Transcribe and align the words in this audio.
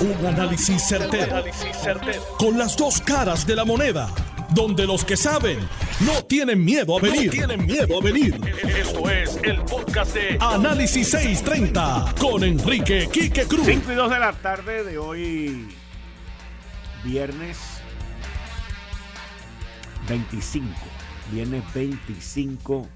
Un 0.00 0.26
análisis 0.26 0.82
certero, 0.88 1.44
Con 2.38 2.56
las 2.56 2.74
dos 2.74 3.02
caras 3.02 3.46
de 3.46 3.54
la 3.54 3.66
moneda. 3.66 4.08
Donde 4.54 4.86
los 4.86 5.04
que 5.04 5.14
saben 5.14 5.58
no 6.00 6.24
tienen 6.24 6.64
miedo 6.64 6.96
a 6.96 7.02
venir. 7.02 7.30
tienen 7.30 7.66
miedo 7.66 8.00
a 8.00 8.02
venir. 8.02 8.40
Esto 8.78 9.10
es 9.10 9.38
el 9.42 9.60
podcast 9.60 10.14
de 10.14 10.38
Análisis 10.40 11.10
630 11.10 12.14
con 12.18 12.42
Enrique 12.42 13.10
Quique 13.12 13.44
Cruz. 13.44 13.66
5 13.66 13.92
y 13.92 13.94
2 13.94 14.10
de 14.10 14.18
la 14.18 14.32
tarde 14.32 14.84
de 14.84 14.96
hoy, 14.96 15.68
viernes 17.04 17.58
25. 20.08 20.66
Viernes 21.30 21.62
25 21.74 22.88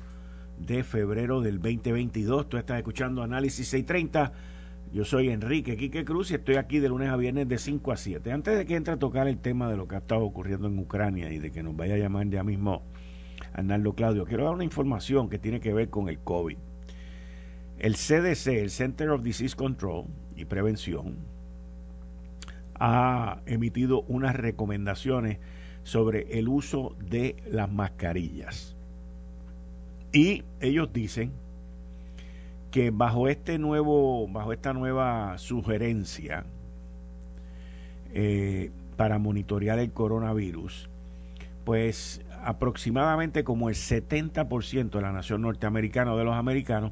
de 0.57 0.83
febrero 0.83 1.43
del 1.43 1.61
2022. 1.61 2.49
Tú 2.49 2.57
estás 2.57 2.79
escuchando 2.79 3.23
Análisis 3.23 3.69
630 3.69 4.33
yo 4.95 5.05
soy 5.05 5.31
Enrique 5.31 5.77
Quique 5.77 6.05
Cruz 6.05 6.31
y 6.31 6.35
estoy 6.35 6.55
aquí 6.55 6.79
de 6.79 6.89
lunes 6.89 7.09
a 7.09 7.17
viernes 7.17 7.49
de 7.49 7.59
5 7.59 7.91
a 7.91 7.97
7. 7.97 8.31
Antes 8.31 8.57
de 8.57 8.65
que 8.65 8.77
entre 8.77 8.95
a 8.95 8.97
tocar 8.97 9.27
el 9.27 9.39
tema 9.39 9.69
de 9.69 9.77
lo 9.77 9.89
que 9.89 9.97
ha 9.97 9.99
estado 9.99 10.23
ocurriendo 10.23 10.69
en 10.69 10.79
Ucrania 10.79 11.33
y 11.33 11.41
de 11.41 11.51
que 11.51 11.65
nos 11.65 11.75
vaya 11.75 11.97
a 11.97 11.99
llamar 11.99 12.29
ya 12.29 12.45
mismo 12.45 12.83
Arnaldo 13.55 13.95
Claudio, 13.95 14.25
quiero 14.25 14.45
dar 14.45 14.55
una 14.55 14.63
información 14.63 15.29
que 15.29 15.41
tiene 15.41 15.59
que 15.59 15.75
ver 15.75 15.91
con 15.91 16.09
el 16.09 16.21
COVID. 16.21 16.57
El 17.81 17.97
CDC, 17.97 18.47
el 18.47 18.71
Center 18.71 19.11
of 19.11 19.25
Disease 19.25 19.57
Control 19.57 20.05
y 20.37 20.45
Prevención, 20.45 21.17
ha 22.79 23.41
emitido 23.47 24.03
unas 24.03 24.37
recomendaciones 24.37 25.39
sobre 25.83 26.39
el 26.39 26.47
uso 26.47 26.95
de 27.01 27.35
las 27.51 27.69
mascarillas. 27.69 28.77
Y 30.13 30.45
ellos 30.61 30.93
dicen 30.93 31.33
que 32.75 32.91
bajo 32.91 33.29
este 33.29 33.57
nuevo, 33.57 34.27
bajo 34.27 34.53
esta 34.53 34.73
nueva 34.73 35.39
sugerencia 35.39 36.45
eh, 38.13 38.73
para 38.97 39.21
monitorear 39.21 39.79
el 39.79 39.93
coronavirus, 39.93 40.91
pues 41.63 42.21
aproximadamente 42.43 43.45
como 43.45 43.69
el 43.69 43.77
70% 43.77 44.91
de 44.91 45.01
la 45.01 45.13
nación 45.13 45.43
norteamericana 45.43 46.15
o 46.15 46.19
de 46.19 46.25
los 46.25 46.35
americanos, 46.35 46.91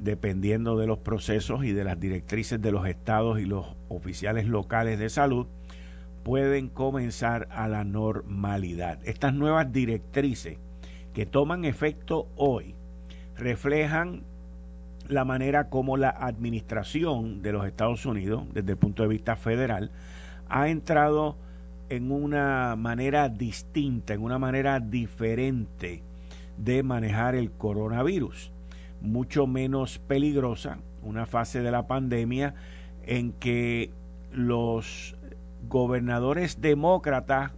dependiendo 0.00 0.76
de 0.76 0.86
los 0.86 0.98
procesos 0.98 1.64
y 1.64 1.72
de 1.72 1.84
las 1.84 1.98
directrices 1.98 2.60
de 2.60 2.70
los 2.70 2.86
estados 2.86 3.40
y 3.40 3.46
los 3.46 3.74
oficiales 3.88 4.44
locales 4.44 4.98
de 4.98 5.08
salud, 5.08 5.46
pueden 6.24 6.68
comenzar 6.68 7.48
a 7.52 7.68
la 7.68 7.84
normalidad. 7.84 8.98
Estas 9.04 9.32
nuevas 9.32 9.72
directrices 9.72 10.58
que 11.14 11.24
toman 11.24 11.64
efecto 11.64 12.28
hoy 12.36 12.74
reflejan 13.38 14.24
la 15.08 15.24
manera 15.24 15.68
como 15.68 15.96
la 15.96 16.10
administración 16.10 17.42
de 17.42 17.52
los 17.52 17.66
Estados 17.66 18.04
Unidos, 18.06 18.44
desde 18.52 18.72
el 18.72 18.78
punto 18.78 19.02
de 19.02 19.08
vista 19.08 19.36
federal, 19.36 19.90
ha 20.48 20.68
entrado 20.68 21.36
en 21.88 22.12
una 22.12 22.76
manera 22.76 23.28
distinta, 23.28 24.14
en 24.14 24.22
una 24.22 24.38
manera 24.38 24.80
diferente 24.80 26.02
de 26.58 26.82
manejar 26.82 27.34
el 27.34 27.50
coronavirus, 27.50 28.52
mucho 29.00 29.46
menos 29.46 29.98
peligrosa, 29.98 30.78
una 31.02 31.24
fase 31.24 31.62
de 31.62 31.70
la 31.70 31.86
pandemia 31.86 32.54
en 33.04 33.32
que 33.32 33.90
los 34.32 35.16
gobernadores 35.68 36.60
demócratas, 36.60 37.52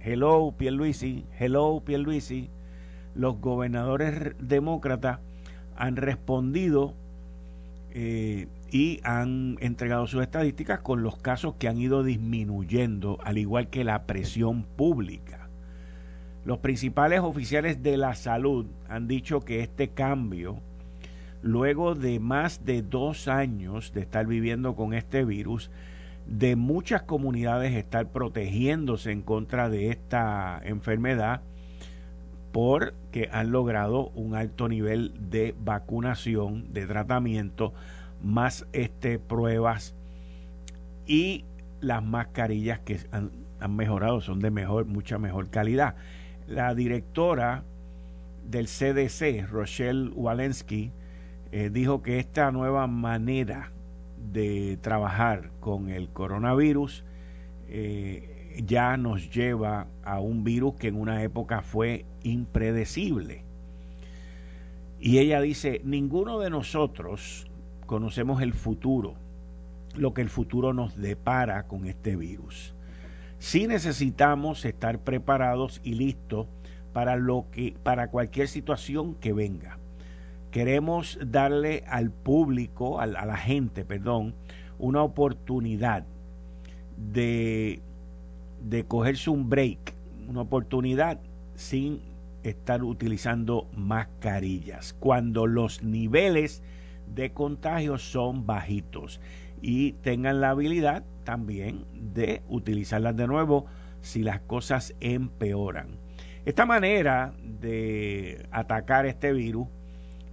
hello 0.00 0.52
Pierluisi, 0.56 1.24
hello 1.38 1.82
Pierluisi, 1.84 2.50
los 3.14 3.40
gobernadores 3.40 4.34
demócratas 4.38 5.20
han 5.76 5.96
respondido 5.96 6.94
eh, 7.90 8.48
y 8.70 9.00
han 9.04 9.56
entregado 9.60 10.06
sus 10.06 10.22
estadísticas 10.22 10.80
con 10.80 11.02
los 11.02 11.16
casos 11.16 11.54
que 11.58 11.68
han 11.68 11.78
ido 11.78 12.02
disminuyendo, 12.02 13.18
al 13.22 13.38
igual 13.38 13.68
que 13.68 13.84
la 13.84 14.04
presión 14.04 14.64
pública. 14.64 15.48
Los 16.44 16.58
principales 16.58 17.20
oficiales 17.20 17.82
de 17.82 17.96
la 17.96 18.14
salud 18.14 18.66
han 18.88 19.08
dicho 19.08 19.40
que 19.40 19.60
este 19.60 19.88
cambio, 19.88 20.60
luego 21.42 21.94
de 21.94 22.20
más 22.20 22.64
de 22.64 22.82
dos 22.82 23.28
años 23.28 23.92
de 23.92 24.02
estar 24.02 24.26
viviendo 24.26 24.76
con 24.76 24.94
este 24.94 25.24
virus, 25.24 25.70
de 26.26 26.56
muchas 26.56 27.02
comunidades 27.02 27.74
estar 27.74 28.08
protegiéndose 28.08 29.12
en 29.12 29.22
contra 29.22 29.68
de 29.68 29.90
esta 29.90 30.60
enfermedad, 30.64 31.40
porque 32.52 33.28
han 33.32 33.50
logrado 33.50 34.08
un 34.14 34.34
alto 34.34 34.68
nivel 34.68 35.12
de 35.30 35.54
vacunación, 35.58 36.72
de 36.72 36.86
tratamiento, 36.86 37.72
más 38.22 38.66
este, 38.72 39.18
pruebas 39.18 39.94
y 41.06 41.44
las 41.80 42.02
mascarillas 42.02 42.80
que 42.80 42.98
han, 43.10 43.30
mejorado, 43.74 44.20
son 44.20 44.40
de 44.40 44.50
mejor, 44.50 44.86
mucha 44.86 45.18
mejor 45.18 45.50
calidad. 45.50 45.94
La 46.46 46.74
directora 46.74 47.64
del 48.48 48.66
CDC, 48.66 49.48
Rochelle 49.48 50.10
Walensky, 50.10 50.92
eh, 51.52 51.70
dijo 51.72 52.02
que 52.02 52.18
esta 52.18 52.50
nueva 52.50 52.86
manera 52.86 53.72
de 54.32 54.78
trabajar 54.80 55.50
con 55.60 55.88
el 55.88 56.08
coronavirus 56.08 57.04
eh, 57.68 58.35
ya 58.64 58.96
nos 58.96 59.30
lleva 59.30 59.86
a 60.02 60.20
un 60.20 60.44
virus 60.44 60.74
que 60.76 60.88
en 60.88 60.96
una 60.96 61.22
época 61.22 61.62
fue 61.62 62.04
impredecible. 62.22 63.44
Y 64.98 65.18
ella 65.18 65.40
dice, 65.40 65.80
ninguno 65.84 66.38
de 66.38 66.50
nosotros 66.50 67.46
conocemos 67.86 68.40
el 68.42 68.54
futuro, 68.54 69.14
lo 69.94 70.14
que 70.14 70.22
el 70.22 70.28
futuro 70.28 70.72
nos 70.72 70.96
depara 70.96 71.66
con 71.66 71.86
este 71.86 72.16
virus. 72.16 72.74
Sí 73.38 73.66
necesitamos 73.66 74.64
estar 74.64 74.98
preparados 75.00 75.80
y 75.84 75.94
listos 75.94 76.46
para 76.92 77.16
lo 77.16 77.46
que 77.52 77.74
para 77.82 78.08
cualquier 78.08 78.48
situación 78.48 79.14
que 79.14 79.32
venga. 79.32 79.78
Queremos 80.50 81.18
darle 81.22 81.84
al 81.86 82.10
público, 82.10 82.98
a 83.00 83.06
la 83.06 83.36
gente, 83.36 83.84
perdón, 83.84 84.34
una 84.78 85.02
oportunidad 85.02 86.06
de 86.96 87.82
de 88.60 88.84
cogerse 88.84 89.30
un 89.30 89.48
break, 89.48 89.94
una 90.28 90.42
oportunidad 90.42 91.20
sin 91.54 92.00
estar 92.42 92.82
utilizando 92.82 93.68
mascarillas, 93.74 94.94
cuando 94.94 95.46
los 95.46 95.82
niveles 95.82 96.62
de 97.06 97.32
contagio 97.32 97.98
son 97.98 98.46
bajitos 98.46 99.20
y 99.60 99.92
tengan 99.94 100.40
la 100.40 100.50
habilidad 100.50 101.04
también 101.24 101.84
de 101.92 102.42
utilizarlas 102.48 103.16
de 103.16 103.26
nuevo 103.26 103.66
si 104.00 104.22
las 104.22 104.40
cosas 104.40 104.94
empeoran. 105.00 105.98
Esta 106.44 106.64
manera 106.66 107.34
de 107.42 108.46
atacar 108.52 109.06
este 109.06 109.32
virus 109.32 109.66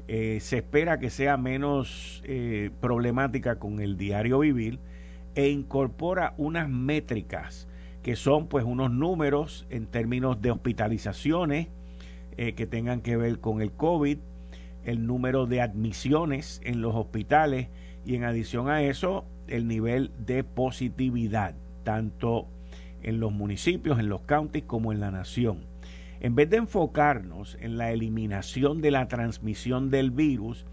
eh, 0.07 0.39
se 0.41 0.57
espera 0.57 0.99
que 0.99 1.09
sea 1.09 1.37
menos 1.37 2.21
eh, 2.25 2.69
problemática 2.81 3.57
con 3.57 3.79
el 3.79 3.97
diario 3.97 4.39
vivir 4.39 4.79
e 5.33 5.49
incorpora 5.49 6.35
unas 6.37 6.69
métricas 6.69 7.67
que 8.03 8.17
son 8.17 8.47
pues 8.47 8.65
unos 8.65 8.91
números 8.91 9.65
en 9.69 9.87
términos 9.87 10.41
de 10.41 10.51
hospitalizaciones 10.51 11.69
eh, 12.37 12.53
que 12.53 12.67
tengan 12.67 13.01
que 13.01 13.15
ver 13.15 13.39
con 13.39 13.61
el 13.61 13.71
COVID, 13.71 14.17
el 14.83 15.07
número 15.07 15.45
de 15.45 15.61
admisiones 15.61 16.61
en 16.65 16.81
los 16.81 16.93
hospitales 16.93 17.69
y 18.05 18.15
en 18.15 18.25
adición 18.25 18.69
a 18.69 18.83
eso 18.83 19.25
el 19.47 19.67
nivel 19.67 20.11
de 20.19 20.43
positividad, 20.43 21.55
tanto 21.83 22.47
en 23.01 23.19
los 23.19 23.31
municipios, 23.31 23.99
en 23.99 24.09
los 24.09 24.21
counties 24.21 24.65
como 24.65 24.91
en 24.91 24.99
la 24.99 25.09
nación. 25.09 25.65
En 26.19 26.35
vez 26.35 26.49
de 26.49 26.57
enfocarnos 26.57 27.57
en 27.61 27.77
la 27.77 27.91
eliminación 27.91 28.81
de 28.81 28.91
la 28.91 29.07
transmisión 29.07 29.89
del 29.89 30.11
virus, 30.11 30.65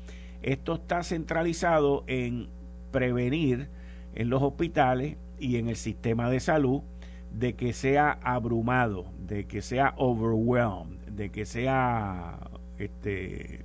esto 0.43 0.75
está 0.75 1.03
centralizado 1.03 2.05
en 2.07 2.49
prevenir 2.91 3.69
en 4.15 4.31
los 4.31 4.43
hospitales 4.43 5.17
y 5.39 5.57
en 5.57 5.69
el 5.69 5.77
sistema 5.77 6.31
de 6.31 6.41
salud 6.41 6.83
de 7.33 7.55
que 7.55 7.73
sea 7.73 8.19
abrumado, 8.23 9.07
de 9.19 9.47
que 9.47 9.63
sea 9.63 9.95
overwhelmed, 9.97 10.99
de 11.11 11.31
que 11.31 11.47
sea 11.47 12.39
este, 12.79 13.65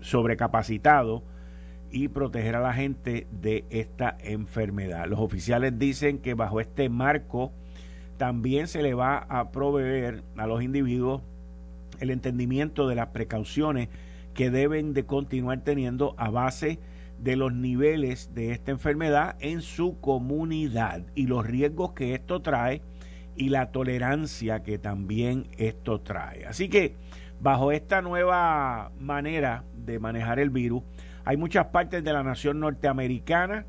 sobrecapacitado 0.00 1.22
y 1.90 2.08
proteger 2.08 2.56
a 2.56 2.60
la 2.60 2.72
gente 2.72 3.26
de 3.30 3.64
esta 3.70 4.16
enfermedad. 4.20 5.06
Los 5.06 5.20
oficiales 5.20 5.78
dicen 5.78 6.18
que 6.18 6.34
bajo 6.34 6.60
este 6.60 6.88
marco 6.88 7.52
también 8.16 8.68
se 8.68 8.82
le 8.82 8.94
va 8.94 9.18
a 9.18 9.50
proveer 9.50 10.22
a 10.36 10.46
los 10.46 10.62
individuos 10.62 11.22
el 12.00 12.10
entendimiento 12.10 12.86
de 12.86 12.94
las 12.94 13.08
precauciones 13.08 13.88
que 14.34 14.50
deben 14.50 14.94
de 14.94 15.04
continuar 15.04 15.60
teniendo 15.60 16.14
a 16.16 16.30
base 16.30 16.68
de 16.68 16.78
los 17.24 17.52
niveles 17.52 18.34
de 18.34 18.52
esta 18.52 18.70
enfermedad 18.70 19.36
en 19.40 19.60
su 19.62 20.00
comunidad 20.00 21.02
y 21.14 21.26
los 21.26 21.46
riesgos 21.46 21.92
que 21.92 22.14
esto 22.14 22.40
trae 22.40 22.82
y 23.36 23.50
la 23.50 23.70
tolerancia 23.70 24.62
que 24.62 24.78
también 24.78 25.48
esto 25.56 26.00
trae. 26.00 26.46
Así 26.46 26.68
que 26.68 26.96
bajo 27.40 27.72
esta 27.72 28.02
nueva 28.02 28.90
manera 28.98 29.64
de 29.74 29.98
manejar 29.98 30.38
el 30.38 30.50
virus, 30.50 30.82
hay 31.24 31.36
muchas 31.36 31.66
partes 31.66 32.02
de 32.02 32.12
la 32.12 32.22
nación 32.22 32.60
norteamericana 32.60 33.66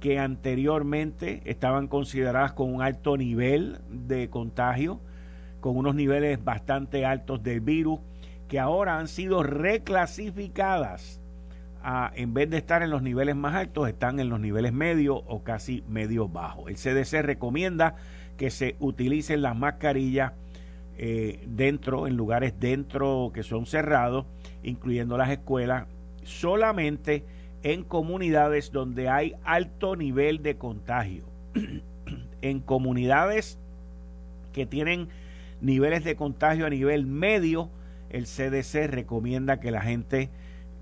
que 0.00 0.18
anteriormente 0.18 1.40
estaban 1.46 1.88
consideradas 1.88 2.52
con 2.52 2.72
un 2.72 2.82
alto 2.82 3.16
nivel 3.16 3.78
de 3.88 4.28
contagio, 4.28 5.00
con 5.60 5.78
unos 5.78 5.94
niveles 5.94 6.44
bastante 6.44 7.06
altos 7.06 7.42
del 7.42 7.62
virus, 7.62 8.00
que 8.48 8.60
ahora 8.60 8.98
han 8.98 9.08
sido 9.08 9.42
reclasificadas 9.42 11.23
en 12.14 12.32
vez 12.32 12.48
de 12.48 12.56
estar 12.56 12.82
en 12.82 12.90
los 12.90 13.02
niveles 13.02 13.36
más 13.36 13.54
altos, 13.54 13.88
están 13.88 14.18
en 14.18 14.28
los 14.30 14.40
niveles 14.40 14.72
medios 14.72 15.22
o 15.26 15.42
casi 15.42 15.84
medios 15.88 16.32
bajos. 16.32 16.68
El 16.68 16.76
CDC 16.76 17.22
recomienda 17.22 17.96
que 18.38 18.50
se 18.50 18.76
utilicen 18.80 19.42
las 19.42 19.56
mascarillas 19.56 20.32
eh, 20.96 21.44
dentro, 21.46 22.06
en 22.06 22.16
lugares 22.16 22.54
dentro 22.58 23.32
que 23.34 23.42
son 23.42 23.66
cerrados, 23.66 24.24
incluyendo 24.62 25.18
las 25.18 25.30
escuelas, 25.30 25.86
solamente 26.22 27.24
en 27.62 27.84
comunidades 27.84 28.72
donde 28.72 29.08
hay 29.08 29.34
alto 29.44 29.94
nivel 29.96 30.42
de 30.42 30.56
contagio. 30.56 31.24
en 32.42 32.60
comunidades 32.60 33.58
que 34.52 34.66
tienen 34.66 35.08
niveles 35.60 36.04
de 36.04 36.16
contagio 36.16 36.66
a 36.66 36.70
nivel 36.70 37.06
medio, 37.06 37.70
el 38.10 38.24
CDC 38.24 38.86
recomienda 38.86 39.60
que 39.60 39.70
la 39.70 39.80
gente 39.80 40.30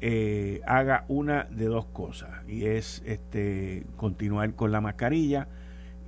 eh, 0.04 0.60
haga 0.66 1.04
una 1.06 1.44
de 1.44 1.66
dos 1.66 1.86
cosas 1.86 2.28
y 2.48 2.64
es 2.64 3.04
este 3.06 3.86
continuar 3.94 4.52
con 4.56 4.72
la 4.72 4.80
mascarilla 4.80 5.46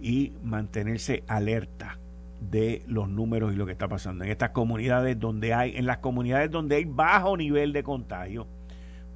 y 0.00 0.32
mantenerse 0.42 1.22
alerta 1.28 2.00
de 2.40 2.82
los 2.88 3.08
números 3.08 3.54
y 3.54 3.56
lo 3.56 3.66
que 3.66 3.70
está 3.70 3.86
pasando. 3.86 4.24
En 4.24 4.32
estas 4.32 4.50
comunidades 4.50 5.16
donde 5.20 5.54
hay 5.54 5.76
en 5.76 5.86
las 5.86 5.98
comunidades 5.98 6.50
donde 6.50 6.74
hay 6.74 6.86
bajo 6.86 7.36
nivel 7.36 7.72
de 7.72 7.84
contagio 7.84 8.48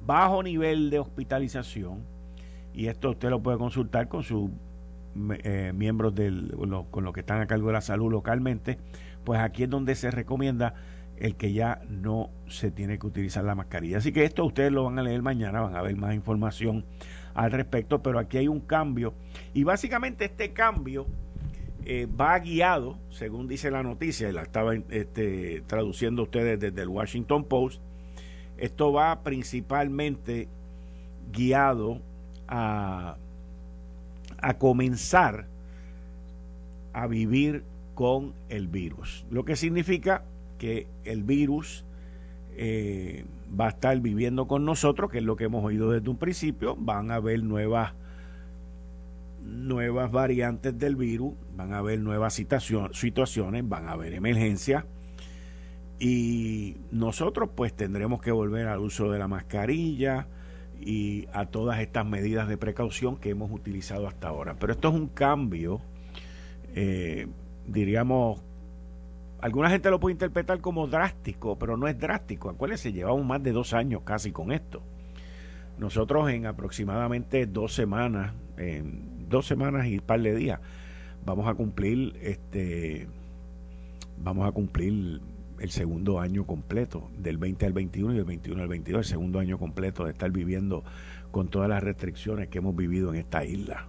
bajo 0.05 0.43
nivel 0.43 0.89
de 0.89 0.99
hospitalización 0.99 2.05
y 2.73 2.87
esto 2.87 3.09
usted 3.09 3.29
lo 3.29 3.43
puede 3.43 3.57
consultar 3.57 4.07
con 4.07 4.23
sus 4.23 4.49
eh, 5.43 5.73
miembros 5.75 6.15
del, 6.15 6.55
con 6.89 7.03
los 7.03 7.13
que 7.13 7.19
están 7.19 7.41
a 7.41 7.47
cargo 7.47 7.67
de 7.67 7.73
la 7.73 7.81
salud 7.81 8.09
localmente 8.09 8.77
pues 9.25 9.41
aquí 9.41 9.63
es 9.63 9.69
donde 9.69 9.95
se 9.95 10.09
recomienda 10.09 10.73
el 11.19 11.35
que 11.35 11.51
ya 11.51 11.81
no 11.89 12.29
se 12.47 12.71
tiene 12.71 12.97
que 12.97 13.05
utilizar 13.05 13.43
la 13.43 13.53
mascarilla. 13.53 13.97
Así 13.97 14.11
que 14.11 14.23
esto 14.23 14.45
ustedes 14.45 14.71
lo 14.71 14.85
van 14.85 14.97
a 14.99 15.03
leer 15.03 15.21
mañana, 15.21 15.61
van 15.61 15.75
a 15.75 15.81
ver 15.81 15.95
más 15.97 16.15
información 16.15 16.85
al 17.33 17.51
respecto, 17.51 18.01
pero 18.01 18.19
aquí 18.19 18.37
hay 18.37 18.47
un 18.47 18.61
cambio 18.61 19.13
y 19.53 19.63
básicamente 19.63 20.25
este 20.25 20.51
cambio 20.51 21.05
eh, 21.85 22.07
va 22.07 22.37
guiado, 22.39 22.97
según 23.09 23.47
dice 23.47 23.71
la 23.71 23.83
noticia, 23.83 24.29
y 24.29 24.31
la 24.31 24.43
estaba 24.43 24.75
este, 24.75 25.63
traduciendo 25.67 26.23
ustedes 26.23 26.59
desde 26.59 26.81
el 26.81 26.87
Washington 26.87 27.45
Post, 27.45 27.81
esto 28.57 28.91
va 28.91 29.23
principalmente 29.23 30.47
guiado 31.31 32.01
a, 32.47 33.17
a 34.41 34.53
comenzar 34.55 35.47
a 36.93 37.07
vivir 37.07 37.63
con 37.95 38.33
el 38.49 38.67
virus, 38.67 39.25
lo 39.29 39.45
que 39.45 39.55
significa 39.55 40.23
que 40.59 40.85
el 41.03 41.23
virus 41.23 41.83
eh, 42.55 43.25
va 43.59 43.65
a 43.65 43.69
estar 43.69 43.99
viviendo 43.99 44.47
con 44.47 44.65
nosotros, 44.65 45.09
que 45.09 45.17
es 45.17 45.23
lo 45.23 45.35
que 45.35 45.45
hemos 45.45 45.65
oído 45.65 45.89
desde 45.89 46.09
un 46.09 46.17
principio, 46.17 46.75
van 46.77 47.09
a 47.09 47.15
haber 47.15 47.41
nuevas 47.41 47.93
nuevas 49.41 50.11
variantes 50.11 50.77
del 50.77 50.95
virus, 50.95 51.33
van 51.55 51.73
a 51.73 51.79
haber 51.79 51.99
nuevas 51.99 52.33
situaciones, 52.33 53.67
van 53.67 53.87
a 53.87 53.93
haber 53.93 54.13
emergencias 54.13 54.83
y 55.99 56.77
nosotros 56.91 57.49
pues 57.55 57.73
tendremos 57.73 58.21
que 58.21 58.31
volver 58.31 58.67
al 58.67 58.79
uso 58.79 59.11
de 59.11 59.19
la 59.19 59.27
mascarilla 59.27 60.27
y 60.79 61.27
a 61.33 61.45
todas 61.45 61.79
estas 61.79 62.05
medidas 62.05 62.47
de 62.47 62.57
precaución 62.57 63.17
que 63.17 63.31
hemos 63.31 63.51
utilizado 63.51 64.07
hasta 64.07 64.29
ahora. 64.29 64.55
Pero 64.59 64.73
esto 64.73 64.89
es 64.89 64.95
un 64.95 65.07
cambio, 65.07 65.81
eh, 66.73 67.27
diríamos, 67.67 68.41
alguna 69.41 69.69
gente 69.69 69.89
lo 69.89 69.99
puede 69.99 70.13
interpretar 70.13 70.61
como 70.61 70.87
drástico, 70.87 71.57
pero 71.57 71.77
no 71.77 71.87
es 71.87 71.97
drástico. 71.97 72.49
Acuérdense, 72.49 72.91
llevamos 72.91 73.25
más 73.25 73.41
de 73.43 73.51
dos 73.51 73.73
años 73.73 74.01
casi 74.03 74.31
con 74.31 74.51
esto. 74.51 74.81
Nosotros 75.77 76.29
en 76.29 76.45
aproximadamente 76.45 77.45
dos 77.45 77.73
semanas, 77.73 78.33
en 78.57 79.29
dos 79.29 79.45
semanas 79.45 79.87
y 79.87 79.95
un 79.95 80.05
par 80.05 80.21
de 80.21 80.35
días, 80.35 80.59
vamos 81.25 81.47
a 81.47 81.53
cumplir 81.53 82.17
este 82.21 83.07
vamos 84.21 84.47
a 84.47 84.51
cumplir 84.51 85.21
el 85.59 85.71
segundo 85.71 86.19
año 86.19 86.45
completo, 86.45 87.09
del 87.17 87.37
20 87.37 87.65
al 87.65 87.73
21 87.73 88.13
y 88.13 88.15
del 88.17 88.25
21 88.25 88.61
al 88.61 88.67
22, 88.67 88.99
el 88.99 89.05
segundo 89.05 89.39
año 89.39 89.57
completo 89.57 90.05
de 90.05 90.11
estar 90.11 90.31
viviendo 90.31 90.83
con 91.31 91.47
todas 91.47 91.69
las 91.69 91.83
restricciones 91.83 92.47
que 92.49 92.59
hemos 92.59 92.75
vivido 92.75 93.13
en 93.13 93.19
esta 93.19 93.43
isla 93.45 93.87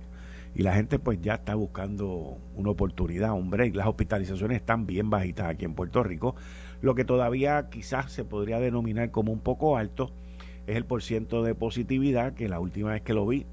y 0.54 0.62
la 0.62 0.74
gente 0.74 0.98
pues 0.98 1.20
ya 1.20 1.34
está 1.34 1.54
buscando 1.54 2.38
una 2.56 2.70
oportunidad, 2.70 3.32
un 3.32 3.50
break. 3.50 3.74
Las 3.74 3.86
hospitalizaciones 3.86 4.56
están 4.56 4.86
bien 4.86 5.10
bajitas 5.10 5.46
aquí 5.46 5.64
en 5.64 5.74
Puerto 5.74 6.02
Rico. 6.02 6.34
Lo 6.82 6.94
que 6.94 7.04
todavía 7.04 7.68
quizás 7.70 8.12
se 8.12 8.24
podría 8.24 8.58
denominar 8.58 9.10
como 9.10 9.32
un 9.32 9.40
poco 9.40 9.76
alto 9.76 10.10
es 10.66 10.76
el 10.76 10.84
porciento 10.84 11.42
de 11.42 11.54
positividad, 11.54 12.34
que 12.34 12.48
la 12.48 12.60
última 12.60 12.90
vez 12.90 13.02
que 13.02 13.14
lo 13.14 13.26
vi 13.26 13.46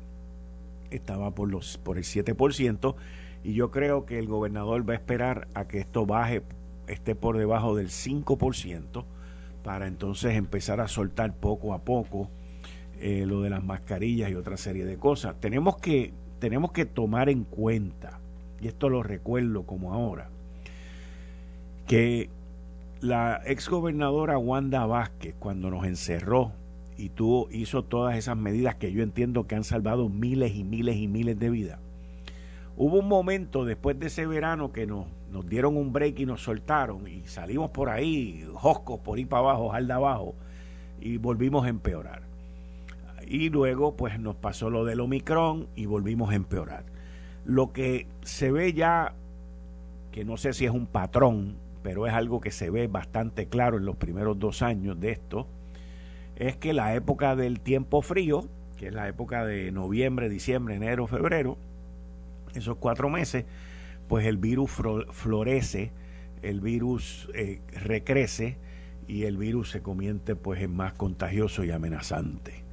estaba 0.91 1.31
por, 1.31 1.49
los, 1.49 1.77
por 1.77 1.97
el 1.97 2.03
7%, 2.03 2.95
y 3.43 3.53
yo 3.53 3.71
creo 3.71 4.05
que 4.05 4.19
el 4.19 4.27
gobernador 4.27 4.87
va 4.87 4.93
a 4.93 4.97
esperar 4.97 5.47
a 5.53 5.67
que 5.67 5.79
esto 5.79 6.05
baje, 6.05 6.41
esté 6.87 7.15
por 7.15 7.37
debajo 7.37 7.75
del 7.75 7.89
5%, 7.89 9.03
para 9.63 9.87
entonces 9.87 10.35
empezar 10.35 10.79
a 10.79 10.87
soltar 10.87 11.35
poco 11.35 11.73
a 11.73 11.79
poco 11.79 12.29
eh, 12.99 13.25
lo 13.25 13.41
de 13.41 13.49
las 13.49 13.63
mascarillas 13.63 14.31
y 14.31 14.35
otra 14.35 14.57
serie 14.57 14.85
de 14.85 14.97
cosas. 14.97 15.39
Tenemos 15.39 15.77
que 15.77 16.13
tenemos 16.39 16.71
que 16.71 16.85
tomar 16.85 17.29
en 17.29 17.43
cuenta, 17.43 18.19
y 18.61 18.67
esto 18.67 18.89
lo 18.89 19.03
recuerdo 19.03 19.63
como 19.63 19.93
ahora, 19.93 20.29
que 21.87 22.29
la 23.01 23.41
exgobernadora 23.45 24.37
Wanda 24.37 24.85
Vázquez, 24.85 25.35
cuando 25.39 25.69
nos 25.69 25.85
encerró 25.85 26.51
y 26.97 27.09
tuvo, 27.09 27.47
hizo 27.51 27.83
todas 27.83 28.17
esas 28.17 28.37
medidas 28.37 28.75
que 28.75 28.91
yo 28.91 29.03
entiendo 29.03 29.47
que 29.47 29.55
han 29.55 29.63
salvado 29.63 30.09
miles 30.09 30.55
y 30.55 30.63
miles 30.63 30.97
y 30.97 31.07
miles 31.07 31.39
de 31.39 31.49
vidas, 31.49 31.79
hubo 32.75 32.99
un 32.99 33.07
momento 33.07 33.65
después 33.65 33.99
de 33.99 34.07
ese 34.07 34.25
verano 34.25 34.71
que 34.71 34.85
nos, 34.85 35.05
nos 35.31 35.47
dieron 35.47 35.77
un 35.77 35.93
break 35.93 36.19
y 36.19 36.25
nos 36.25 36.41
soltaron 36.41 37.07
y 37.07 37.25
salimos 37.27 37.71
por 37.71 37.89
ahí, 37.89 38.45
joscos 38.53 38.99
por 38.99 39.17
ahí 39.17 39.25
para 39.25 39.41
abajo, 39.41 39.71
de 39.79 39.93
abajo, 39.93 40.35
y 40.99 41.17
volvimos 41.17 41.65
a 41.65 41.69
empeorar 41.69 42.26
y 43.27 43.49
luego 43.49 43.95
pues 43.95 44.19
nos 44.19 44.35
pasó 44.35 44.69
lo 44.69 44.85
del 44.85 45.01
Omicron 45.01 45.67
y 45.75 45.85
volvimos 45.85 46.31
a 46.31 46.35
empeorar. 46.35 46.85
Lo 47.45 47.73
que 47.73 48.07
se 48.23 48.51
ve 48.51 48.73
ya, 48.73 49.13
que 50.11 50.25
no 50.25 50.37
sé 50.37 50.53
si 50.53 50.65
es 50.65 50.71
un 50.71 50.87
patrón, 50.87 51.55
pero 51.83 52.07
es 52.07 52.13
algo 52.13 52.39
que 52.39 52.51
se 52.51 52.69
ve 52.69 52.87
bastante 52.87 53.47
claro 53.47 53.77
en 53.77 53.85
los 53.85 53.97
primeros 53.97 54.39
dos 54.39 54.61
años 54.61 54.99
de 54.99 55.11
esto, 55.11 55.47
es 56.37 56.55
que 56.55 56.73
la 56.73 56.95
época 56.95 57.35
del 57.35 57.59
tiempo 57.59 58.01
frío, 58.01 58.45
que 58.77 58.87
es 58.87 58.93
la 58.93 59.07
época 59.07 59.45
de 59.45 59.71
noviembre, 59.71 60.29
diciembre, 60.29 60.75
enero, 60.75 61.07
febrero, 61.07 61.57
esos 62.55 62.77
cuatro 62.77 63.09
meses, 63.09 63.45
pues 64.07 64.25
el 64.25 64.37
virus 64.37 64.71
florece, 65.11 65.91
el 66.41 66.61
virus 66.61 67.29
eh, 67.33 67.61
recrece 67.73 68.57
y 69.07 69.23
el 69.23 69.37
virus 69.37 69.71
se 69.71 69.81
convierte 69.81 70.35
pues 70.35 70.61
en 70.61 70.75
más 70.75 70.93
contagioso 70.93 71.63
y 71.63 71.71
amenazante. 71.71 72.66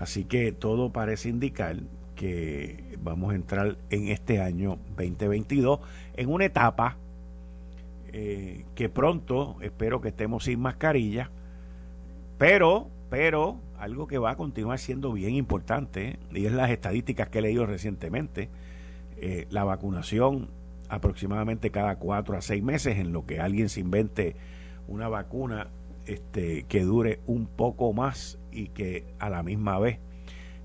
Así 0.00 0.24
que 0.24 0.50
todo 0.50 0.92
parece 0.92 1.28
indicar 1.28 1.76
que 2.16 2.96
vamos 3.02 3.32
a 3.32 3.36
entrar 3.36 3.76
en 3.90 4.08
este 4.08 4.40
año 4.40 4.78
2022 4.96 5.78
en 6.16 6.30
una 6.30 6.46
etapa 6.46 6.96
eh, 8.10 8.64
que 8.74 8.88
pronto 8.88 9.58
espero 9.60 10.00
que 10.00 10.08
estemos 10.08 10.44
sin 10.44 10.58
mascarilla, 10.58 11.30
pero, 12.38 12.88
pero 13.10 13.60
algo 13.78 14.06
que 14.06 14.16
va 14.16 14.30
a 14.30 14.36
continuar 14.36 14.78
siendo 14.78 15.12
bien 15.12 15.34
importante, 15.34 16.18
y 16.32 16.46
es 16.46 16.52
las 16.52 16.70
estadísticas 16.70 17.28
que 17.28 17.40
he 17.40 17.42
leído 17.42 17.66
recientemente, 17.66 18.48
eh, 19.18 19.46
la 19.50 19.64
vacunación 19.64 20.48
aproximadamente 20.88 21.70
cada 21.70 21.96
cuatro 21.96 22.38
a 22.38 22.40
seis 22.40 22.62
meses 22.62 22.96
en 22.96 23.12
lo 23.12 23.26
que 23.26 23.38
alguien 23.38 23.68
se 23.68 23.80
invente 23.80 24.34
una 24.88 25.10
vacuna 25.10 25.68
este, 26.06 26.64
que 26.64 26.84
dure 26.84 27.20
un 27.26 27.46
poco 27.46 27.92
más 27.92 28.39
y 28.52 28.68
que 28.68 29.04
a 29.18 29.30
la 29.30 29.42
misma 29.42 29.78
vez 29.78 29.98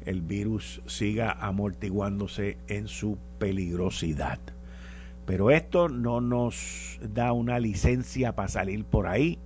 el 0.06 0.22
virus 0.22 0.82
siga 0.86 1.32
amortiguándose 1.32 2.58
en 2.68 2.88
su 2.88 3.18
peligrosidad. 3.40 4.40
Pero 5.26 5.50
esto 5.50 5.90
no 5.90 6.22
nos 6.22 7.00
da 7.02 7.32
una 7.34 7.60
licencia 7.60 8.36
para 8.36 8.48
salir 8.48 8.86
por 8.86 9.08
ahí 9.08 9.40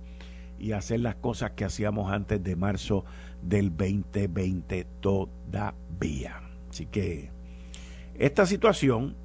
y 0.58 0.72
hacer 0.72 1.00
las 1.00 1.14
cosas 1.16 1.52
que 1.52 1.64
hacíamos 1.64 2.12
antes 2.12 2.42
de 2.42 2.54
marzo 2.54 3.04
del 3.42 3.74
2020 3.74 4.86
todavía. 5.00 6.42
Así 6.68 6.84
que 6.86 7.30
esta 8.14 8.44
situación 8.44 9.16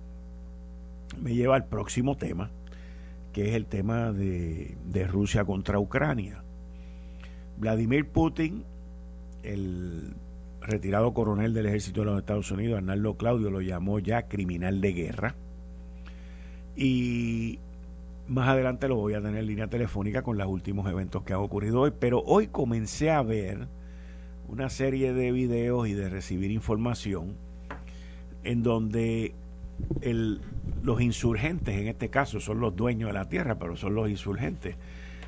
me 1.22 1.36
lleva 1.36 1.56
al 1.56 1.66
próximo 1.66 2.16
tema, 2.16 2.52
que 3.34 3.50
es 3.50 3.56
el 3.56 3.66
tema 3.66 4.14
de, 4.14 4.78
de 4.86 5.08
Rusia 5.08 5.44
contra 5.44 5.78
Ucrania. 5.78 6.42
Vladimir 7.58 8.08
Putin, 8.08 8.64
el 9.46 10.14
retirado 10.62 11.14
coronel 11.14 11.54
del 11.54 11.68
ejército 11.68 12.02
de 12.02 12.06
los 12.08 12.20
Estados 12.20 12.52
Unidos, 12.52 12.78
Arnaldo 12.78 13.16
Claudio, 13.18 13.52
lo 13.52 13.62
llamó 13.62 14.00
ya 14.00 14.28
criminal 14.28 14.82
de 14.82 14.94
guerra. 14.94 15.36
Y 16.76 17.60
más 18.28 18.50
adelante 18.50 18.88
lo 18.88 18.96
voy 18.96 19.14
a 19.14 19.22
tener 19.22 19.38
en 19.38 19.48
línea 19.48 19.68
telefónica 19.68 20.24
con 20.24 20.38
los 20.38 20.48
últimos 20.48 20.90
eventos 20.90 21.24
que 21.24 21.34
han 21.34 21.40
ocurrido 21.40 21.82
hoy, 21.82 21.92
pero 21.98 22.22
hoy 22.26 22.48
comencé 22.48 23.12
a 23.12 23.22
ver 23.22 23.68
una 24.48 24.70
serie 24.70 25.14
de 25.14 25.32
videos 25.32 25.88
y 25.88 25.94
de 25.94 26.10
recibir 26.10 26.52
información 26.52 27.36
en 28.44 28.64
donde 28.64 29.34
los 30.84 31.02
insurgentes, 31.02 31.76
en 31.76 31.88
este 31.88 32.10
caso 32.10 32.40
son 32.40 32.60
los 32.60 32.76
dueños 32.76 33.10
de 33.10 33.14
la 33.14 33.28
tierra, 33.28 33.60
pero 33.60 33.76
son 33.76 33.96
los 33.96 34.10
insurgentes 34.10 34.76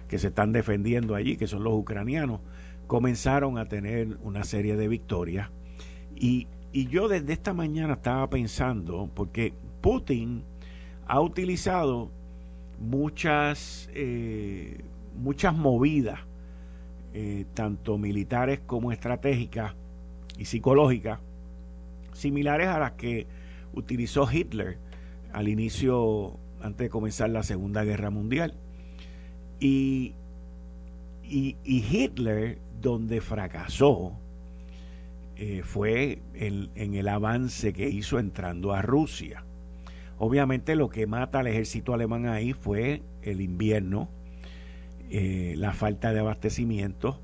que 0.08 0.20
se 0.20 0.28
están 0.28 0.52
defendiendo 0.54 1.16
allí, 1.16 1.36
que 1.36 1.48
son 1.48 1.64
los 1.64 1.74
ucranianos, 1.74 2.40
comenzaron 2.88 3.58
a 3.58 3.66
tener 3.66 4.18
una 4.24 4.44
serie 4.44 4.76
de 4.76 4.88
victorias. 4.88 5.50
Y, 6.16 6.48
y 6.72 6.88
yo 6.88 7.08
desde 7.08 7.34
esta 7.34 7.54
mañana 7.54 7.94
estaba 7.94 8.30
pensando, 8.30 9.10
porque 9.14 9.54
Putin 9.82 10.44
ha 11.06 11.22
utilizado 11.22 12.10
muchas, 12.80 13.90
eh, 13.94 14.80
muchas 15.18 15.56
movidas, 15.56 16.20
eh, 17.14 17.46
tanto 17.54 17.98
militares 17.98 18.60
como 18.66 18.92
estratégicas 18.92 19.74
y 20.38 20.46
psicológicas, 20.46 21.20
similares 22.14 22.68
a 22.68 22.80
las 22.80 22.92
que 22.94 23.28
utilizó 23.74 24.28
Hitler 24.32 24.78
al 25.34 25.48
inicio, 25.48 26.38
antes 26.62 26.86
de 26.86 26.90
comenzar 26.90 27.30
la 27.30 27.44
Segunda 27.44 27.84
Guerra 27.84 28.10
Mundial. 28.10 28.54
Y, 29.60 30.14
y, 31.24 31.56
Hitler, 31.66 32.60
donde 32.82 33.22
fracasó, 33.22 34.14
eh, 35.36 35.62
fue 35.64 36.20
en 36.34 36.96
el 36.96 37.08
avance 37.08 37.74
que 37.74 37.90
hizo 37.90 38.20
entrando 38.20 38.74
a 38.74 38.82
Rusia. 38.82 39.44
Obviamente 40.20 40.76
lo 40.76 40.90
que 40.90 41.06
mata 41.06 41.40
al 41.40 41.48
ejército 41.48 41.94
alemán 41.94 42.28
ahí 42.28 42.54
fue 42.54 43.04
el 43.22 43.42
invierno, 43.42 44.10
eh, 45.12 45.54
la 45.58 45.74
falta 45.74 46.12
de 46.12 46.20
abastecimiento 46.20 47.20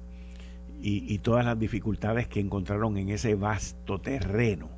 y, 0.81 1.11
y, 1.11 1.17
todas 1.19 1.43
las 1.43 1.57
dificultades 1.57 2.27
que 2.27 2.39
encontraron 2.39 2.97
en 2.97 3.09
ese 3.09 3.35
vasto 3.35 3.99
terreno. 3.99 4.69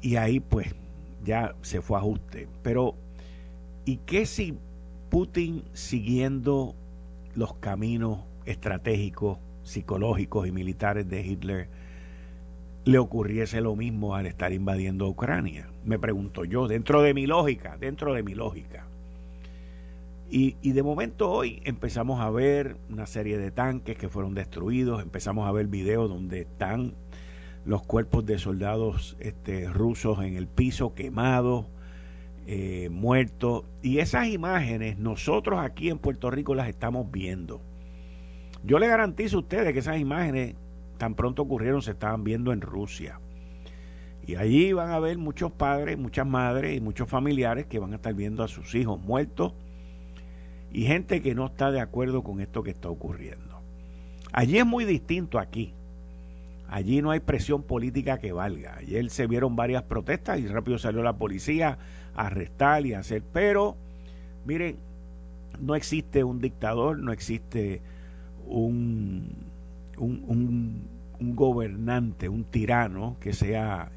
Y 0.00 0.16
ahí 0.16 0.40
pues 0.40 0.74
ya 1.24 1.54
se 1.62 1.82
fue 1.82 1.98
ajuste. 1.98 2.48
Pero, 2.62 2.96
¿y 3.84 3.98
qué 3.98 4.26
si 4.26 4.58
Putin 5.08 5.62
siguiendo 5.72 6.74
los 7.34 7.54
caminos 7.54 8.20
estratégicos, 8.44 9.38
psicológicos 9.62 10.46
y 10.46 10.52
militares 10.52 11.08
de 11.08 11.24
Hitler 11.24 11.68
le 12.84 12.98
ocurriese 12.98 13.60
lo 13.60 13.76
mismo 13.76 14.16
al 14.16 14.26
estar 14.26 14.52
invadiendo 14.52 15.08
Ucrania? 15.08 15.68
Me 15.84 15.98
pregunto 15.98 16.44
yo, 16.44 16.68
dentro 16.68 17.02
de 17.02 17.14
mi 17.14 17.26
lógica, 17.26 17.76
dentro 17.78 18.14
de 18.14 18.22
mi 18.22 18.34
lógica. 18.34 18.86
Y, 20.30 20.56
y, 20.62 20.72
de 20.72 20.82
momento 20.82 21.30
hoy 21.30 21.60
empezamos 21.64 22.20
a 22.20 22.30
ver 22.30 22.78
una 22.88 23.04
serie 23.04 23.36
de 23.36 23.50
tanques 23.50 23.98
que 23.98 24.08
fueron 24.08 24.34
destruidos, 24.34 25.02
empezamos 25.02 25.46
a 25.46 25.52
ver 25.52 25.66
videos 25.66 26.08
donde 26.08 26.40
están 26.40 26.94
los 27.64 27.82
cuerpos 27.82 28.26
de 28.26 28.38
soldados 28.38 29.16
este, 29.20 29.68
rusos 29.68 30.18
en 30.24 30.36
el 30.36 30.46
piso 30.46 30.94
quemados, 30.94 31.66
eh, 32.46 32.88
muertos. 32.90 33.64
Y 33.82 33.98
esas 33.98 34.28
imágenes 34.28 34.98
nosotros 34.98 35.60
aquí 35.60 35.90
en 35.90 35.98
Puerto 35.98 36.30
Rico 36.30 36.54
las 36.54 36.68
estamos 36.68 37.10
viendo. 37.10 37.60
Yo 38.64 38.78
le 38.78 38.86
garantizo 38.86 39.36
a 39.36 39.40
ustedes 39.40 39.72
que 39.72 39.80
esas 39.80 39.98
imágenes 39.98 40.54
tan 40.98 41.14
pronto 41.14 41.42
ocurrieron 41.42 41.82
se 41.82 41.92
estaban 41.92 42.22
viendo 42.22 42.52
en 42.52 42.60
Rusia. 42.60 43.18
Y 44.24 44.36
allí 44.36 44.72
van 44.72 44.90
a 44.90 45.00
ver 45.00 45.18
muchos 45.18 45.50
padres, 45.50 45.98
muchas 45.98 46.26
madres 46.26 46.76
y 46.76 46.80
muchos 46.80 47.08
familiares 47.08 47.66
que 47.66 47.80
van 47.80 47.92
a 47.92 47.96
estar 47.96 48.14
viendo 48.14 48.44
a 48.44 48.48
sus 48.48 48.74
hijos 48.74 49.00
muertos 49.00 49.52
y 50.70 50.84
gente 50.84 51.20
que 51.20 51.34
no 51.34 51.46
está 51.46 51.70
de 51.72 51.80
acuerdo 51.80 52.22
con 52.22 52.40
esto 52.40 52.62
que 52.62 52.70
está 52.70 52.88
ocurriendo. 52.88 53.60
Allí 54.32 54.58
es 54.58 54.66
muy 54.66 54.84
distinto 54.84 55.38
aquí. 55.38 55.74
Allí 56.68 57.02
no 57.02 57.10
hay 57.10 57.20
presión 57.20 57.62
política 57.64 58.18
que 58.18 58.32
valga. 58.32 58.76
Ayer 58.76 59.10
se 59.10 59.26
vieron 59.26 59.56
varias 59.56 59.82
protestas 59.82 60.38
y 60.40 60.46
rápido 60.46 60.78
salió 60.78 61.02
la 61.02 61.18
policía 61.18 61.78
a 62.14 62.26
arrestar 62.26 62.86
y 62.86 62.94
a 62.94 63.00
hacer. 63.00 63.22
Pero, 63.32 63.76
miren, 64.46 64.76
no 65.60 65.74
existe 65.74 66.24
un 66.24 66.40
dictador, 66.40 66.98
no 66.98 67.12
existe 67.12 67.82
un, 68.52 69.28
un, 69.98 70.82
un 71.18 71.36
gobernante, 71.36 72.28
un 72.28 72.44
tirano 72.44 73.16
que 73.20 73.32
sea 73.32 73.90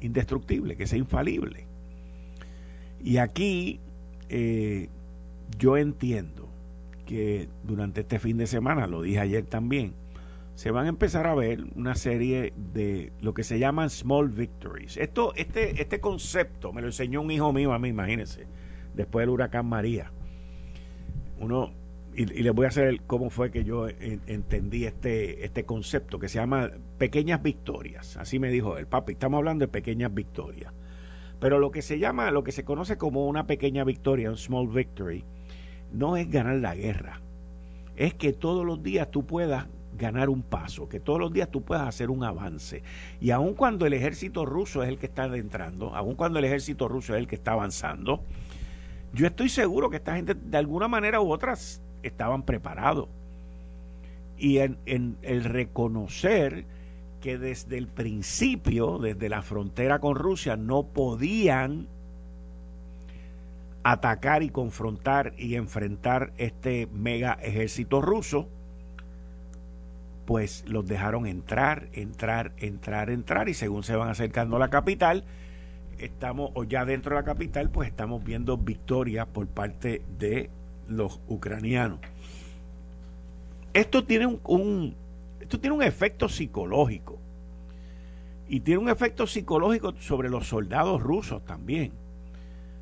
indestructible, 0.00 0.76
que 0.76 0.86
sea 0.86 0.98
infalible. 0.98 1.64
Y 3.02 3.18
aquí 3.18 3.80
eh, 4.28 4.88
yo 5.58 5.76
entiendo 5.76 6.48
que 7.06 7.48
durante 7.62 8.00
este 8.00 8.18
fin 8.18 8.36
de 8.36 8.46
semana, 8.46 8.86
lo 8.86 9.02
dije 9.02 9.20
ayer 9.20 9.44
también, 9.44 9.92
se 10.56 10.70
van 10.70 10.86
a 10.86 10.88
empezar 10.88 11.26
a 11.26 11.34
ver 11.34 11.64
una 11.76 11.94
serie 11.94 12.52
de 12.72 13.12
lo 13.20 13.34
que 13.34 13.44
se 13.44 13.58
llaman 13.58 13.90
small 13.90 14.28
victories. 14.28 14.96
Esto, 14.96 15.34
este, 15.36 15.80
este 15.80 16.00
concepto 16.00 16.72
me 16.72 16.80
lo 16.80 16.88
enseñó 16.88 17.20
un 17.20 17.30
hijo 17.30 17.52
mío 17.52 17.72
a 17.72 17.78
mí, 17.78 17.88
imagínense, 17.88 18.46
después 18.94 19.22
del 19.22 19.30
huracán 19.30 19.66
María. 19.66 20.10
Uno 21.38 21.70
y, 22.16 22.42
les 22.42 22.52
voy 22.52 22.64
a 22.64 22.68
hacer 22.68 23.02
cómo 23.06 23.28
fue 23.28 23.50
que 23.50 23.62
yo 23.62 23.88
entendí 23.88 24.86
este, 24.86 25.44
este 25.44 25.64
concepto 25.64 26.18
que 26.18 26.28
se 26.28 26.38
llama 26.38 26.70
pequeñas 26.98 27.42
victorias. 27.42 28.16
Así 28.16 28.38
me 28.38 28.50
dijo 28.50 28.78
el 28.78 28.86
papi, 28.86 29.12
estamos 29.12 29.38
hablando 29.38 29.64
de 29.64 29.68
pequeñas 29.68 30.12
victorias. 30.14 30.72
Pero 31.38 31.58
lo 31.58 31.70
que 31.70 31.82
se 31.82 31.98
llama, 31.98 32.30
lo 32.30 32.42
que 32.42 32.52
se 32.52 32.64
conoce 32.64 32.96
como 32.96 33.26
una 33.26 33.46
pequeña 33.46 33.84
victoria, 33.84 34.30
un 34.30 34.38
small 34.38 34.68
victory, 34.68 35.24
no 35.92 36.16
es 36.16 36.30
ganar 36.30 36.56
la 36.56 36.74
guerra. 36.74 37.20
Es 37.96 38.14
que 38.14 38.32
todos 38.32 38.64
los 38.64 38.82
días 38.82 39.10
tú 39.10 39.26
puedas 39.26 39.66
ganar 39.98 40.28
un 40.30 40.42
paso, 40.42 40.88
que 40.88 41.00
todos 41.00 41.18
los 41.18 41.32
días 41.32 41.50
tú 41.50 41.62
puedas 41.62 41.86
hacer 41.86 42.10
un 42.10 42.24
avance. 42.24 42.82
Y 43.20 43.30
aun 43.30 43.54
cuando 43.54 43.86
el 43.86 43.92
ejército 43.92 44.46
ruso 44.46 44.82
es 44.82 44.88
el 44.88 44.98
que 44.98 45.06
está 45.06 45.24
adentrando, 45.24 45.94
aun 45.94 46.14
cuando 46.14 46.38
el 46.38 46.46
ejército 46.46 46.88
ruso 46.88 47.14
es 47.14 47.20
el 47.20 47.26
que 47.26 47.36
está 47.36 47.52
avanzando, 47.52 48.22
yo 49.12 49.26
estoy 49.26 49.48
seguro 49.48 49.88
que 49.88 49.96
esta 49.96 50.16
gente 50.16 50.34
de 50.34 50.56
alguna 50.58 50.88
manera 50.88 51.20
u 51.20 51.30
otra 51.32 51.56
estaban 52.06 52.42
preparados. 52.42 53.08
Y 54.38 54.58
en, 54.58 54.78
el 55.22 55.44
reconocer 55.44 56.64
que 57.20 57.38
desde 57.38 57.78
el 57.78 57.88
principio, 57.88 58.98
desde 58.98 59.28
la 59.28 59.42
frontera 59.42 59.98
con 59.98 60.14
Rusia, 60.14 60.56
no 60.56 60.84
podían 60.84 61.88
atacar 63.82 64.42
y 64.42 64.50
confrontar 64.50 65.32
y 65.38 65.54
enfrentar 65.54 66.32
este 66.36 66.88
mega 66.92 67.34
ejército 67.34 68.02
ruso, 68.02 68.48
pues 70.26 70.64
los 70.66 70.86
dejaron 70.86 71.26
entrar, 71.26 71.88
entrar, 71.92 72.52
entrar, 72.58 73.10
entrar 73.10 73.48
y 73.48 73.54
según 73.54 73.84
se 73.84 73.94
van 73.96 74.08
acercando 74.08 74.56
a 74.56 74.58
la 74.58 74.70
capital, 74.70 75.24
estamos, 75.98 76.50
o 76.54 76.64
ya 76.64 76.84
dentro 76.84 77.14
de 77.14 77.22
la 77.22 77.24
capital, 77.24 77.70
pues 77.70 77.88
estamos 77.88 78.22
viendo 78.24 78.58
victorias 78.58 79.26
por 79.28 79.46
parte 79.46 80.02
de 80.18 80.50
los 80.88 81.20
ucranianos. 81.28 82.00
Esto 83.72 84.04
tiene 84.04 84.26
un, 84.26 84.94
esto 85.40 85.60
tiene 85.60 85.76
un 85.76 85.82
efecto 85.82 86.28
psicológico 86.28 87.18
y 88.48 88.60
tiene 88.60 88.80
un 88.80 88.88
efecto 88.88 89.26
psicológico 89.26 89.94
sobre 89.98 90.30
los 90.30 90.48
soldados 90.48 91.02
rusos 91.02 91.44
también. 91.44 91.92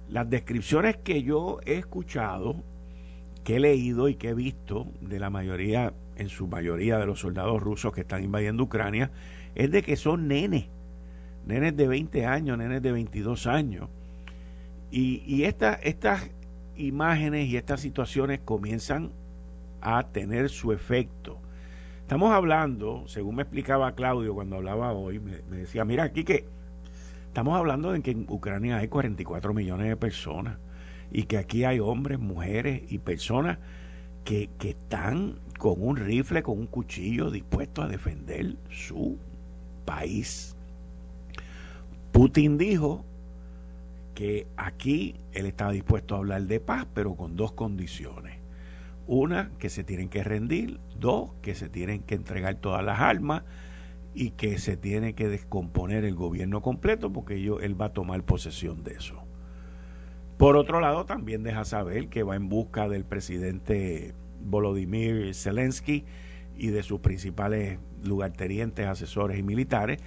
Las 0.09 0.29
descripciones 0.29 0.97
que 0.99 1.23
yo 1.23 1.59
he 1.65 1.75
escuchado, 1.75 2.57
que 3.43 3.57
he 3.57 3.61
leído 3.61 4.09
y 4.09 4.15
que 4.15 4.29
he 4.29 4.35
visto 4.35 4.87
de 5.01 5.19
la 5.19 5.31
mayoría, 5.31 5.93
en 6.17 6.29
su 6.29 6.47
mayoría 6.47 6.99
de 6.99 7.07
los 7.07 7.21
soldados 7.21 7.61
rusos 7.63 7.93
que 7.93 8.03
están 8.03 8.23
invadiendo 8.23 8.63
Ucrania, 8.63 9.11
es 9.55 9.71
de 9.71 9.83
que 9.83 9.97
son 9.97 10.29
nenes, 10.29 10.67
nenes 11.47 11.77
de 11.77 11.89
20 11.89 12.27
años, 12.27 12.59
nenes 12.59 12.83
de 12.83 12.93
22 12.93 13.47
años. 13.47 13.89
Y, 14.91 15.23
y 15.27 15.45
esta, 15.45 15.75
estas 15.75 16.31
imágenes 16.77 17.49
y 17.49 17.57
estas 17.57 17.81
situaciones 17.81 18.41
comienzan 18.45 19.13
a 19.81 20.05
tener 20.05 20.49
su 20.49 20.73
efecto. 20.73 21.39
Estamos 22.01 22.33
hablando, 22.33 23.05
según 23.07 23.37
me 23.37 23.43
explicaba 23.43 23.95
Claudio 23.95 24.35
cuando 24.35 24.57
hablaba 24.57 24.93
hoy, 24.93 25.21
me, 25.21 25.41
decía, 25.57 25.85
mira 25.85 26.05
aquí 26.05 26.25
que 26.25 26.47
estamos 27.27 27.57
hablando 27.57 27.93
de 27.93 28.03
que 28.03 28.11
en 28.11 28.27
Ucrania 28.29 28.79
hay 28.79 28.89
44 28.89 29.55
millones 29.55 29.89
de 29.89 29.97
personas 29.97 30.59
y 31.11 31.25
que 31.25 31.39
aquí 31.39 31.65
hay 31.65 31.81
hombres, 31.81 32.19
mujeres 32.19 32.83
y 32.89 32.99
personas 32.99 33.59
que, 34.25 34.51
que 34.59 34.71
están 34.71 35.39
con 35.59 35.75
un 35.79 35.97
rifle, 35.97 36.43
con 36.43 36.59
un 36.59 36.67
cuchillo 36.67 37.31
dispuestos 37.31 37.85
a 37.85 37.89
defender 37.89 38.57
su 38.71 39.19
país. 39.85 40.57
Putin 42.13 42.59
dijo 42.59 43.05
que 44.15 44.47
aquí 44.57 45.17
él 45.33 45.47
estaba 45.47 45.73
dispuesto 45.73 46.15
a 46.15 46.19
hablar 46.19 46.43
de 46.43 46.61
paz, 46.61 46.87
pero 46.95 47.15
con 47.17 47.37
dos 47.37 47.53
condiciones. 47.53 48.39
Una, 49.07 49.51
que 49.59 49.69
se 49.69 49.85
tienen 49.85 50.09
que 50.09 50.25
rendir. 50.25 50.81
Dos, 50.99 51.33
que 51.43 51.55
se 51.55 51.69
tienen 51.69 52.03
que 52.03 52.15
entregar 52.15 52.57
todas 52.57 52.85
las 52.85 53.01
armas. 53.01 53.43
y 54.17 54.31
que 54.31 54.59
se 54.59 54.77
tiene 54.77 55.15
que 55.15 55.29
descomponer 55.29 56.05
el 56.05 56.15
gobierno 56.15 56.63
completo 56.63 57.13
porque 57.13 57.35
él 57.35 57.81
va 57.81 57.87
a 57.87 57.93
tomar 57.93 58.23
posesión 58.23 58.85
de 58.85 58.93
eso. 58.93 59.25
Por 60.37 60.57
otro 60.57 60.81
lado, 60.81 61.05
también 61.05 61.43
deja 61.43 61.65
saber 61.65 62.09
que 62.09 62.23
va 62.23 62.37
en 62.37 62.49
busca 62.49 62.89
del 62.89 63.05
presidente 63.05 64.15
Volodymyr 64.41 65.35
Zelensky 65.35 66.05
y 66.57 66.69
de 66.69 66.83
sus 66.83 67.01
principales 67.01 67.79
lugartenientes, 68.05 68.87
asesores 68.87 69.39
y 69.39 69.43
militares. 69.43 70.01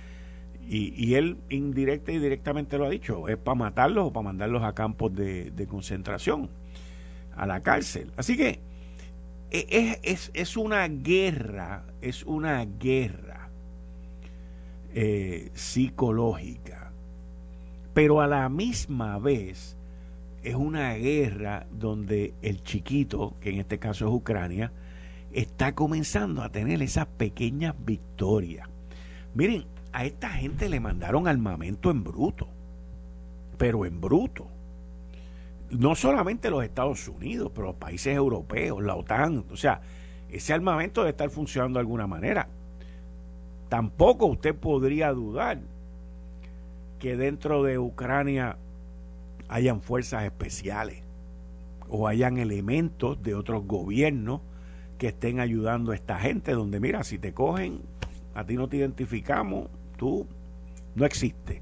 Y, 0.69 1.13
él 1.13 1.38
indirecta 1.50 2.12
y 2.12 2.19
directamente 2.19 2.77
lo 2.77 2.86
ha 2.86 2.89
dicho, 2.89 3.29
es 3.29 3.38
para 3.38 3.55
matarlos 3.55 4.07
o 4.07 4.12
para 4.12 4.25
mandarlos 4.25 4.63
a 4.63 4.74
campos 4.74 5.15
de, 5.15 5.67
concentración, 5.69 6.50
a 7.36 7.45
la 7.45 7.62
cárcel. 7.62 8.12
Así 8.17 8.36
que 8.36 8.59
e, 9.50 10.00
es, 10.03 10.29
es, 10.33 10.57
una 10.57 10.86
guerra, 10.89 11.86
es 12.01 12.24
una 12.25 12.65
guerra 12.65 13.50
eh, 14.93 15.51
psicológica, 15.53 16.91
pero 17.93 18.19
a 18.19 18.27
la 18.27 18.50
misma 18.50 19.19
vez 19.19 19.77
es 20.43 20.55
una 20.55 20.93
guerra 20.95 21.65
donde 21.71 22.33
el 22.41 22.62
chiquito, 22.62 23.36
que 23.39 23.51
en 23.51 23.59
este 23.59 23.79
caso 23.79 24.05
es 24.05 24.13
Ucrania, 24.13 24.74
está 25.31 25.75
comenzando 25.75 26.41
a 26.41 26.50
tener 26.50 26.81
esas 26.81 27.05
pequeñas 27.05 27.74
victorias. 27.86 28.67
Miren, 29.33 29.65
a 29.97 30.05
esta 30.05 30.29
gente 30.29 30.69
le 30.69 30.79
mandaron 30.79 31.27
armamento 31.27 31.89
en 31.89 32.03
bruto, 32.03 32.47
pero 33.57 33.83
en 33.83 33.99
bruto. 33.99 34.45
No 35.71 35.95
solamente 35.95 36.51
los 36.51 36.63
Estados 36.63 37.07
Unidos, 37.07 37.51
pero 37.51 37.69
los 37.69 37.77
países 37.77 38.15
europeos, 38.15 38.83
la 38.83 38.95
OTAN. 38.95 39.45
O 39.51 39.57
sea, 39.57 39.81
ese 40.29 40.53
armamento 40.53 41.01
debe 41.01 41.09
estar 41.09 41.31
funcionando 41.31 41.79
de 41.79 41.81
alguna 41.81 42.05
manera. 42.05 42.47
Tampoco 43.69 44.27
usted 44.27 44.53
podría 44.53 45.11
dudar 45.13 45.61
que 46.99 47.17
dentro 47.17 47.63
de 47.63 47.79
Ucrania 47.79 48.59
hayan 49.49 49.81
fuerzas 49.81 50.25
especiales 50.25 51.01
o 51.89 52.07
hayan 52.07 52.37
elementos 52.37 53.23
de 53.23 53.33
otros 53.33 53.65
gobiernos 53.65 54.41
que 54.99 55.07
estén 55.07 55.39
ayudando 55.39 55.91
a 55.91 55.95
esta 55.95 56.19
gente, 56.19 56.51
donde 56.51 56.79
mira, 56.79 57.03
si 57.03 57.17
te 57.17 57.33
cogen, 57.33 57.81
a 58.35 58.43
ti 58.43 58.57
no 58.57 58.69
te 58.69 58.77
identificamos, 58.77 59.71
tú 59.97 60.27
no 60.95 61.05
existes. 61.05 61.61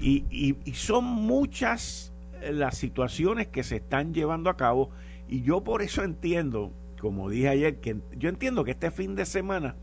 Y, 0.00 0.24
y, 0.30 0.72
son 0.72 1.04
muchas 1.04 2.12
las 2.50 2.78
situaciones 2.78 3.48
que 3.48 3.62
se 3.62 3.76
están 3.76 4.14
llevando 4.14 4.48
a 4.48 4.56
cabo 4.56 4.88
y 5.28 5.42
yo 5.42 5.62
por 5.62 5.82
eso 5.82 6.02
entiendo, 6.02 6.72
como 7.00 7.28
dije 7.28 7.48
ayer, 7.48 7.80
que 7.80 7.98
yo 8.16 8.30
entiendo 8.30 8.64
que 8.64 8.70
este 8.70 8.90
fin 8.90 9.14
de 9.14 9.26
semana 9.26 9.76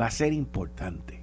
va 0.00 0.06
a 0.06 0.10
ser 0.10 0.32
importante. 0.32 1.22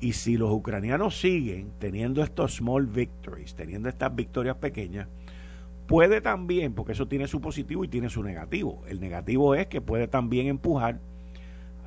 Y 0.00 0.12
si 0.12 0.36
los 0.36 0.52
ucranianos 0.52 1.18
siguen 1.20 1.72
teniendo 1.78 2.22
estos 2.22 2.56
small 2.56 2.86
victories, 2.86 3.54
teniendo 3.54 3.88
estas 3.88 4.14
victorias 4.14 4.56
pequeñas, 4.56 5.08
puede 5.86 6.20
también, 6.20 6.74
porque 6.74 6.92
eso 6.92 7.08
tiene 7.08 7.26
su 7.26 7.40
positivo 7.40 7.84
y 7.84 7.88
tiene 7.88 8.08
su 8.08 8.22
negativo. 8.22 8.82
El 8.88 9.00
negativo 9.00 9.54
es 9.54 9.66
que 9.66 9.80
puede 9.80 10.06
también 10.06 10.46
empujar 10.46 11.00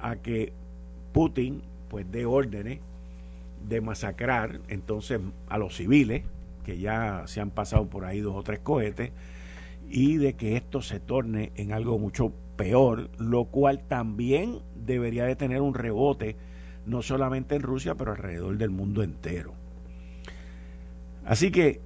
a 0.02 0.16
que 0.18 0.54
Putin 1.14 1.62
pues 1.90 2.10
dé 2.12 2.26
órdenes 2.26 2.80
de 3.68 3.82
masacrar 3.82 4.62
entonces 4.70 5.20
a 5.48 5.58
los 5.58 5.76
civiles, 5.76 6.24
que 6.64 6.80
ya 6.80 7.24
se 7.26 7.42
han 7.42 7.50
pasado 7.50 7.88
por 7.88 8.06
ahí 8.06 8.20
dos 8.20 8.36
o 8.36 8.44
tres 8.44 8.60
cohetes, 8.60 9.12
y 9.90 10.18
de 10.18 10.34
que 10.34 10.56
esto 10.56 10.82
se 10.82 11.00
torne 11.00 11.52
en 11.56 11.74
algo 11.74 11.98
mucho 11.98 12.32
peor, 12.56 13.10
lo 13.18 13.46
cual 13.46 13.82
también 13.88 14.60
debería 14.86 15.26
de 15.26 15.36
tener 15.36 15.62
un 15.62 15.74
rebote, 15.74 16.36
no 16.86 17.02
solamente 17.02 17.56
en 17.56 17.64
Rusia, 17.64 17.96
pero 17.96 18.12
alrededor 18.12 18.58
del 18.58 18.70
mundo 18.70 19.04
entero. 19.04 19.54
Así 21.26 21.52
que 21.52 21.82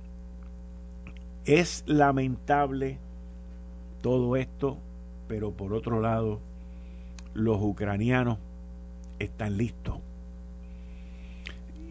es 1.45 1.83
lamentable 1.85 2.97
todo 4.01 4.35
esto, 4.35 4.77
pero 5.27 5.51
por 5.51 5.73
otro 5.73 6.01
lado, 6.01 6.39
los 7.33 7.57
ucranianos 7.61 8.37
están 9.19 9.57
listos 9.57 9.97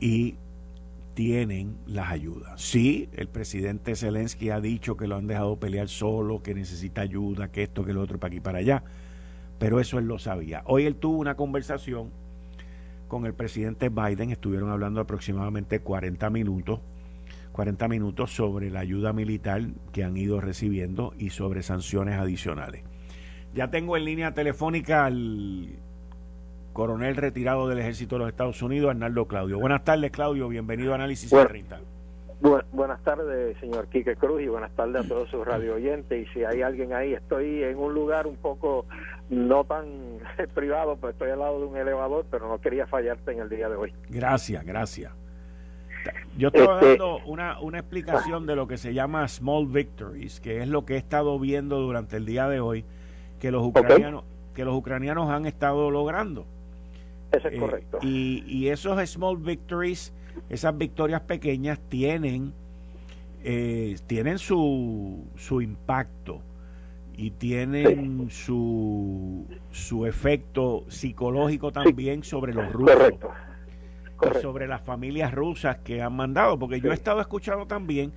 y 0.00 0.36
tienen 1.14 1.76
las 1.86 2.10
ayudas. 2.10 2.60
Sí, 2.60 3.08
el 3.14 3.28
presidente 3.28 3.94
Zelensky 3.96 4.50
ha 4.50 4.60
dicho 4.60 4.96
que 4.96 5.06
lo 5.06 5.16
han 5.16 5.26
dejado 5.26 5.58
pelear 5.58 5.88
solo, 5.88 6.42
que 6.42 6.54
necesita 6.54 7.02
ayuda, 7.02 7.52
que 7.52 7.64
esto, 7.64 7.84
que 7.84 7.92
lo 7.92 8.00
otro, 8.00 8.18
para 8.18 8.32
aquí, 8.32 8.40
para 8.40 8.58
allá, 8.58 8.82
pero 9.58 9.78
eso 9.80 9.98
él 9.98 10.06
lo 10.06 10.18
sabía. 10.18 10.62
Hoy 10.66 10.86
él 10.86 10.96
tuvo 10.96 11.18
una 11.18 11.36
conversación 11.36 12.10
con 13.08 13.26
el 13.26 13.34
presidente 13.34 13.90
Biden, 13.90 14.30
estuvieron 14.30 14.70
hablando 14.70 15.00
aproximadamente 15.00 15.80
40 15.80 16.30
minutos 16.30 16.80
40 17.52 17.86
minutos 17.88 18.34
sobre 18.34 18.70
la 18.70 18.80
ayuda 18.80 19.12
militar 19.12 19.62
que 19.92 20.04
han 20.04 20.16
ido 20.16 20.40
recibiendo 20.40 21.14
y 21.18 21.30
sobre 21.30 21.62
sanciones 21.62 22.18
adicionales. 22.18 22.82
Ya 23.54 23.70
tengo 23.70 23.96
en 23.96 24.06
línea 24.06 24.32
telefónica 24.32 25.04
al 25.04 25.78
coronel 26.72 27.16
retirado 27.16 27.68
del 27.68 27.78
ejército 27.78 28.16
de 28.16 28.20
los 28.20 28.28
Estados 28.28 28.62
Unidos, 28.62 28.90
Arnaldo 28.90 29.26
Claudio. 29.26 29.58
Buenas 29.58 29.84
tardes, 29.84 30.10
Claudio. 30.10 30.48
Bienvenido 30.48 30.92
a 30.92 30.94
Análisis 30.96 31.30
30. 31.30 31.80
buenas 32.72 33.02
tardes, 33.02 33.56
señor 33.58 33.88
Quique 33.88 34.16
Cruz, 34.16 34.42
y 34.42 34.48
buenas 34.48 34.72
tardes 34.72 35.04
a 35.04 35.08
todos 35.08 35.28
sus 35.30 35.46
radio 35.46 35.74
oyentes. 35.74 36.26
Y 36.26 36.32
si 36.32 36.44
hay 36.44 36.62
alguien 36.62 36.92
ahí, 36.92 37.12
estoy 37.12 37.62
en 37.62 37.78
un 37.78 37.94
lugar 37.94 38.26
un 38.26 38.36
poco 38.36 38.86
no 39.28 39.64
tan 39.64 39.86
privado, 40.54 40.96
pues 40.96 41.12
estoy 41.12 41.30
al 41.30 41.40
lado 41.40 41.60
de 41.60 41.66
un 41.66 41.76
elevador, 41.76 42.26
pero 42.30 42.48
no 42.48 42.60
quería 42.60 42.86
fallarte 42.86 43.32
en 43.32 43.40
el 43.40 43.48
día 43.48 43.68
de 43.68 43.76
hoy. 43.76 43.94
Gracias, 44.08 44.64
gracias. 44.64 45.12
Yo 46.36 46.48
estaba 46.48 46.80
este, 46.80 46.88
dando 46.88 47.18
una, 47.26 47.60
una 47.60 47.78
explicación 47.78 48.46
de 48.46 48.56
lo 48.56 48.66
que 48.66 48.76
se 48.76 48.92
llama 48.92 49.28
small 49.28 49.66
victories, 49.66 50.40
que 50.40 50.60
es 50.60 50.68
lo 50.68 50.84
que 50.84 50.94
he 50.94 50.96
estado 50.96 51.38
viendo 51.38 51.78
durante 51.78 52.16
el 52.16 52.26
día 52.26 52.48
de 52.48 52.58
hoy, 52.58 52.84
que 53.38 53.52
los 53.52 53.64
ucranianos, 53.64 54.24
que 54.54 54.64
los 54.64 54.74
ucranianos 54.74 55.30
han 55.30 55.46
estado 55.46 55.90
logrando. 55.90 56.46
Eso 57.32 57.48
es 57.48 57.54
eh, 57.54 57.58
correcto. 57.58 57.98
Y, 58.02 58.44
y, 58.46 58.68
esos 58.68 59.08
small 59.08 59.36
victories, 59.36 60.12
esas 60.48 60.76
victorias 60.76 61.22
pequeñas, 61.22 61.80
tienen, 61.88 62.52
eh, 63.42 63.96
tienen 64.06 64.38
su, 64.38 65.24
su 65.36 65.60
impacto 65.60 66.42
y 67.14 67.30
tienen 67.32 68.30
su, 68.30 69.46
su 69.70 70.06
efecto 70.06 70.84
psicológico 70.88 71.72
también 71.72 72.22
sobre 72.22 72.54
los 72.54 72.72
rusos. 72.72 72.96
Correcto 72.96 73.30
sobre 74.40 74.66
las 74.66 74.82
familias 74.82 75.32
rusas 75.32 75.78
que 75.78 76.02
han 76.02 76.14
mandado, 76.14 76.58
porque 76.58 76.80
yo 76.80 76.90
he 76.90 76.94
estado 76.94 77.20
escuchando 77.20 77.66
también 77.66 78.12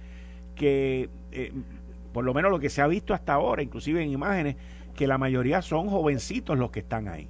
que, 0.55 1.09
eh, 1.31 1.51
por 2.13 2.23
lo 2.23 2.33
menos 2.33 2.51
lo 2.51 2.59
que 2.59 2.69
se 2.69 2.81
ha 2.81 2.87
visto 2.87 3.13
hasta 3.13 3.33
ahora, 3.33 3.63
inclusive 3.63 4.01
en 4.03 4.11
imágenes, 4.11 4.55
que 4.95 5.07
la 5.07 5.17
mayoría 5.17 5.61
son 5.61 5.87
jovencitos 5.89 6.57
los 6.57 6.71
que 6.71 6.79
están 6.79 7.07
ahí. 7.07 7.29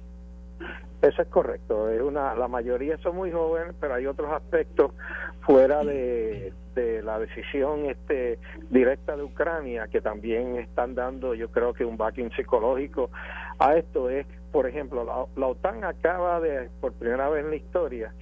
Eso 1.02 1.22
es 1.22 1.28
correcto, 1.28 1.90
es 1.90 2.00
una, 2.00 2.34
la 2.34 2.48
mayoría 2.48 2.96
son 2.98 3.16
muy 3.16 3.30
jóvenes, 3.30 3.74
pero 3.78 3.94
hay 3.94 4.06
otros 4.06 4.32
aspectos 4.32 4.92
fuera 5.40 5.84
de, 5.84 6.52
de 6.74 7.02
la 7.02 7.18
decisión 7.18 7.84
este 7.84 8.38
directa 8.70 9.14
de 9.14 9.22
Ucrania 9.22 9.88
que 9.88 10.00
también 10.00 10.56
están 10.56 10.94
dando, 10.94 11.34
yo 11.34 11.50
creo 11.50 11.74
que 11.74 11.84
un 11.84 11.96
backing 11.96 12.30
psicológico 12.32 13.10
a 13.58 13.76
esto 13.76 14.08
es, 14.08 14.26
por 14.52 14.66
ejemplo, 14.66 15.04
la, 15.04 15.26
la 15.40 15.48
OTAN 15.48 15.84
acaba 15.84 16.40
de, 16.40 16.70
por 16.80 16.92
primera 16.94 17.28
vez 17.28 17.44
en 17.44 17.50
la 17.50 17.56
historia, 17.56 18.14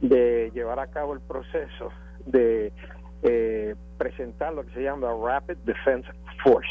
de 0.00 0.50
llevar 0.54 0.78
a 0.80 0.86
cabo 0.88 1.14
el 1.14 1.20
proceso 1.20 1.90
de 2.26 2.72
eh, 3.22 3.74
presentar 3.96 4.52
lo 4.54 4.64
que 4.64 4.72
se 4.74 4.82
llama 4.82 5.08
Rapid 5.12 5.56
Defense 5.64 6.08
Force. 6.42 6.70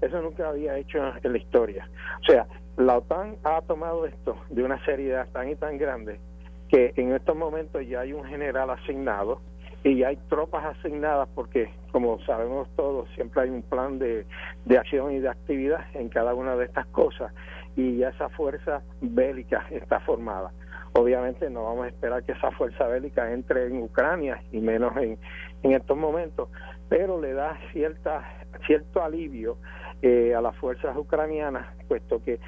Eso 0.00 0.20
nunca 0.22 0.48
había 0.48 0.76
hecho 0.76 0.98
en 1.22 1.32
la 1.32 1.38
historia. 1.38 1.88
O 2.22 2.24
sea, 2.24 2.46
la 2.76 2.98
OTAN 2.98 3.36
ha 3.42 3.62
tomado 3.62 4.06
esto 4.06 4.36
de 4.50 4.62
una 4.62 4.82
seriedad 4.84 5.28
tan 5.32 5.48
y 5.48 5.56
tan 5.56 5.78
grande 5.78 6.20
que 6.68 6.92
en 6.96 7.14
estos 7.14 7.36
momentos 7.36 7.86
ya 7.86 8.00
hay 8.00 8.12
un 8.12 8.24
general 8.24 8.70
asignado 8.70 9.40
y 9.82 9.98
ya 9.98 10.08
hay 10.08 10.16
tropas 10.28 10.76
asignadas 10.76 11.28
porque, 11.34 11.72
como 11.92 12.20
sabemos 12.24 12.68
todos, 12.76 13.08
siempre 13.14 13.42
hay 13.42 13.50
un 13.50 13.62
plan 13.62 13.98
de, 13.98 14.26
de 14.64 14.78
acción 14.78 15.12
y 15.12 15.20
de 15.20 15.28
actividad 15.28 15.86
en 15.94 16.08
cada 16.08 16.34
una 16.34 16.56
de 16.56 16.64
estas 16.64 16.86
cosas 16.86 17.32
y 17.76 17.98
ya 17.98 18.08
esa 18.08 18.28
fuerza 18.30 18.82
bélica 19.00 19.66
está 19.70 20.00
formada. 20.00 20.50
Obviamente 20.92 21.48
no 21.50 21.64
vamos 21.64 21.84
a 21.84 21.88
esperar 21.88 22.24
que 22.24 22.32
esa 22.32 22.50
fuerza 22.52 22.86
bélica 22.88 23.32
entre 23.32 23.66
en 23.66 23.82
Ucrania 23.82 24.42
y 24.50 24.60
menos 24.60 24.96
en, 24.96 25.18
en 25.62 25.72
estos 25.72 25.96
momentos, 25.96 26.48
pero 26.88 27.20
le 27.20 27.32
da 27.32 27.58
cierta 27.72 28.22
cierto 28.66 29.02
alivio 29.02 29.56
eh, 30.02 30.34
a 30.34 30.40
las 30.40 30.56
fuerzas 30.56 30.96
ucranianas, 30.96 31.66
puesto 31.88 32.22
que 32.22 32.38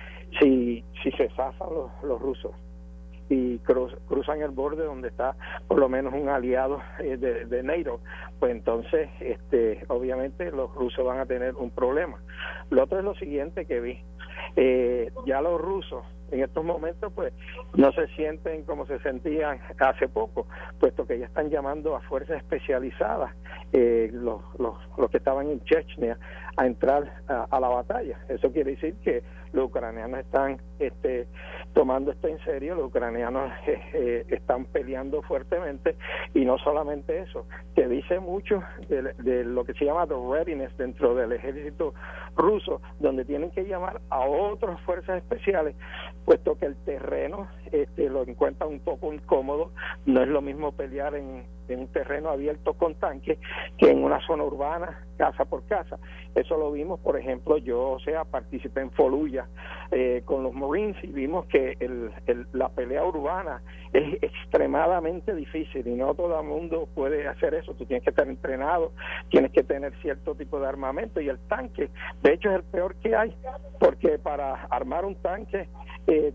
si, 0.40 0.84
si 1.02 1.10
se 1.12 1.28
zafan 1.30 1.68
los, 1.72 1.90
los 2.02 2.20
rusos 2.20 2.52
y 3.30 3.58
cruzan 3.58 4.40
el 4.40 4.50
borde 4.50 4.84
donde 4.84 5.08
está 5.08 5.36
por 5.66 5.78
lo 5.78 5.88
menos 5.88 6.14
un 6.14 6.28
aliado 6.28 6.80
eh, 6.98 7.16
de, 7.16 7.44
de 7.44 7.98
pues 8.38 8.52
entonces 8.52 9.10
este 9.20 9.84
obviamente 9.88 10.50
los 10.50 10.74
rusos 10.74 11.04
van 11.04 11.18
a 11.18 11.26
tener 11.26 11.54
un 11.54 11.70
problema. 11.70 12.18
Lo 12.70 12.84
otro 12.84 12.98
es 12.98 13.04
lo 13.04 13.14
siguiente 13.14 13.66
que 13.66 13.80
vi, 13.80 14.00
eh, 14.56 15.12
ya 15.26 15.40
los 15.42 15.60
rusos 15.60 16.04
en 16.30 16.42
estos 16.42 16.64
momentos 16.64 17.12
pues 17.14 17.32
no 17.74 17.92
se 17.92 18.06
sienten 18.08 18.64
como 18.64 18.86
se 18.86 18.98
sentían 19.00 19.60
hace 19.78 20.08
poco, 20.08 20.46
puesto 20.78 21.06
que 21.06 21.18
ya 21.18 21.26
están 21.26 21.50
llamando 21.50 21.96
a 21.96 22.00
fuerzas 22.00 22.38
especializadas, 22.38 23.34
eh, 23.72 24.10
los, 24.12 24.42
los, 24.58 24.76
los 24.96 25.10
que 25.10 25.18
estaban 25.18 25.50
en 25.50 25.62
Chechnya, 25.64 26.18
a 26.56 26.66
entrar 26.66 27.22
a, 27.28 27.60
la 27.60 27.68
batalla. 27.68 28.18
Eso 28.28 28.50
quiere 28.52 28.72
decir 28.72 28.96
que 29.04 29.22
los 29.52 29.66
ucranianos 29.66 30.20
están 30.20 30.60
este, 30.78 31.26
tomando 31.72 32.12
esto 32.12 32.28
en 32.28 32.38
serio, 32.44 32.74
los 32.74 32.86
ucranianos 32.86 33.52
eh, 33.66 33.80
eh, 33.92 34.24
están 34.28 34.64
peleando 34.66 35.22
fuertemente. 35.22 35.96
Y 36.34 36.44
no 36.44 36.58
solamente 36.58 37.20
eso, 37.20 37.46
que 37.74 37.88
dice 37.88 38.20
mucho 38.20 38.62
de, 38.88 39.44
lo 39.44 39.64
que 39.64 39.74
se 39.74 39.84
llama 39.84 40.06
the 40.06 40.14
readiness 40.14 40.76
dentro 40.76 41.14
del 41.14 41.32
ejército 41.32 41.94
ruso, 42.36 42.80
donde 43.00 43.24
tienen 43.24 43.50
que 43.50 43.64
llamar 43.64 44.00
a 44.10 44.20
otras 44.20 44.80
fuerzas 44.82 45.18
especiales, 45.18 45.74
puesto 46.24 46.58
que 46.58 46.66
el 46.66 46.76
terreno 46.84 47.48
este, 47.72 48.08
lo 48.08 48.22
encuentran 48.22 48.70
un 48.70 48.80
poco 48.80 49.12
incómodo, 49.12 49.72
no 50.06 50.22
es 50.22 50.28
lo 50.28 50.42
mismo 50.42 50.72
pelear 50.72 51.14
en, 51.14 51.44
en 51.68 51.80
un 51.80 51.88
terreno 51.88 52.30
abierto 52.30 52.74
con 52.74 52.94
tanques 52.94 53.38
que 53.76 53.90
en 53.90 54.02
una 54.02 54.24
zona 54.26 54.44
urbana, 54.44 55.04
casa 55.16 55.44
por 55.44 55.64
casa. 55.66 55.98
Eso 56.34 56.56
lo 56.56 56.70
vimos, 56.72 57.00
por 57.00 57.18
ejemplo, 57.18 57.58
yo, 57.58 57.90
o 57.90 58.00
sea, 58.00 58.24
participé 58.24 58.80
en 58.80 58.90
Foluya 58.92 59.48
eh, 59.90 60.22
con 60.24 60.42
los 60.42 60.54
Marines 60.54 60.96
y 61.02 61.08
vimos 61.08 61.46
que 61.46 61.76
el, 61.80 62.12
la 62.52 62.68
pelea 62.68 63.04
urbana 63.04 63.62
es 63.92 64.22
extremadamente 64.22 65.34
difícil 65.34 65.86
y 65.86 65.94
no 65.94 66.14
todo 66.14 66.38
el 66.40 66.46
mundo 66.46 66.88
puede 66.94 67.26
hacer 67.26 67.54
eso. 67.54 67.74
Tú 67.74 67.84
tienes 67.84 68.04
que 68.04 68.10
estar 68.10 68.28
entrenado, 68.28 68.92
tienes 69.30 69.50
que 69.52 69.64
tener 69.64 69.92
cierto 70.00 70.34
tipo 70.34 70.60
de 70.60 70.68
armamento 70.68 71.20
y 71.20 71.28
el 71.28 71.38
tanque, 71.48 71.90
de 72.22 72.32
hecho, 72.32 72.50
es 72.50 72.56
el 72.56 72.64
peor 72.64 72.94
que 72.96 73.16
hay, 73.16 73.34
porque 73.80 74.18
para 74.18 74.64
armar 74.66 75.04
un 75.04 75.16
tanque 75.16 75.68
eh, 76.06 76.32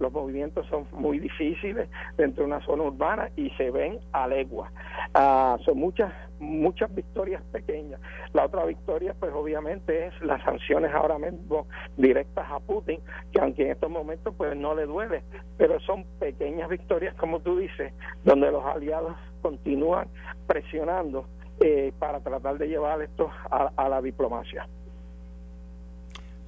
los 0.00 0.12
movimientos 0.12 0.66
son 0.66 0.86
muy 0.92 1.18
difíciles 1.18 1.88
dentro 2.16 2.44
de 2.44 2.48
una 2.48 2.64
zona 2.66 2.84
urbana 2.84 3.30
y 3.36 3.50
se 3.50 3.70
ven 3.70 4.00
a 4.12 4.26
legua. 4.28 4.70
Ah, 5.14 5.56
son 5.64 5.78
muchas 5.78 6.12
muchas 6.40 6.94
victorias 6.94 7.42
pequeñas. 7.52 8.00
La 8.32 8.44
otra 8.44 8.64
victoria, 8.64 9.14
pues 9.18 9.32
obviamente 9.32 10.06
es 10.06 10.20
las 10.20 10.42
sanciones 10.42 10.92
ahora 10.92 11.18
mismo 11.18 11.66
directas 11.96 12.46
a 12.50 12.60
Putin, 12.60 13.00
que 13.32 13.40
aunque 13.40 13.62
en 13.62 13.70
estos 13.70 13.90
momentos 13.90 14.34
pues 14.36 14.56
no 14.56 14.74
le 14.74 14.86
duele, 14.86 15.22
pero 15.56 15.80
son 15.80 16.04
pequeñas 16.18 16.68
victorias, 16.68 17.14
como 17.14 17.40
tú 17.40 17.58
dices, 17.58 17.92
donde 18.24 18.50
los 18.50 18.64
aliados 18.64 19.16
continúan 19.42 20.08
presionando 20.46 21.26
eh, 21.60 21.92
para 21.98 22.20
tratar 22.20 22.58
de 22.58 22.68
llevar 22.68 23.00
esto 23.00 23.30
a, 23.50 23.70
a 23.76 23.88
la 23.88 24.02
diplomacia. 24.02 24.68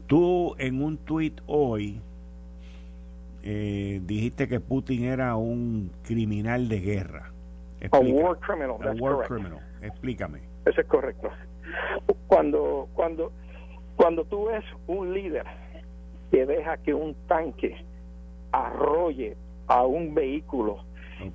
Tú 0.06 0.54
en 0.58 0.82
un 0.82 0.98
tuit 0.98 1.40
hoy 1.46 2.00
eh, 3.48 4.00
dijiste 4.04 4.48
que 4.48 4.58
Putin 4.58 5.04
era 5.04 5.36
un 5.36 5.92
criminal 6.02 6.68
de 6.68 6.80
guerra. 6.80 7.32
A 7.90 7.98
war 7.98 8.38
criminal. 8.38 8.78
A 8.82 8.92
war 9.00 9.26
criminal. 9.26 9.60
Explícame. 9.82 10.40
Eso 10.64 10.80
es 10.80 10.86
correcto. 10.86 11.30
Cuando, 12.26 12.88
cuando, 12.94 13.32
cuando 13.96 14.24
tú 14.24 14.46
ves 14.46 14.64
un 14.86 15.12
líder 15.12 15.44
que 16.30 16.46
deja 16.46 16.76
que 16.78 16.94
un 16.94 17.14
tanque 17.26 17.84
arrolle 18.52 19.36
a 19.68 19.84
un 19.84 20.14
vehículo 20.14 20.84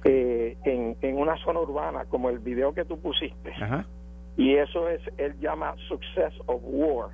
eh, 0.04 0.58
en, 0.64 0.98
en 1.02 1.18
una 1.18 1.38
zona 1.38 1.60
urbana, 1.62 2.06
como 2.06 2.30
el 2.30 2.40
video 2.40 2.74
que 2.74 2.86
tú 2.86 3.00
pusiste, 3.00 3.54
y 4.38 4.56
eso 4.56 4.90
es, 4.90 5.02
él 5.18 5.38
llama 5.40 5.76
success 5.88 6.34
of 6.48 6.62
war. 6.64 7.10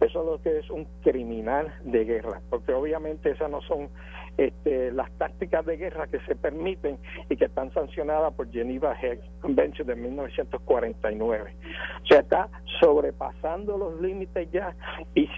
Eso 0.00 0.20
es 0.20 0.26
lo 0.26 0.42
que 0.42 0.58
es 0.58 0.68
un 0.70 0.86
criminal 1.02 1.72
de 1.84 2.04
guerra, 2.04 2.40
porque 2.50 2.72
obviamente 2.72 3.30
esas 3.30 3.50
no 3.50 3.60
son 3.62 3.88
este, 4.36 4.92
las 4.92 5.10
tácticas 5.18 5.64
de 5.66 5.76
guerra 5.76 6.06
que 6.06 6.20
se 6.20 6.34
permiten 6.34 6.98
y 7.28 7.36
que 7.36 7.46
están 7.46 7.72
sancionadas 7.72 8.32
por 8.34 8.50
Geneva 8.50 8.96
Convention 9.40 9.86
de 9.86 9.96
1949. 9.96 11.54
O 12.02 12.06
sea, 12.06 12.20
está 12.20 12.48
sobrepasando 12.80 13.76
los 13.76 14.00
límites 14.00 14.50
ya 14.50 14.74
y 15.14 15.28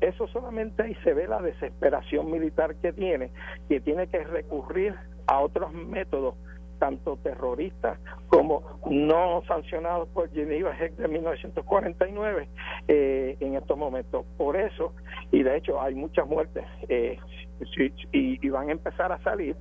eso 0.00 0.26
solamente 0.28 0.82
ahí 0.82 0.94
se 1.02 1.14
ve 1.14 1.26
la 1.26 1.40
desesperación 1.40 2.30
militar 2.30 2.74
que 2.76 2.92
tiene, 2.92 3.30
que 3.68 3.80
tiene 3.80 4.06
que 4.08 4.22
recurrir 4.24 4.94
a 5.26 5.40
otros 5.40 5.72
métodos 5.72 6.34
tanto 6.78 7.16
terroristas 7.16 7.98
como 8.28 8.62
no 8.90 9.42
sancionados 9.46 10.08
por 10.08 10.30
Geneva 10.32 10.76
Heck 10.78 10.96
de 10.96 11.08
1949 11.08 12.48
eh, 12.88 13.36
en 13.40 13.54
estos 13.54 13.78
momentos. 13.78 14.26
Por 14.36 14.56
eso, 14.56 14.92
y 15.32 15.42
de 15.42 15.56
hecho 15.56 15.80
hay 15.80 15.94
muchas 15.94 16.26
muertes 16.26 16.64
eh, 16.88 17.18
y, 18.12 18.48
van 18.48 18.68
a 18.68 18.72
empezar 18.72 19.12
a 19.12 19.18
salir, 19.22 19.56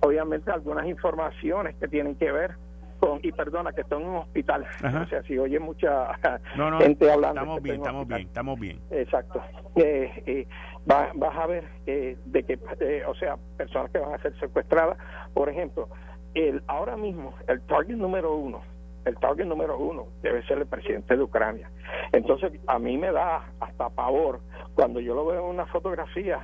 obviamente, 0.00 0.50
algunas 0.50 0.86
informaciones 0.86 1.76
que 1.76 1.88
tienen 1.88 2.14
que 2.16 2.30
ver 2.30 2.52
con, 2.98 3.20
y 3.22 3.32
perdona, 3.32 3.72
que 3.72 3.82
están 3.82 4.02
en 4.02 4.08
un 4.08 4.16
hospital. 4.16 4.66
O 4.78 5.06
sea, 5.08 5.22
si 5.24 5.38
oye 5.38 5.58
mucha 5.58 6.08
gente 6.80 7.10
hablando. 7.10 7.40
Estamos 7.40 7.62
bien, 7.62 7.76
estamos 7.76 8.08
bien, 8.08 8.20
estamos 8.20 8.60
bien. 8.60 8.80
Exacto. 8.90 9.42
Eh, 9.76 10.22
eh, 10.26 10.46
vas 10.84 11.36
a 11.36 11.46
ver 11.46 11.64
eh, 11.86 12.16
de 12.24 12.42
que, 12.44 12.58
eh, 12.80 13.02
o 13.06 13.14
sea, 13.14 13.36
personas 13.56 13.90
que 13.90 13.98
van 13.98 14.14
a 14.14 14.18
ser 14.18 14.38
secuestradas. 14.38 14.98
Por 15.32 15.48
ejemplo, 15.48 15.88
el 16.34 16.62
ahora 16.66 16.96
mismo, 16.96 17.34
el 17.48 17.60
target 17.62 17.96
número 17.96 18.34
uno 18.34 18.62
el 19.04 19.16
target 19.16 19.46
número 19.46 19.78
uno 19.78 20.06
debe 20.22 20.42
ser 20.46 20.58
el 20.58 20.66
presidente 20.66 21.16
de 21.16 21.22
Ucrania. 21.22 21.70
Entonces, 22.12 22.52
a 22.66 22.78
mí 22.78 22.96
me 22.96 23.12
da 23.12 23.52
hasta 23.60 23.90
pavor 23.90 24.40
cuando 24.74 25.00
yo 25.00 25.14
lo 25.14 25.26
veo 25.26 25.40
en 25.44 25.54
una 25.54 25.66
fotografía 25.66 26.40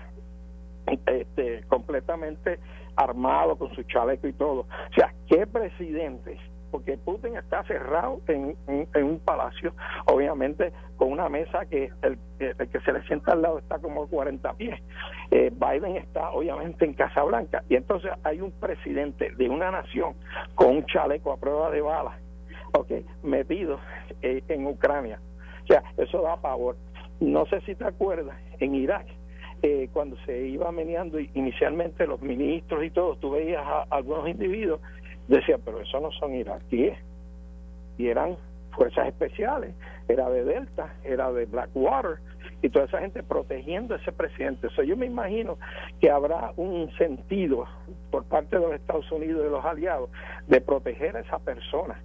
este, 0.87 1.63
completamente 1.69 2.59
armado 2.97 3.57
con 3.57 3.75
su 3.75 3.83
chaleco 3.85 4.27
y 4.27 4.33
todo. 4.33 4.61
O 4.61 4.95
sea, 4.95 5.13
¿qué 5.29 5.47
presidentes? 5.47 6.39
Porque 6.71 6.97
Putin 6.99 7.37
está 7.37 7.65
cerrado 7.65 8.21
en, 8.29 8.57
un 8.69 9.19
palacio, 9.21 9.73
obviamente 10.07 10.73
con 10.97 11.11
una 11.11 11.29
mesa 11.29 11.67
que 11.67 11.91
el, 12.03 12.19
que 12.39 12.81
se 12.81 12.93
le 12.93 13.03
sienta 13.09 13.33
al 13.33 13.43
lado 13.43 13.59
está 13.59 13.81
como 13.81 14.07
40 14.07 14.53
pies. 14.55 14.81
Eh, 15.33 15.51
Biden 15.53 15.97
está 15.97 16.31
obviamente 16.31 16.85
en 16.85 16.95
Casa 16.95 17.25
Blanca 17.25 17.65
y 17.69 17.75
entonces 17.75 18.13
hay 18.23 18.41
un 18.41 18.53
presidente 18.53 19.33
de 19.35 19.49
una 19.49 19.73
nación 19.73 20.15
con 20.55 20.77
un 20.77 20.87
chaleco 20.87 21.33
a 21.33 21.39
prueba 21.39 21.71
de 21.71 21.81
balas, 21.81 22.15
okay, 22.79 23.05
metido 23.25 23.81
eh, 24.23 24.45
en 24.47 24.67
Ucrania. 24.67 25.19
O 25.65 25.67
sea, 25.67 25.83
eso 25.97 26.23
da 26.23 26.37
pavor. 26.37 26.77
No 27.19 27.47
sé 27.47 27.61
si 27.63 27.75
te 27.75 27.85
acuerdas, 27.85 28.37
en 28.61 28.77
Irak 28.77 29.07
eh, 29.63 29.89
cuando 29.93 30.17
se 30.25 30.47
iba 30.49 30.73
meneando 30.73 31.21
inicialmente 31.21 32.07
los 32.07 32.21
ministros 32.23 32.85
y 32.85 32.91
todo, 32.91 33.17
tú 33.17 33.33
veías 33.33 33.63
a, 33.65 33.83
algunos 33.91 34.29
individuos, 34.29 34.81
decían, 35.29 35.61
pero 35.65 35.81
eso 35.81 36.01
no 36.01 36.11
son 36.13 36.35
iraquíes, 36.35 36.99
y 37.99 38.09
eran 38.09 38.37
fuerzas 38.71 39.09
especiales, 39.09 39.75
era 40.09 40.31
de 40.31 40.45
Delta, 40.45 40.95
era 41.05 41.31
de 41.33 41.45
Blackwater, 41.45 42.19
y 42.63 42.69
toda 42.69 42.87
esa 42.87 43.01
gente 43.01 43.23
protegiendo 43.23 43.95
a 43.95 43.99
ese 43.99 44.13
presidente. 44.13 44.69
eso 44.69 44.83
yo 44.83 44.97
me 44.97 45.07
imagino 45.07 45.59
que 46.01 46.11
habrá 46.11 46.53
un 46.57 46.91
sentido 46.97 47.67
por 48.11 48.25
parte 48.25 48.57
de 48.57 48.63
los 48.63 48.75
Estados 48.75 49.11
Unidos 49.13 49.41
y 49.41 49.45
de 49.45 49.51
los 49.51 49.65
aliados 49.65 50.11
de 50.47 50.61
proteger 50.61 51.17
a 51.17 51.21
esa 51.21 51.39
persona 51.39 52.01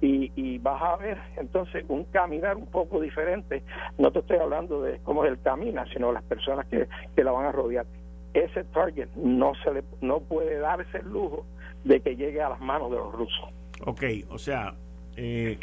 y, 0.00 0.30
y, 0.36 0.58
vas 0.58 0.82
a 0.82 0.96
ver 0.96 1.18
entonces 1.36 1.84
un 1.88 2.04
caminar 2.04 2.56
un 2.56 2.66
poco 2.66 3.00
diferente. 3.00 3.62
No 3.98 4.10
te 4.10 4.18
estoy 4.18 4.36
hablando 4.36 4.82
de 4.82 4.98
cómo 5.00 5.24
él 5.24 5.38
camina, 5.42 5.86
sino 5.92 6.12
las 6.12 6.22
personas 6.24 6.66
que, 6.66 6.86
que 7.14 7.24
la 7.24 7.32
van 7.32 7.46
a 7.46 7.52
rodear. 7.52 7.86
Ese 8.34 8.64
target 8.64 9.08
no 9.16 9.52
se 9.64 9.72
le 9.72 9.84
no 10.02 10.20
puede 10.20 10.58
darse 10.58 10.98
el 10.98 11.08
lujo 11.08 11.46
de 11.84 12.00
que 12.00 12.16
llegue 12.16 12.42
a 12.42 12.50
las 12.50 12.60
manos 12.60 12.90
de 12.90 12.96
los 12.98 13.12
rusos. 13.12 13.48
Ok, 13.84 14.02
o 14.30 14.38
sea, 14.38 14.74
eh, 15.16 15.58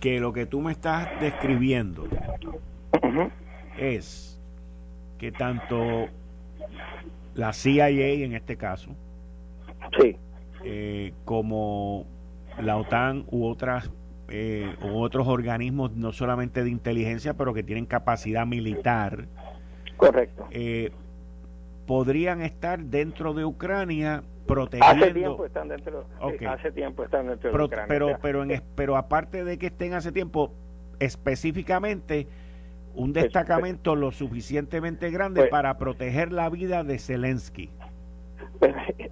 que 0.00 0.20
lo 0.20 0.32
que 0.32 0.46
tú 0.46 0.60
me 0.60 0.72
estás 0.72 1.08
describiendo 1.20 2.06
es 3.78 4.40
que 5.18 5.32
tanto 5.32 6.06
la 7.34 7.52
CIA 7.52 7.88
en 7.88 8.34
este 8.34 8.56
caso, 8.56 8.90
sí. 9.98 10.16
Eh, 10.64 11.12
como 11.24 12.06
la 12.60 12.76
OTAN 12.76 13.24
u 13.30 13.46
otras 13.46 13.90
eh, 14.28 14.74
u 14.82 14.98
otros 14.98 15.28
organismos 15.28 15.92
no 15.92 16.12
solamente 16.12 16.64
de 16.64 16.70
inteligencia 16.70 17.34
pero 17.34 17.52
que 17.52 17.62
tienen 17.62 17.86
capacidad 17.86 18.46
militar. 18.46 19.26
Correcto. 19.96 20.46
Eh, 20.50 20.90
podrían 21.86 22.40
estar 22.40 22.80
dentro 22.84 23.34
de 23.34 23.44
Ucrania 23.44 24.22
protegiendo 24.46 25.04
hace 25.04 25.14
tiempo 25.14 25.46
están 25.46 25.68
dentro 25.68 26.06
hace 26.48 26.72
tiempo 26.72 27.04
están 27.04 27.28
dentro 27.28 27.50
de 27.50 27.64
Ucrania 27.64 27.86
pero 27.88 28.18
pero 28.20 28.42
en, 28.42 28.62
pero 28.74 28.96
aparte 28.96 29.44
de 29.44 29.58
que 29.58 29.66
estén 29.66 29.94
hace 29.94 30.10
tiempo 30.10 30.52
específicamente 30.98 32.26
un 32.94 33.12
pues, 33.12 33.24
destacamento 33.24 33.94
lo 33.96 34.10
suficientemente 34.10 35.10
grande 35.10 35.42
pues 35.42 35.50
para 35.50 35.78
proteger 35.78 36.32
la 36.32 36.48
vida 36.50 36.84
de 36.84 36.98
Zelensky 36.98 37.70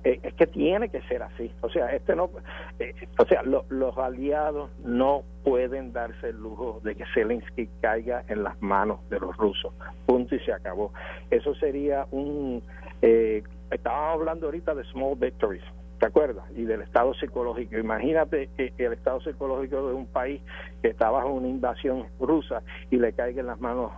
es 0.05 0.35
que 0.35 0.47
tiene 0.47 0.89
que 0.89 1.03
ser 1.03 1.23
así. 1.23 1.53
O 1.61 1.69
sea, 1.71 1.93
este 1.95 2.15
no, 2.15 2.31
eh, 2.79 2.95
o 3.19 3.25
sea, 3.27 3.43
los 3.43 3.99
aliados 3.99 4.71
no 4.85 5.23
pueden 5.45 5.93
darse 5.93 6.29
el 6.29 6.37
lujo 6.37 6.81
de 6.85 6.95
que 6.95 7.05
Zelensky 7.15 7.69
caiga 7.81 8.25
en 8.29 8.45
las 8.45 8.61
manos 8.63 9.01
de 9.11 9.19
los 9.19 9.37
rusos. 9.37 9.73
Punto 10.07 10.35
y 10.35 10.41
se 10.41 10.53
acabó. 10.53 10.93
Eso 11.31 11.55
sería 11.57 12.07
un 12.11 12.63
Eh, 13.03 13.43
estábamos 13.71 14.21
hablando 14.21 14.47
ahorita 14.47 14.75
de 14.75 14.85
small 14.85 15.17
victories, 15.17 15.65
¿te 15.99 16.07
acuerdas? 16.07 16.45
Y 16.55 16.65
del 16.65 16.83
estado 16.83 17.15
psicológico. 17.15 17.79
Imagínate 17.79 18.51
el 18.59 18.93
estado 18.93 19.21
psicológico 19.21 19.89
de 19.89 19.95
un 19.95 20.07
país 20.07 20.43
que 20.83 20.89
está 20.89 21.11
bajo 21.11 21.31
una 21.31 21.49
invasión 21.49 22.07
rusa 22.21 22.63
y 22.91 22.97
le 22.97 23.13
caiga 23.15 23.41
en 23.41 23.47
las 23.47 23.61
manos 23.61 23.91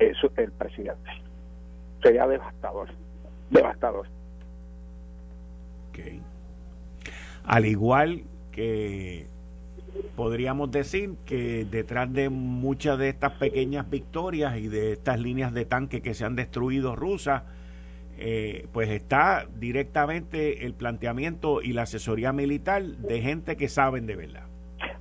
eh, 0.00 0.12
el 0.36 0.52
presidente. 0.52 1.10
Sería 2.02 2.26
devastador, 2.26 2.88
devastador. 3.50 4.06
Okay. 5.90 6.22
Al 7.44 7.66
igual 7.66 8.24
que 8.52 9.26
podríamos 10.16 10.70
decir 10.70 11.14
que 11.24 11.64
detrás 11.64 12.12
de 12.12 12.28
muchas 12.28 12.98
de 12.98 13.08
estas 13.08 13.32
pequeñas 13.32 13.88
victorias 13.90 14.56
y 14.58 14.68
de 14.68 14.92
estas 14.92 15.18
líneas 15.20 15.52
de 15.52 15.64
tanque 15.64 16.00
que 16.00 16.14
se 16.14 16.24
han 16.24 16.36
destruido 16.36 16.94
rusas, 16.96 17.42
eh, 18.18 18.66
pues 18.72 18.90
está 18.90 19.46
directamente 19.58 20.66
el 20.66 20.74
planteamiento 20.74 21.62
y 21.62 21.72
la 21.72 21.82
asesoría 21.82 22.32
militar 22.32 22.84
de 22.84 23.22
gente 23.22 23.56
que 23.56 23.68
saben 23.68 24.06
de 24.06 24.16
verdad. 24.16 24.49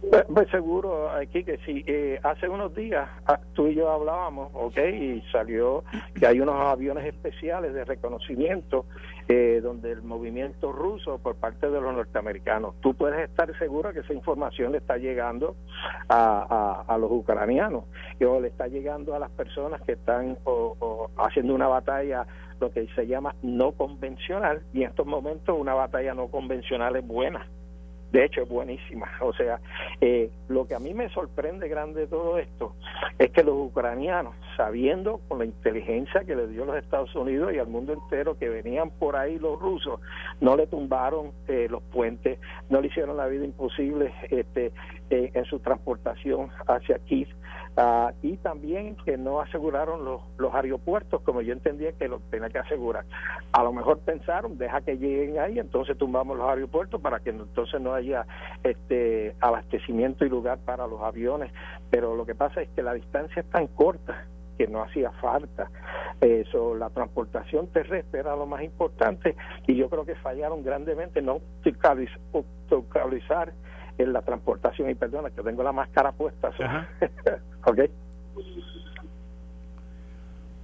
Pues, 0.07 0.25
pues, 0.33 0.49
seguro, 0.49 1.09
aquí 1.11 1.43
que 1.43 1.57
sí. 1.65 1.83
Eh, 1.85 2.19
hace 2.23 2.47
unos 2.47 2.73
días 2.73 3.09
ah, 3.27 3.39
tú 3.53 3.67
y 3.67 3.75
yo 3.75 3.91
hablábamos, 3.91 4.49
¿ok? 4.53 4.77
Y 4.77 5.21
salió 5.31 5.83
que 6.17 6.25
hay 6.25 6.39
unos 6.39 6.55
aviones 6.55 7.05
especiales 7.05 7.73
de 7.73 7.83
reconocimiento 7.83 8.85
eh, 9.27 9.59
donde 9.61 9.91
el 9.91 10.01
movimiento 10.01 10.71
ruso 10.71 11.19
por 11.19 11.35
parte 11.35 11.69
de 11.69 11.81
los 11.81 11.93
norteamericanos. 11.93 12.75
Tú 12.79 12.93
puedes 12.93 13.29
estar 13.29 13.55
seguro 13.59 13.91
que 13.91 13.99
esa 13.99 14.13
información 14.13 14.71
le 14.71 14.77
está 14.77 14.97
llegando 14.97 15.55
a, 16.07 16.85
a, 16.87 16.97
los 16.97 17.11
ucranianos 17.11 17.83
o 18.25 18.39
le 18.39 18.47
está 18.47 18.67
llegando 18.67 19.15
a 19.15 19.19
las 19.19 19.31
personas 19.31 19.81
que 19.81 19.93
están 19.93 20.37
haciendo 21.17 21.53
una 21.53 21.67
batalla 21.67 22.25
lo 22.59 22.71
que 22.71 22.87
se 22.95 23.07
llama 23.07 23.35
no 23.41 23.71
convencional 23.71 24.61
y 24.73 24.83
en 24.83 24.89
estos 24.89 25.05
momentos 25.05 25.57
una 25.57 25.73
batalla 25.73 26.13
no 26.13 26.27
convencional 26.27 26.95
es 26.95 27.05
buena 27.05 27.45
de 28.11 28.25
hecho 28.25 28.41
es 28.41 28.49
buenísima. 28.49 29.09
O 29.21 29.33
sea, 29.33 29.59
eh, 30.01 30.31
lo 30.47 30.65
que 30.65 30.73
a 30.75 30.79
mí 30.79 30.93
me 30.93 31.09
sorprende 31.09 31.67
grande 31.67 32.01
de 32.01 32.07
todo 32.07 32.37
esto 32.37 32.75
es 33.19 33.31
que 33.31 33.43
los 33.43 33.55
ucranianos, 33.55 34.33
sabiendo 34.57 35.19
con 35.27 35.39
la 35.39 35.45
inteligencia 35.45 36.23
que 36.23 36.35
le 36.35 36.47
dio 36.47 36.65
los 36.65 36.77
Estados 36.77 37.13
Unidos 37.15 37.53
y 37.53 37.59
al 37.59 37.67
mundo 37.67 37.93
entero 37.93 38.37
que 38.37 38.49
venían 38.49 38.89
por 38.89 39.15
ahí 39.15 39.37
los 39.37 39.59
rusos, 39.59 39.99
no 40.41 40.55
le 40.55 40.67
tumbaron 40.67 41.31
eh, 41.47 41.67
los 41.69 41.83
puentes, 41.83 42.39
no 42.69 42.81
le 42.81 42.87
hicieron 42.87 43.17
la 43.17 43.27
vida 43.27 43.45
imposible 43.45 44.13
este, 44.29 44.71
eh, 45.09 45.31
en 45.33 45.45
su 45.45 45.59
transportación 45.59 46.49
hacia 46.67 46.97
Kiev 46.99 47.27
Ah, 47.81 48.11
y 48.21 48.35
también 48.35 48.97
que 49.05 49.17
no 49.17 49.39
aseguraron 49.39 50.03
los, 50.03 50.19
los 50.37 50.53
aeropuertos 50.53 51.21
como 51.21 51.41
yo 51.41 51.53
entendía 51.53 51.93
que 51.93 52.09
lo 52.09 52.19
tenía 52.29 52.49
que 52.49 52.59
asegurar. 52.59 53.05
A 53.53 53.63
lo 53.63 53.71
mejor 53.71 53.99
pensaron, 53.99 54.57
deja 54.57 54.81
que 54.81 54.97
lleguen 54.97 55.39
ahí, 55.39 55.59
entonces 55.59 55.97
tumbamos 55.97 56.37
los 56.37 56.49
aeropuertos 56.49 56.99
para 56.99 57.21
que 57.21 57.29
entonces 57.29 57.79
no 57.79 57.93
haya 57.93 58.25
este 58.63 59.33
abastecimiento 59.39 60.25
y 60.25 60.29
lugar 60.29 60.59
para 60.65 60.87
los 60.87 61.01
aviones, 61.01 61.53
pero 61.89 62.17
lo 62.17 62.25
que 62.25 62.35
pasa 62.35 62.61
es 62.61 62.69
que 62.71 62.83
la 62.83 62.93
distancia 62.93 63.41
es 63.41 63.49
tan 63.49 63.67
corta 63.67 64.25
que 64.57 64.67
no 64.67 64.83
hacía 64.83 65.11
falta. 65.11 65.71
Eso, 66.19 66.75
la 66.75 66.89
transportación 66.89 67.67
terrestre 67.67 68.19
era 68.19 68.35
lo 68.35 68.45
más 68.45 68.61
importante 68.61 69.37
y 69.67 69.75
yo 69.77 69.89
creo 69.89 70.05
que 70.05 70.15
fallaron 70.15 70.65
grandemente 70.65 71.21
no 71.21 71.39
localizar 72.69 73.53
en 73.99 74.13
la 74.13 74.21
transportación 74.21 74.89
y 74.89 74.95
perdona 74.95 75.29
que 75.29 75.41
tengo 75.41 75.63
la 75.63 75.71
máscara 75.71 76.11
puesta 76.11 76.49
ok. 77.65 77.79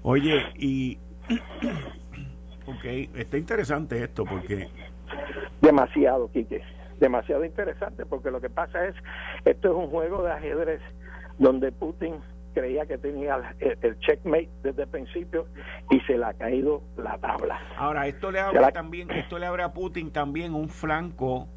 Oye 0.03 0.43
y 0.55 0.97
ok 2.67 2.85
está 3.15 3.37
interesante 3.37 4.03
esto 4.03 4.25
porque 4.25 4.69
demasiado 5.61 6.31
Quique. 6.31 6.61
Demasiado 6.99 7.43
interesante 7.43 8.05
porque 8.05 8.31
lo 8.31 8.39
que 8.39 8.49
pasa 8.49 8.85
es 8.85 8.95
esto 9.43 9.69
es 9.69 9.75
un 9.75 9.89
juego 9.89 10.23
de 10.23 10.31
ajedrez 10.31 10.81
donde 11.37 11.71
Putin 11.71 12.21
creía 12.53 12.85
que 12.85 12.97
tenía 12.97 13.53
el, 13.59 13.99
checkmate 13.99 14.49
desde 14.63 14.83
el 14.83 14.87
principio 14.87 15.45
y 15.91 15.99
se 16.01 16.17
le 16.17 16.25
ha 16.25 16.33
caído 16.33 16.81
la 16.95 17.17
tabla. 17.17 17.59
Ahora, 17.77 18.07
esto 18.07 18.31
le 18.31 18.39
abre 18.39 18.71
también, 18.71 19.11
esto 19.11 19.37
le 19.37 19.45
abre 19.45 19.63
a 19.63 19.73
Putin 19.73 20.11
también 20.11 20.55
un 20.55 20.69
flanco 20.69 21.49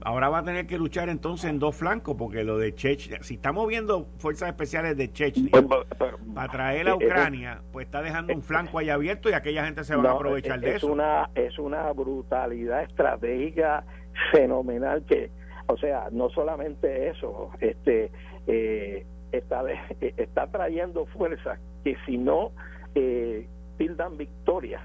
ahora 0.00 0.28
va 0.28 0.38
a 0.38 0.42
tener 0.44 0.66
que 0.66 0.78
luchar 0.78 1.08
entonces 1.08 1.50
en 1.50 1.58
dos 1.58 1.76
flancos, 1.76 2.16
porque 2.16 2.44
lo 2.44 2.58
de 2.58 2.74
Chechnya, 2.74 3.22
si 3.22 3.34
estamos 3.34 3.66
viendo 3.68 4.06
fuerzas 4.18 4.48
especiales 4.48 4.96
de 4.96 5.12
Chechnya 5.12 5.50
pues, 5.50 5.86
para 6.34 6.52
traer 6.52 6.88
a 6.88 6.92
eh, 6.92 6.96
eh, 7.00 7.06
Ucrania, 7.06 7.62
pues 7.72 7.86
está 7.86 8.02
dejando 8.02 8.34
un 8.34 8.42
flanco 8.42 8.78
ahí 8.78 8.90
abierto 8.90 9.28
y 9.30 9.32
aquella 9.32 9.64
gente 9.64 9.84
se 9.84 9.96
va 9.96 10.10
a 10.10 10.14
aprovechar 10.14 10.60
de 10.60 10.76
eso. 10.76 10.92
Una, 10.92 11.30
es 11.34 11.58
una 11.58 11.92
brutalidad 11.92 12.82
estratégica 12.82 13.84
fenomenal 14.32 15.04
que, 15.04 15.30
o 15.66 15.76
sea, 15.76 16.08
no 16.10 16.30
solamente 16.30 17.08
eso, 17.08 17.50
este 17.60 18.10
eh, 18.46 19.04
está, 19.32 19.64
está 20.00 20.46
trayendo 20.48 21.06
fuerzas 21.06 21.58
que 21.84 21.96
si 22.06 22.18
no 22.18 22.52
eh, 22.94 23.46
tildan 23.78 24.16
victoria, 24.16 24.80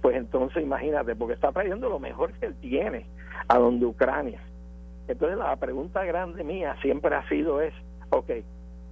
pues 0.00 0.16
entonces 0.16 0.62
imagínate, 0.62 1.14
porque 1.16 1.34
está 1.34 1.52
trayendo 1.52 1.88
lo 1.88 1.98
mejor 1.98 2.32
que 2.34 2.46
él 2.46 2.54
tiene 2.60 3.06
a 3.48 3.58
donde 3.58 3.86
Ucrania. 3.86 4.40
Entonces 5.08 5.38
la 5.38 5.56
pregunta 5.56 6.04
grande 6.04 6.44
mía 6.44 6.76
siempre 6.82 7.14
ha 7.14 7.26
sido 7.28 7.60
es, 7.60 7.72
ok, 8.10 8.30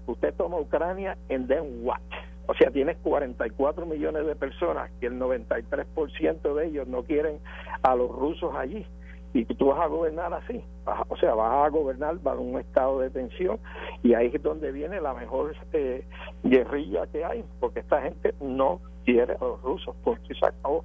usted 0.06 0.34
toma 0.34 0.58
Ucrania 0.58 1.16
en 1.28 1.46
then 1.46 1.80
what? 1.82 2.00
O 2.48 2.54
sea, 2.54 2.70
tienes 2.70 2.96
44 2.98 3.86
millones 3.86 4.24
de 4.24 4.36
personas 4.36 4.90
que 5.00 5.06
el 5.06 5.18
93% 5.18 6.54
de 6.54 6.66
ellos 6.66 6.86
no 6.86 7.02
quieren 7.02 7.38
a 7.82 7.94
los 7.96 8.10
rusos 8.10 8.54
allí. 8.54 8.86
Y 9.34 9.44
tú 9.44 9.66
vas 9.66 9.80
a 9.80 9.86
gobernar 9.86 10.32
así. 10.32 10.64
o 11.08 11.16
sea, 11.16 11.34
vas 11.34 11.66
a 11.66 11.68
gobernar 11.68 12.18
bajo 12.22 12.40
un 12.40 12.58
estado 12.58 13.00
de 13.00 13.10
tensión. 13.10 13.58
Y 14.02 14.14
ahí 14.14 14.30
es 14.32 14.42
donde 14.42 14.72
viene 14.72 15.00
la 15.00 15.12
mejor 15.12 15.54
eh, 15.72 16.06
guerrilla 16.44 17.06
que 17.08 17.24
hay. 17.24 17.44
Porque 17.60 17.80
esta 17.80 18.00
gente 18.00 18.32
no 18.40 18.80
quiere 19.06 19.32
a 19.32 19.38
los 19.44 19.62
rusos. 19.62 19.96
Porque 20.04 20.34
se 20.34 20.46
acabó. 20.46 20.84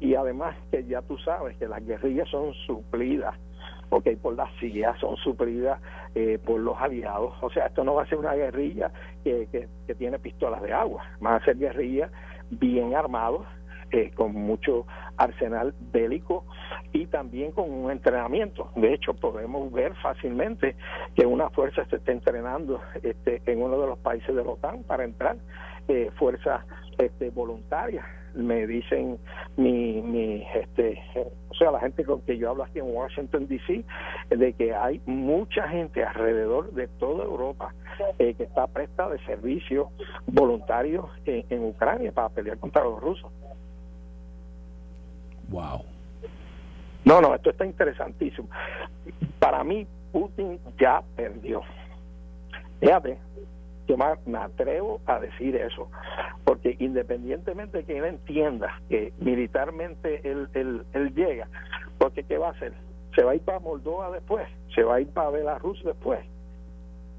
Y 0.00 0.14
además 0.16 0.56
que 0.70 0.84
ya 0.84 1.00
tú 1.02 1.16
sabes 1.18 1.56
que 1.56 1.68
las 1.68 1.84
guerrillas 1.86 2.28
son 2.28 2.52
suplidas 2.66 3.34
ok, 3.90 4.08
por 4.20 4.34
la 4.34 4.48
CIA, 4.58 4.96
son 4.98 5.16
suplidas 5.16 5.80
eh, 6.14 6.38
por 6.44 6.60
los 6.60 6.76
aliados. 6.80 7.34
O 7.40 7.50
sea, 7.50 7.66
esto 7.66 7.84
no 7.84 7.94
va 7.94 8.02
a 8.02 8.06
ser 8.06 8.18
una 8.18 8.34
guerrilla 8.34 8.90
que, 9.22 9.48
que, 9.86 9.94
tiene 9.94 10.18
pistolas 10.18 10.62
de 10.62 10.72
agua, 10.72 11.04
van 11.20 11.40
a 11.40 11.44
ser 11.44 11.56
guerrillas 11.56 12.10
bien 12.50 12.94
armados, 12.94 13.46
eh, 13.90 14.10
con 14.14 14.34
mucho 14.34 14.86
arsenal 15.16 15.72
bélico 15.92 16.44
y 16.92 17.06
también 17.06 17.52
con 17.52 17.70
un 17.70 17.92
entrenamiento. 17.92 18.70
De 18.74 18.92
hecho, 18.92 19.14
podemos 19.14 19.70
ver 19.72 19.94
fácilmente 20.02 20.74
que 21.14 21.26
una 21.26 21.50
fuerza 21.50 21.84
se 21.86 21.96
está 21.96 22.10
entrenando 22.10 22.80
este, 23.02 23.40
en 23.46 23.62
uno 23.62 23.78
de 23.78 23.86
los 23.86 23.98
países 23.98 24.34
de 24.34 24.42
la 24.42 24.50
OTAN 24.50 24.82
para 24.82 25.04
entrar, 25.04 25.36
eh, 25.88 26.10
fuerzas 26.16 26.64
este, 26.98 27.30
voluntarias. 27.30 28.04
Me 28.34 28.66
dicen 28.66 29.18
mi, 29.56 30.02
mi 30.02 30.44
este 30.54 31.00
o 31.48 31.54
sea 31.54 31.70
la 31.70 31.78
gente 31.78 32.04
con 32.04 32.20
que 32.22 32.36
yo 32.36 32.50
hablo 32.50 32.64
aquí 32.64 32.80
en 32.80 32.86
Washington 32.92 33.46
DC 33.46 33.84
de 34.30 34.52
que 34.54 34.74
hay 34.74 35.00
mucha 35.06 35.68
gente 35.68 36.02
alrededor 36.02 36.72
de 36.72 36.88
toda 36.88 37.24
Europa 37.24 37.72
eh, 38.18 38.34
que 38.34 38.42
está 38.42 38.66
presta 38.66 39.08
de 39.08 39.20
servicio 39.20 39.90
voluntario 40.26 41.10
en, 41.26 41.64
Ucrania 41.64 42.10
para 42.10 42.28
pelear 42.28 42.58
contra 42.58 42.82
los 42.82 43.00
rusos. 43.00 43.30
Wow. 45.48 45.84
No 47.04 47.20
no 47.20 47.36
esto 47.36 47.50
está 47.50 47.64
interesantísimo. 47.64 48.48
Para 49.38 49.62
mí 49.62 49.86
Putin 50.10 50.58
ya 50.76 51.04
perdió. 51.14 51.62
Fíjate 52.80 53.16
yo 53.86 53.96
me 53.96 54.38
atrevo 54.38 55.00
a 55.06 55.20
decir 55.20 55.56
eso, 55.56 55.90
porque 56.44 56.76
independientemente 56.78 57.78
de 57.78 57.84
que 57.84 57.98
él 57.98 58.04
entienda 58.04 58.80
que 58.88 59.12
militarmente 59.18 60.20
él, 60.28 60.48
él, 60.54 61.14
llega, 61.14 61.48
porque 61.98 62.24
¿qué 62.24 62.38
va 62.38 62.48
a 62.48 62.52
hacer? 62.52 62.72
Se 63.14 63.22
va 63.22 63.32
a 63.32 63.34
ir 63.34 63.42
para 63.42 63.60
Moldova 63.60 64.10
después, 64.10 64.48
se 64.74 64.82
va 64.82 64.96
a 64.96 65.00
ir 65.00 65.08
para 65.08 65.30
Belarus 65.30 65.82
después. 65.84 66.20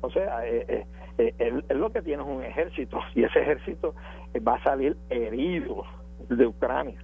O 0.01 0.09
sea, 0.09 0.45
eh, 0.45 0.65
eh, 0.67 0.85
eh, 1.17 1.33
él, 1.39 1.63
él, 1.69 1.77
lo 1.79 1.91
que 1.91 2.01
tiene 2.01 2.23
es 2.23 2.29
un 2.29 2.43
ejército 2.43 2.99
y 3.13 3.23
ese 3.23 3.39
ejército 3.39 3.95
va 4.45 4.55
a 4.55 4.63
salir 4.63 4.97
herido 5.09 5.83
de 6.29 6.45
Ucrania 6.45 6.99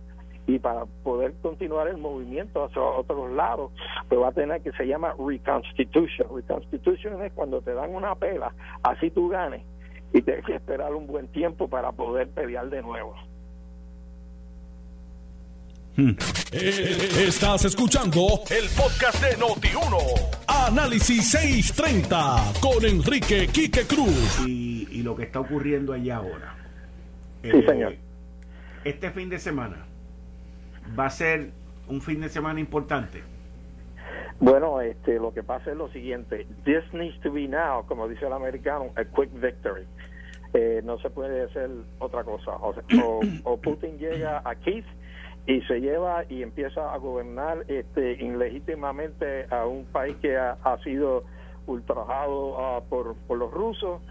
y 0.56 0.60
para 0.60 0.86
poder 1.04 1.34
continuar 1.42 1.88
el 1.88 1.98
movimiento 1.98 2.66
hacia 2.66 2.82
otros 2.82 3.32
lados, 3.32 3.72
pues 4.10 4.20
va 4.20 4.30
a 4.30 4.32
tener 4.34 4.62
que 4.62 4.72
se 4.74 4.86
llama 4.86 5.16
reconstitution. 5.18 6.28
Reconstitution 6.36 7.24
es 7.24 7.32
cuando 7.34 7.62
te 7.62 7.74
dan 7.74 7.94
una 7.96 8.16
pela, 8.16 8.54
así 8.84 9.10
tú 9.12 9.30
ganes, 9.30 9.62
y 10.14 10.22
tienes 10.22 10.46
que 10.46 10.56
esperar 10.56 10.94
un 10.94 11.08
buen 11.08 11.28
tiempo 11.30 11.70
para 11.70 11.92
poder 11.94 12.30
pelear 12.30 12.70
de 12.70 12.82
nuevo. 12.82 13.16
Hmm. 15.96 16.12
Eh, 16.52 17.28
estás 17.28 17.66
escuchando 17.66 18.42
el 18.50 18.68
podcast 18.78 19.24
de 19.24 19.38
Noti1. 19.38 19.98
Análisis 20.48 21.32
630 21.32 22.54
con 22.62 22.84
Enrique 22.86 23.48
Quique 23.48 23.86
Cruz. 23.86 24.46
Y, 24.48 25.02
lo 25.02 25.16
que 25.16 25.24
está 25.24 25.40
ocurriendo 25.40 25.94
allá 25.94 26.18
ahora. 26.18 26.56
Sí, 27.42 27.50
señor 27.50 27.96
Este 28.84 29.10
fin 29.10 29.30
de 29.30 29.40
semana 29.40 29.88
va 30.98 31.06
a 31.06 31.10
ser 31.10 31.52
un 31.88 32.02
fin 32.02 32.22
de 32.22 32.30
semana 32.30 32.60
importante. 32.60 33.22
Bueno, 34.40 34.82
este, 34.82 35.20
lo 35.20 35.34
que 35.34 35.44
pasa 35.44 35.72
es 35.72 35.78
lo 35.78 35.90
siguiente. 35.90 36.48
This 36.64 36.84
needs 36.94 37.20
to 37.22 37.32
be 37.32 37.48
now, 37.48 37.86
como 37.86 38.08
dice 38.08 38.26
el 38.26 38.34
americano, 38.34 38.92
a 38.96 39.04
quick 39.04 39.30
victory. 39.34 39.86
Eh, 40.54 40.82
no 40.84 40.98
se 41.00 41.10
puede 41.10 41.44
hacer 41.44 41.70
otra 42.00 42.24
cosa. 42.24 42.54
O, 43.44 43.58
Putin 43.58 44.00
llega 44.00 44.42
a 44.44 44.56
Kiev 44.56 44.84
y 45.46 45.62
se 45.62 45.80
lleva 45.80 46.24
y 46.28 46.42
empieza 46.42 46.94
a 46.94 46.98
gobernar 46.98 47.66
este, 47.68 48.14
ilegítimamente 48.14 49.46
a 49.50 49.66
un 49.66 49.86
país 49.86 50.16
que 50.22 50.38
ha, 50.38 50.78
sido 50.84 51.24
ultrajado 51.68 52.84
por, 52.90 53.16
por 53.28 53.38
los 53.38 53.52
rusos 53.52 54.02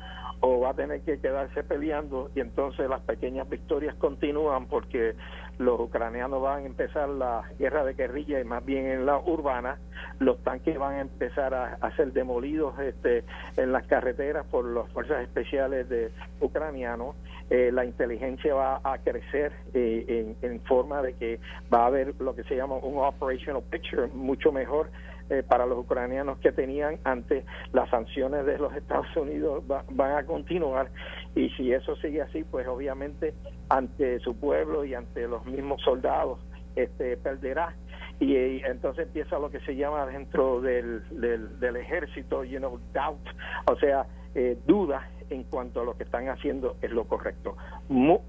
o 0.40 0.60
va 0.60 0.70
a 0.70 0.74
tener 0.74 1.02
que 1.02 1.20
quedarse 1.20 1.62
peleando 1.62 2.30
y 2.34 2.40
entonces 2.40 2.88
las 2.88 3.02
pequeñas 3.02 3.48
victorias 3.48 3.94
continúan 3.96 4.66
porque 4.66 5.14
los 5.60 5.78
ucranianos 5.78 6.40
van 6.40 6.62
a 6.62 6.66
empezar 6.66 7.08
la 7.10 7.44
guerra 7.58 7.84
de 7.84 7.92
guerrilla 7.92 8.40
y 8.40 8.44
más 8.44 8.64
bien 8.64 8.86
en 8.86 9.04
la 9.04 9.18
urbana, 9.18 9.78
los 10.18 10.42
tanques 10.42 10.78
van 10.78 10.94
a 10.94 11.00
empezar 11.02 11.52
a, 11.52 11.96
ser 11.96 12.14
demolidos 12.14 12.78
este, 12.78 13.24
en 13.58 13.70
las 13.70 13.86
carreteras 13.86 14.46
por 14.46 14.64
las 14.64 14.90
fuerzas 14.92 15.22
especiales 15.22 15.86
de 15.90 16.10
ucranianos, 16.40 17.14
eh, 17.50 17.70
la 17.72 17.84
inteligencia 17.84 18.54
va 18.54 18.80
a 18.82 18.98
crecer 18.98 19.52
eh, 19.74 20.34
en, 20.40 20.50
en 20.50 20.60
forma 20.62 21.02
de 21.02 21.12
que 21.14 21.40
va 21.72 21.82
a 21.82 21.86
haber 21.86 22.14
lo 22.20 22.34
que 22.34 22.42
se 22.44 22.56
llama 22.56 22.76
un 22.76 22.96
operational 23.04 23.62
picture 23.70 24.08
mucho 24.14 24.52
mejor 24.52 24.88
eh, 25.30 25.44
para 25.46 25.64
los 25.64 25.78
ucranianos 25.78 26.38
que 26.40 26.52
tenían 26.52 26.98
antes 27.04 27.44
las 27.72 27.88
sanciones 27.88 28.44
de 28.46 28.58
los 28.58 28.74
Estados 28.74 29.16
Unidos 29.16 29.62
van 29.66 30.12
a 30.16 30.24
continuar. 30.24 30.90
Y 31.34 31.50
si 31.50 31.72
eso 31.72 31.94
sigue 31.96 32.22
así 32.22 32.44
pues 32.44 32.66
obviamente 32.66 33.34
ante 33.68 34.18
su 34.20 34.34
pueblo 34.36 34.84
y 34.84 34.94
ante 34.94 35.28
los 35.28 35.44
mismos 35.46 35.80
soldados 35.82 36.40
este 36.74 37.16
perderá. 37.16 37.74
Y, 38.18 38.34
entonces 38.64 39.06
empieza 39.06 39.38
lo 39.38 39.50
que 39.50 39.60
se 39.60 39.76
llama 39.76 40.04
dentro 40.06 40.60
del, 40.60 41.02
del, 41.10 41.76
ejército 41.76 42.44
you 42.44 42.58
know 42.58 42.78
doubt 42.92 43.26
o 43.66 43.76
sea 43.76 44.06
eh, 44.34 44.58
duda 44.66 45.08
en 45.30 45.44
cuanto 45.44 45.80
a 45.80 45.84
lo 45.84 45.96
que 45.96 46.02
están 46.02 46.28
haciendo 46.28 46.76
es 46.82 46.90
lo 46.90 47.04
correcto. 47.04 47.56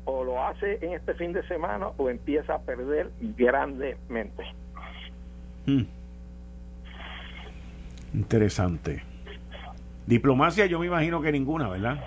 O 0.06 0.24
lo 0.24 0.44
hace 0.44 0.78
en 0.86 0.94
este 0.94 1.16
fin 1.16 1.34
de 1.34 1.46
semana 1.48 1.88
o 1.98 2.10
empieza 2.10 2.56
a 2.56 2.60
perder 2.60 3.12
grandemente. 3.20 4.44
Hmm. 5.66 6.01
Interesante. 8.14 9.04
Diplomacia 10.06 10.66
yo 10.66 10.80
me 10.80 10.88
imagino 10.88 11.22
que 11.22 11.32
ninguna, 11.32 11.70
¿verdad? 11.70 12.04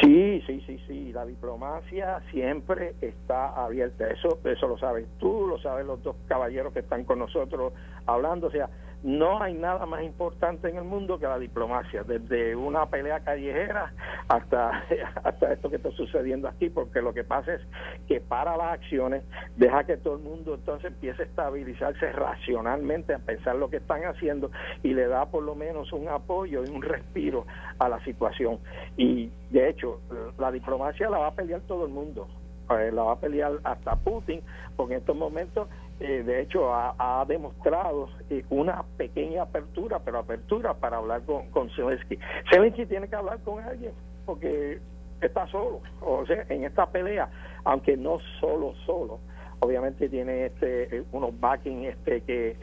Sí, 0.00 0.42
sí, 0.46 0.62
sí, 0.66 0.78
sí. 0.86 1.12
La 1.12 1.24
diplomacia 1.24 2.20
siempre 2.30 2.94
está 3.00 3.48
abierta. 3.48 4.08
Eso, 4.08 4.38
eso 4.44 4.68
lo 4.68 4.76
sabes 4.78 5.06
tú, 5.18 5.46
lo 5.46 5.58
saben 5.58 5.86
los 5.86 6.02
dos 6.02 6.16
caballeros 6.26 6.72
que 6.72 6.80
están 6.80 7.04
con 7.04 7.18
nosotros 7.20 7.72
hablando. 8.06 8.48
O 8.48 8.50
sea, 8.50 8.68
no 9.04 9.42
hay 9.42 9.52
nada 9.52 9.84
más 9.84 10.02
importante 10.02 10.70
en 10.70 10.76
el 10.76 10.84
mundo 10.84 11.18
que 11.18 11.26
la 11.26 11.38
diplomacia, 11.38 12.02
desde 12.04 12.56
una 12.56 12.86
pelea 12.86 13.20
callejera 13.20 13.92
hasta, 14.28 14.82
hasta 15.24 15.52
esto 15.52 15.68
que 15.68 15.76
está 15.76 15.90
sucediendo 15.90 16.48
aquí, 16.48 16.70
porque 16.70 17.02
lo 17.02 17.12
que 17.12 17.22
pasa 17.22 17.54
es 17.54 17.60
que 18.08 18.22
para 18.22 18.56
las 18.56 18.72
acciones, 18.72 19.22
deja 19.56 19.84
que 19.84 19.98
todo 19.98 20.16
el 20.16 20.22
mundo 20.22 20.54
entonces 20.54 20.90
empiece 20.90 21.22
a 21.22 21.26
estabilizarse 21.26 22.12
racionalmente, 22.12 23.12
a 23.12 23.18
pensar 23.18 23.56
lo 23.56 23.68
que 23.68 23.76
están 23.76 24.02
haciendo 24.04 24.50
y 24.82 24.94
le 24.94 25.06
da 25.06 25.26
por 25.26 25.42
lo 25.42 25.54
menos 25.54 25.92
un 25.92 26.08
apoyo 26.08 26.64
y 26.64 26.70
un 26.70 26.80
respiro 26.80 27.44
a 27.78 27.90
la 27.90 28.02
situación. 28.04 28.58
Y 28.96 29.30
de 29.50 29.68
hecho, 29.68 30.00
la 30.38 30.50
diplomacia 30.50 31.10
la 31.10 31.18
va 31.18 31.26
a 31.26 31.34
pelear 31.34 31.60
todo 31.68 31.84
el 31.84 31.92
mundo, 31.92 32.26
eh, 32.70 32.90
la 32.90 33.02
va 33.02 33.12
a 33.12 33.20
pelear 33.20 33.52
hasta 33.64 33.96
Putin, 33.96 34.40
porque 34.76 34.94
en 34.94 35.00
estos 35.00 35.16
momentos 35.16 35.68
eh, 36.00 36.22
de 36.24 36.42
hecho 36.42 36.74
ha, 36.74 37.24
demostrado 37.28 38.08
eh, 38.28 38.44
una 38.50 38.82
pequeña 38.96 39.42
apertura, 39.42 40.00
pero 40.04 40.18
apertura 40.18 40.74
para 40.74 40.96
hablar 40.96 41.22
con, 41.22 41.48
con 41.50 41.70
Zelensky. 41.70 42.18
Zelensky 42.50 42.86
tiene 42.86 43.08
que 43.08 43.16
hablar 43.16 43.38
con 43.40 43.62
alguien 43.62 43.92
porque 44.26 44.80
está 45.20 45.46
solo, 45.48 45.80
o 46.00 46.26
sea, 46.26 46.44
en 46.48 46.64
esta 46.64 46.86
pelea, 46.86 47.28
aunque 47.64 47.96
no 47.96 48.18
solo, 48.40 48.74
solo, 48.84 49.20
obviamente 49.60 50.08
tiene 50.08 50.46
este 50.46 50.96
eh, 50.98 51.04
unos 51.12 51.38
backing 51.38 51.84
este 51.84 52.22
que 52.22 52.56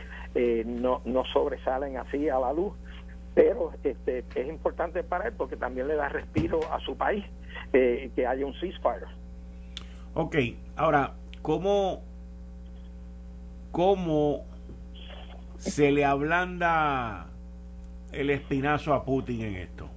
no, 0.65 1.02
no 1.06 1.26
sobresalen 1.26 1.98
así 1.98 2.30
a 2.30 2.39
la 2.39 2.54
luz, 2.54 2.74
pero 3.34 3.72
este 3.84 4.24
es 4.36 4.48
importante 4.48 5.04
para 5.04 5.28
él 5.28 5.34
porque 5.38 5.58
también 5.58 5.88
le 5.88 5.96
da 5.96 6.10
respiro 6.10 6.60
a 6.72 6.80
su 6.80 6.96
país 6.96 7.26
que 7.72 8.28
haya 8.28 8.46
un 8.46 8.54
ceasefire. 8.54 9.08
Ok, 10.13 10.36
ahora, 10.78 11.13
¿cómo 11.41 12.02
cómo 13.72 14.46
se 15.58 15.92
le 15.92 16.06
ablanda 16.06 17.28
el 18.12 18.30
espinazo 18.30 18.94
a 18.94 19.06
Putin 19.06 19.42
en 19.42 19.56
esto. 19.56 19.90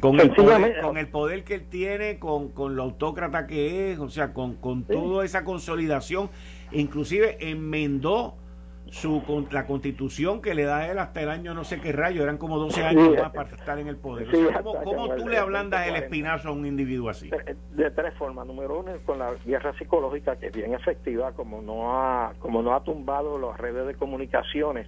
Con 0.00 0.18
el, 0.20 0.30
poder, 0.30 0.80
con 0.80 0.96
el 0.96 1.08
poder 1.08 1.44
que 1.44 1.54
él 1.56 1.66
tiene, 1.68 2.18
con, 2.18 2.48
con 2.48 2.76
lo 2.76 2.84
autócrata 2.84 3.46
que 3.46 3.92
es, 3.92 3.98
o 3.98 4.08
sea, 4.08 4.32
con, 4.32 4.54
con 4.54 4.84
toda 4.84 5.22
esa 5.22 5.44
consolidación, 5.44 6.30
inclusive 6.70 7.36
enmendó 7.50 8.36
su 8.92 9.22
la 9.50 9.64
constitución 9.64 10.42
que 10.42 10.54
le 10.54 10.64
da 10.64 10.86
él 10.86 10.98
hasta 10.98 11.22
el 11.22 11.30
año 11.30 11.54
no 11.54 11.64
sé 11.64 11.80
qué 11.80 11.92
rayo, 11.92 12.22
eran 12.22 12.36
como 12.36 12.58
12 12.58 12.84
años 12.84 13.16
más 13.18 13.32
para 13.32 13.48
estar 13.48 13.78
en 13.78 13.88
el 13.88 13.96
poder. 13.96 14.28
¿Cómo, 14.62 15.14
tú 15.14 15.28
le 15.28 15.38
ablandas 15.38 15.88
el 15.88 15.96
espinazo 15.96 16.50
a 16.50 16.52
un 16.52 16.66
individuo 16.66 17.08
así? 17.08 17.30
De, 17.70 17.90
tres 17.90 18.12
formas. 18.14 18.46
Número 18.46 18.80
uno, 18.80 18.92
con 19.06 19.18
la 19.18 19.32
guerra 19.46 19.72
psicológica, 19.78 20.36
que 20.36 20.48
es 20.48 20.52
bien 20.52 20.74
efectiva, 20.74 21.32
como 21.32 21.62
no 21.62 21.98
ha, 21.98 22.34
como 22.38 22.62
no 22.62 22.74
ha 22.74 22.84
tumbado 22.84 23.38
las 23.38 23.58
redes 23.58 23.86
de 23.86 23.94
comunicaciones 23.94 24.86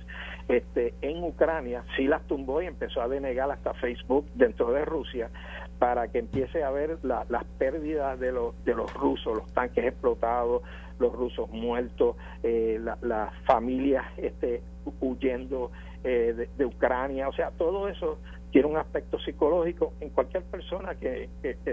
este, 0.49 0.95
en 1.01 1.25
Ucrania, 1.25 1.83
sí 1.97 2.07
las 2.07 2.27
tumbó 2.27 2.61
y 2.61 2.67
empezó 2.67 3.01
a 3.01 3.09
denegar 3.09 3.51
hasta 3.51 3.73
Facebook 3.75 4.27
dentro 4.35 4.71
de 4.73 4.85
Rusia 4.85 5.31
para 5.79 6.09
que 6.09 6.19
empiece 6.19 6.62
a 6.62 6.71
ver 6.71 6.99
las 7.03 7.45
pérdidas 7.59 8.21
de 8.21 8.33
los, 8.33 8.55
de 8.64 8.75
los 8.75 8.93
rusos, 8.95 9.37
los 9.37 9.53
tanques 9.53 9.85
explotados, 9.85 10.62
los 10.99 11.13
rusos 11.13 11.49
muertos, 11.51 12.17
eh, 12.43 12.81
las 13.03 13.35
familias 13.45 14.05
este, 14.17 14.63
huyendo 15.01 15.71
eh, 16.03 16.49
de, 16.57 16.67
Ucrania, 16.67 17.29
o 17.29 17.33
sea, 17.33 17.51
todo 17.53 17.89
eso 17.89 18.19
tiene 18.51 18.69
un 18.69 18.77
aspecto 18.77 19.19
psicológico 19.19 19.95
en 20.01 20.11
cualquier 20.11 20.45
persona 20.45 20.95
que, 20.95 21.29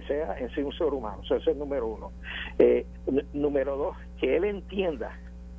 sea 0.07 0.37
en 0.39 0.49
sí 0.51 0.61
un 0.61 0.71
ser 0.73 0.87
humano, 0.87 1.21
eso 1.23 1.35
es 1.35 1.47
el 1.47 1.59
número 1.59 1.87
uno. 1.87 2.11
Eh, 2.57 2.85
número 3.33 3.77
dos, 3.77 3.97
que 4.19 4.37
él 4.37 4.45
entienda, 4.45 5.11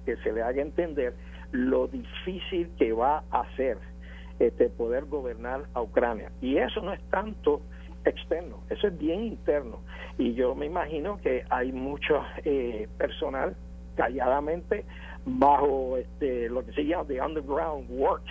que 0.05 0.17
se 0.17 0.33
le 0.33 0.43
haga 0.43 0.63
entender 0.63 1.15
lo 1.53 1.87
difícil 1.87 2.71
que 2.77 2.93
va 2.93 3.23
a 3.31 3.45
ser 3.57 3.79
este, 4.39 4.69
poder 4.71 5.05
gobernar 5.05 5.67
a 5.75 5.83
Ucrania. 5.83 6.33
Y 6.41 6.57
eso 6.57 6.81
no 6.81 6.93
es 6.93 7.01
tanto 7.11 7.63
externo, 8.05 8.59
eso 8.71 8.89
es 8.89 8.99
bien 8.99 9.25
interno. 9.25 9.79
Y 10.19 10.35
yo 10.35 10.55
me 10.55 10.67
imagino 10.67 11.21
que 11.21 11.45
hay 11.51 11.73
mucho 11.73 12.23
eh, 12.45 12.89
personal 12.99 13.57
calladamente 13.97 14.85
bajo 15.25 15.97
este, 15.97 16.49
lo 16.49 16.65
que 16.65 16.73
se 16.73 16.85
llama 16.85 17.05
the 17.07 17.21
underground 17.21 17.89
work, 17.91 18.25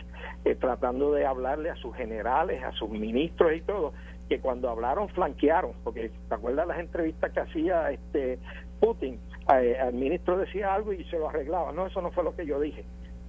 eh, 0.45 0.55
tratando 0.55 1.11
de 1.13 1.25
hablarle 1.25 1.69
a 1.69 1.75
sus 1.75 1.95
generales, 1.95 2.63
a 2.63 2.71
sus 2.73 2.89
ministros 2.89 3.53
y 3.55 3.61
todo, 3.61 3.93
que 4.27 4.39
cuando 4.39 4.69
hablaron 4.69 5.09
flanquearon, 5.09 5.73
porque 5.83 6.11
te 6.27 6.35
acuerdas 6.35 6.67
las 6.67 6.79
entrevistas 6.79 7.31
que 7.31 7.39
hacía 7.39 7.91
este 7.91 8.39
Putin, 8.79 9.19
eh, 9.53 9.77
al 9.79 9.93
ministro 9.93 10.37
decía 10.37 10.73
algo 10.73 10.93
y 10.93 11.03
se 11.05 11.17
lo 11.17 11.29
arreglaba, 11.29 11.71
no, 11.71 11.87
eso 11.87 12.01
no 12.01 12.11
fue 12.11 12.23
lo 12.23 12.35
que 12.35 12.45
yo 12.45 12.59
dije, 12.59 12.83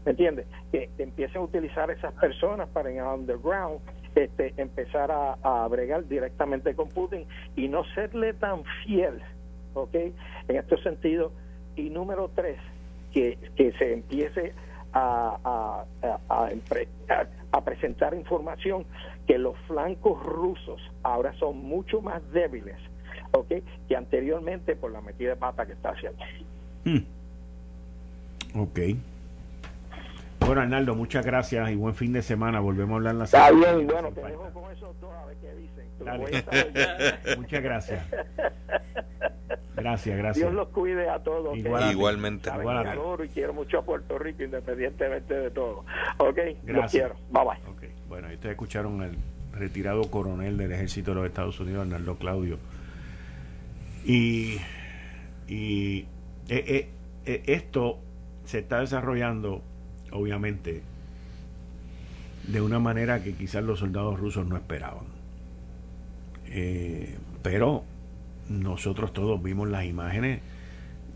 ¿me 0.05 0.12
entiendes? 0.12 0.46
Que, 0.70 0.90
que 0.96 1.02
empiecen 1.02 1.38
a 1.38 1.44
utilizar 1.44 1.90
esas 1.90 2.12
personas 2.14 2.68
para 2.70 2.90
en 2.90 3.02
underground 3.02 3.81
este, 4.14 4.55
empezar 4.57 5.11
a, 5.11 5.38
a, 5.42 5.68
bregar 5.68 6.07
directamente 6.07 6.75
con 6.75 6.88
Putin 6.88 7.27
y 7.57 7.68
no 7.68 7.85
serle 7.94 8.35
tan 8.35 8.64
fiel, 8.85 9.20
¿ok? 9.75 9.94
En 9.94 10.57
este 10.57 10.77
sentido. 10.83 11.33
Y 11.77 11.88
número 11.88 12.31
tres, 12.35 12.58
que, 13.13 13.38
que 13.56 13.73
se 13.73 13.94
empiece 13.94 14.52
a, 14.92 15.85
a, 16.29 16.50
a, 17.52 17.65
presentar 17.65 18.15
información 18.15 18.85
que 19.27 19.38
los 19.38 19.56
flancos 19.67 20.23
rusos 20.23 20.81
ahora 21.02 21.33
son 21.35 21.58
mucho 21.58 22.02
más 22.02 22.21
débiles, 22.33 22.77
¿ok? 23.33 23.52
Que 23.88 23.96
anteriormente 23.96 24.77
por 24.77 24.92
la 24.92 25.00
metida 25.00 25.31
de 25.31 25.37
pata 25.37 25.65
que 25.67 25.73
está 25.73 25.90
haciendo. 25.90 26.23
Hmm. 26.85 28.60
Ok. 28.60 28.79
Bueno, 30.47 30.61
Arnaldo, 30.61 30.95
muchas 30.95 31.25
gracias 31.25 31.71
y 31.71 31.77
buen 31.77 31.95
fin 31.95 32.13
de 32.13 32.23
semana. 32.23 32.61
Volvemos 32.61 32.93
a 32.93 32.97
hablar 32.97 33.15
la 33.15 33.27
semana. 33.27 33.49
Está 33.49 33.75
bien, 33.75 33.87
bueno, 33.87 34.13
te 34.13 34.21
dejo 34.23 34.51
con 34.53 34.73
esos 34.73 35.01
dos 35.01 35.13
a 35.15 35.27
ver 35.27 35.37
qué 35.38 35.55
dicen. 35.55 37.38
muchas 37.40 37.63
gracias. 37.63 38.07
Gracias, 39.77 40.19
gracias. 40.19 40.45
Dios 40.45 40.53
los 40.53 40.69
cuide 40.69 41.09
a 41.09 41.19
todos. 41.21 41.57
Igualmente. 41.57 42.51
y 43.25 43.29
quiero 43.29 43.55
mucho 43.55 43.79
a 43.79 43.83
Puerto 43.85 44.19
Rico 44.19 44.43
independientemente 44.43 45.35
de 45.35 45.51
todo. 45.51 45.85
Ok, 46.19 46.38
gracias. 46.65 46.90
quiero. 46.90 47.15
Bye 47.31 47.45
bye. 47.45 47.73
Okay. 47.77 47.90
Bueno, 48.09 48.29
ustedes 48.29 48.53
escucharon 48.53 49.01
al 49.03 49.17
retirado 49.53 50.03
coronel 50.11 50.57
del 50.57 50.73
ejército 50.73 51.13
de 51.13 51.15
los 51.17 51.27
Estados 51.27 51.59
Unidos, 51.61 51.83
Arnaldo 51.83 52.17
Claudio. 52.17 52.59
Y 54.05 54.59
Y 55.49 56.07
eh, 56.49 56.88
eh, 57.27 57.43
esto 57.47 57.99
se 58.45 58.61
está 58.61 58.81
desarrollando, 58.81 59.63
obviamente, 60.13 60.83
de 62.46 62.60
una 62.60 62.79
manera 62.79 63.23
que 63.23 63.35
quizás 63.35 63.65
los 63.65 63.79
soldados 63.81 64.19
rusos 64.19 64.46
no 64.46 64.56
esperaban. 64.56 65.06
pero 67.42 67.85
nosotros 68.48 69.13
todos 69.13 69.42
vimos 69.42 69.69
las 69.69 69.85
imágenes 69.85 70.40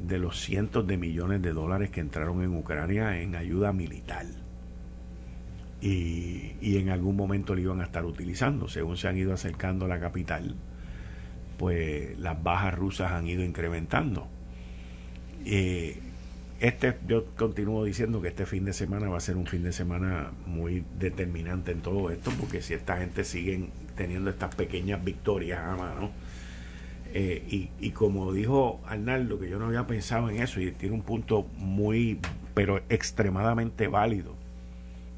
de 0.00 0.18
los 0.18 0.40
cientos 0.40 0.86
de 0.86 0.96
millones 0.96 1.42
de 1.42 1.52
dólares 1.52 1.90
que 1.90 2.00
entraron 2.00 2.42
en 2.42 2.54
Ucrania 2.54 3.20
en 3.20 3.34
ayuda 3.34 3.72
militar. 3.72 4.26
Y, 5.80 6.54
y, 6.60 6.78
en 6.78 6.88
algún 6.88 7.16
momento 7.16 7.54
lo 7.54 7.60
iban 7.60 7.80
a 7.80 7.84
estar 7.84 8.04
utilizando. 8.04 8.66
Según 8.68 8.96
se 8.96 9.08
han 9.08 9.16
ido 9.16 9.34
acercando 9.34 9.84
a 9.84 9.88
la 9.88 10.00
capital, 10.00 10.54
pues 11.58 12.18
las 12.18 12.42
bajas 12.42 12.74
rusas 12.74 13.12
han 13.12 13.26
ido 13.26 13.44
incrementando. 13.44 14.28
Eh, 15.44 16.00
este, 16.60 16.96
yo 17.06 17.26
continúo 17.36 17.84
diciendo 17.84 18.22
que 18.22 18.28
este 18.28 18.46
fin 18.46 18.64
de 18.64 18.72
semana 18.72 19.08
va 19.08 19.18
a 19.18 19.20
ser 19.20 19.36
un 19.36 19.46
fin 19.46 19.62
de 19.62 19.72
semana 19.72 20.32
muy 20.46 20.84
determinante 20.98 21.72
en 21.72 21.80
todo 21.80 22.10
esto, 22.10 22.30
porque 22.40 22.62
si 22.62 22.74
esta 22.74 22.96
gente 22.96 23.24
sigue 23.24 23.68
teniendo 23.94 24.30
estas 24.30 24.54
pequeñas 24.54 25.04
victorias 25.04 25.60
a 25.60 26.10
eh, 27.12 27.44
y, 27.48 27.70
y, 27.78 27.90
como 27.92 28.32
dijo 28.32 28.80
Arnaldo, 28.86 29.38
que 29.38 29.48
yo 29.48 29.58
no 29.58 29.66
había 29.66 29.86
pensado 29.86 30.28
en 30.28 30.42
eso, 30.42 30.60
y 30.60 30.70
tiene 30.72 30.94
un 30.94 31.02
punto 31.02 31.46
muy, 31.56 32.20
pero 32.52 32.82
extremadamente 32.88 33.88
válido. 33.88 34.34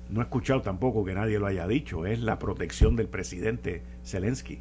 No 0.09 0.21
he 0.21 0.25
escuchado 0.25 0.63
tampoco 0.63 1.05
que 1.05 1.15
nadie 1.15 1.39
lo 1.39 1.47
haya 1.47 1.67
dicho, 1.67 2.07
es 2.07 2.21
la 2.21 2.39
protección 2.39 2.95
del 2.95 3.09
presidente 3.09 3.83
Zelensky. 4.05 4.61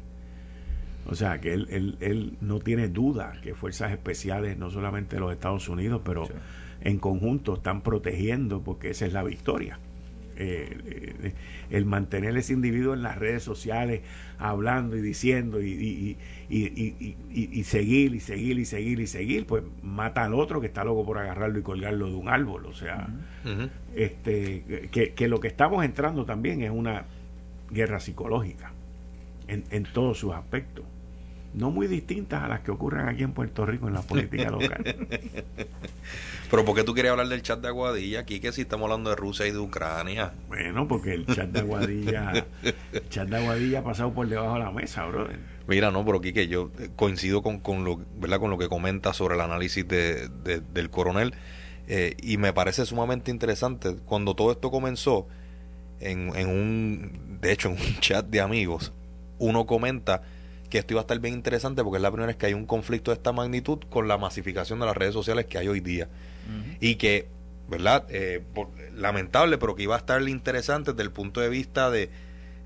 O 1.06 1.14
sea, 1.14 1.40
que 1.40 1.54
él, 1.54 1.66
él, 1.70 1.96
él 2.00 2.36
no 2.40 2.58
tiene 2.58 2.88
duda 2.88 3.32
que 3.42 3.54
fuerzas 3.54 3.92
especiales, 3.92 4.58
no 4.58 4.70
solamente 4.70 5.16
de 5.16 5.20
los 5.20 5.32
Estados 5.32 5.68
Unidos, 5.68 6.02
pero 6.04 6.28
en 6.80 6.98
conjunto 6.98 7.54
están 7.54 7.82
protegiendo 7.82 8.62
porque 8.62 8.90
esa 8.90 9.06
es 9.06 9.12
la 9.12 9.22
victoria. 9.22 9.78
Eh, 10.40 10.76
eh, 10.86 11.32
el 11.70 11.84
mantener 11.84 12.36
ese 12.36 12.52
individuo 12.52 12.94
en 12.94 13.02
las 13.02 13.18
redes 13.18 13.42
sociales 13.42 14.02
hablando 14.38 14.96
y 14.96 15.00
diciendo 15.00 15.60
y, 15.60 16.16
y, 16.48 17.64
seguir 17.64 18.14
y 18.14 18.20
seguir 18.20 18.58
y 18.60 18.64
seguir 18.64 19.00
y 19.00 19.06
seguir, 19.08 19.46
pues 19.46 19.64
mata 19.82 20.22
al 20.22 20.34
otro 20.34 20.60
que 20.60 20.68
está 20.68 20.84
loco 20.84 21.04
por 21.04 21.18
agarrarlo 21.18 21.58
y 21.58 21.62
colgarlo 21.62 22.06
de 22.06 22.14
un 22.14 22.28
árbol. 22.28 22.66
O 22.66 22.72
sea, 22.72 23.08
este 23.96 24.88
que, 24.92 25.12
que, 25.14 25.26
lo 25.26 25.40
que 25.40 25.48
estamos 25.48 25.84
entrando 25.84 26.24
también 26.24 26.62
es 26.62 26.70
una 26.70 27.06
guerra 27.70 27.98
psicológica 27.98 28.72
en, 29.48 29.64
en 29.70 29.84
todos 29.84 30.18
sus 30.18 30.32
aspectos 30.34 30.84
no 31.54 31.70
muy 31.70 31.86
distintas 31.86 32.42
a 32.42 32.48
las 32.48 32.60
que 32.60 32.70
ocurren 32.70 33.08
aquí 33.08 33.22
en 33.22 33.32
Puerto 33.32 33.64
Rico 33.66 33.88
en 33.88 33.94
la 33.94 34.02
política 34.02 34.50
local. 34.50 35.08
Pero 36.50 36.64
¿por 36.64 36.74
qué 36.76 36.84
tú 36.84 36.94
querías 36.94 37.12
hablar 37.12 37.28
del 37.28 37.42
chat 37.42 37.60
de 37.60 37.68
Aguadilla 37.68 38.20
aquí 38.20 38.40
que 38.40 38.52
si 38.52 38.62
estamos 38.62 38.84
hablando 38.84 39.10
de 39.10 39.16
Rusia 39.16 39.46
y 39.46 39.52
de 39.52 39.58
Ucrania? 39.58 40.32
Bueno, 40.48 40.86
porque 40.86 41.14
el 41.14 41.26
chat 41.26 41.48
de 41.48 41.60
Aguadilla, 41.60 42.46
el 42.92 43.08
chat 43.08 43.28
de 43.28 43.36
Aguadilla 43.36 43.80
ha 43.80 43.84
pasado 43.84 44.12
por 44.12 44.28
debajo 44.28 44.54
de 44.54 44.60
la 44.60 44.70
mesa, 44.70 45.04
brother. 45.06 45.38
Mira, 45.66 45.90
no, 45.90 46.04
pero 46.04 46.20
que 46.20 46.48
yo 46.48 46.70
coincido 46.96 47.42
con, 47.42 47.60
con, 47.60 47.84
lo, 47.84 48.00
¿verdad? 48.18 48.40
con 48.40 48.50
lo 48.50 48.58
que 48.58 48.68
comenta 48.68 49.12
sobre 49.12 49.34
el 49.34 49.40
análisis 49.42 49.86
de, 49.86 50.28
del 50.28 50.90
coronel 50.90 51.34
eh, 51.88 52.14
y 52.22 52.38
me 52.38 52.52
parece 52.52 52.86
sumamente 52.86 53.30
interesante. 53.30 53.96
Cuando 54.06 54.34
todo 54.34 54.52
esto 54.52 54.70
comenzó, 54.70 55.26
en, 56.00 56.34
en 56.36 56.48
un, 56.48 57.38
de 57.40 57.52
hecho, 57.52 57.68
en 57.68 57.74
un 57.74 58.00
chat 58.00 58.24
de 58.26 58.40
amigos, 58.40 58.92
uno 59.38 59.66
comenta 59.66 60.22
que 60.70 60.78
esto 60.78 60.94
iba 60.94 61.00
a 61.00 61.02
estar 61.02 61.18
bien 61.18 61.34
interesante 61.34 61.82
porque 61.82 61.96
es 61.96 62.02
la 62.02 62.10
primera 62.10 62.26
vez 62.26 62.36
que 62.36 62.46
hay 62.46 62.54
un 62.54 62.66
conflicto 62.66 63.10
de 63.10 63.16
esta 63.16 63.32
magnitud 63.32 63.78
con 63.88 64.06
la 64.06 64.18
masificación 64.18 64.80
de 64.80 64.86
las 64.86 64.96
redes 64.96 65.14
sociales 65.14 65.46
que 65.46 65.58
hay 65.58 65.68
hoy 65.68 65.80
día. 65.80 66.08
Y 66.80 66.96
que, 66.96 67.28
¿verdad? 67.68 68.06
Eh, 68.08 68.42
lamentable, 68.94 69.58
pero 69.58 69.74
que 69.74 69.82
iba 69.82 69.94
a 69.94 69.98
estar 69.98 70.26
interesante 70.28 70.92
desde 70.92 71.02
el 71.02 71.10
punto 71.10 71.40
de 71.40 71.48
vista 71.48 71.90
de, 71.90 72.10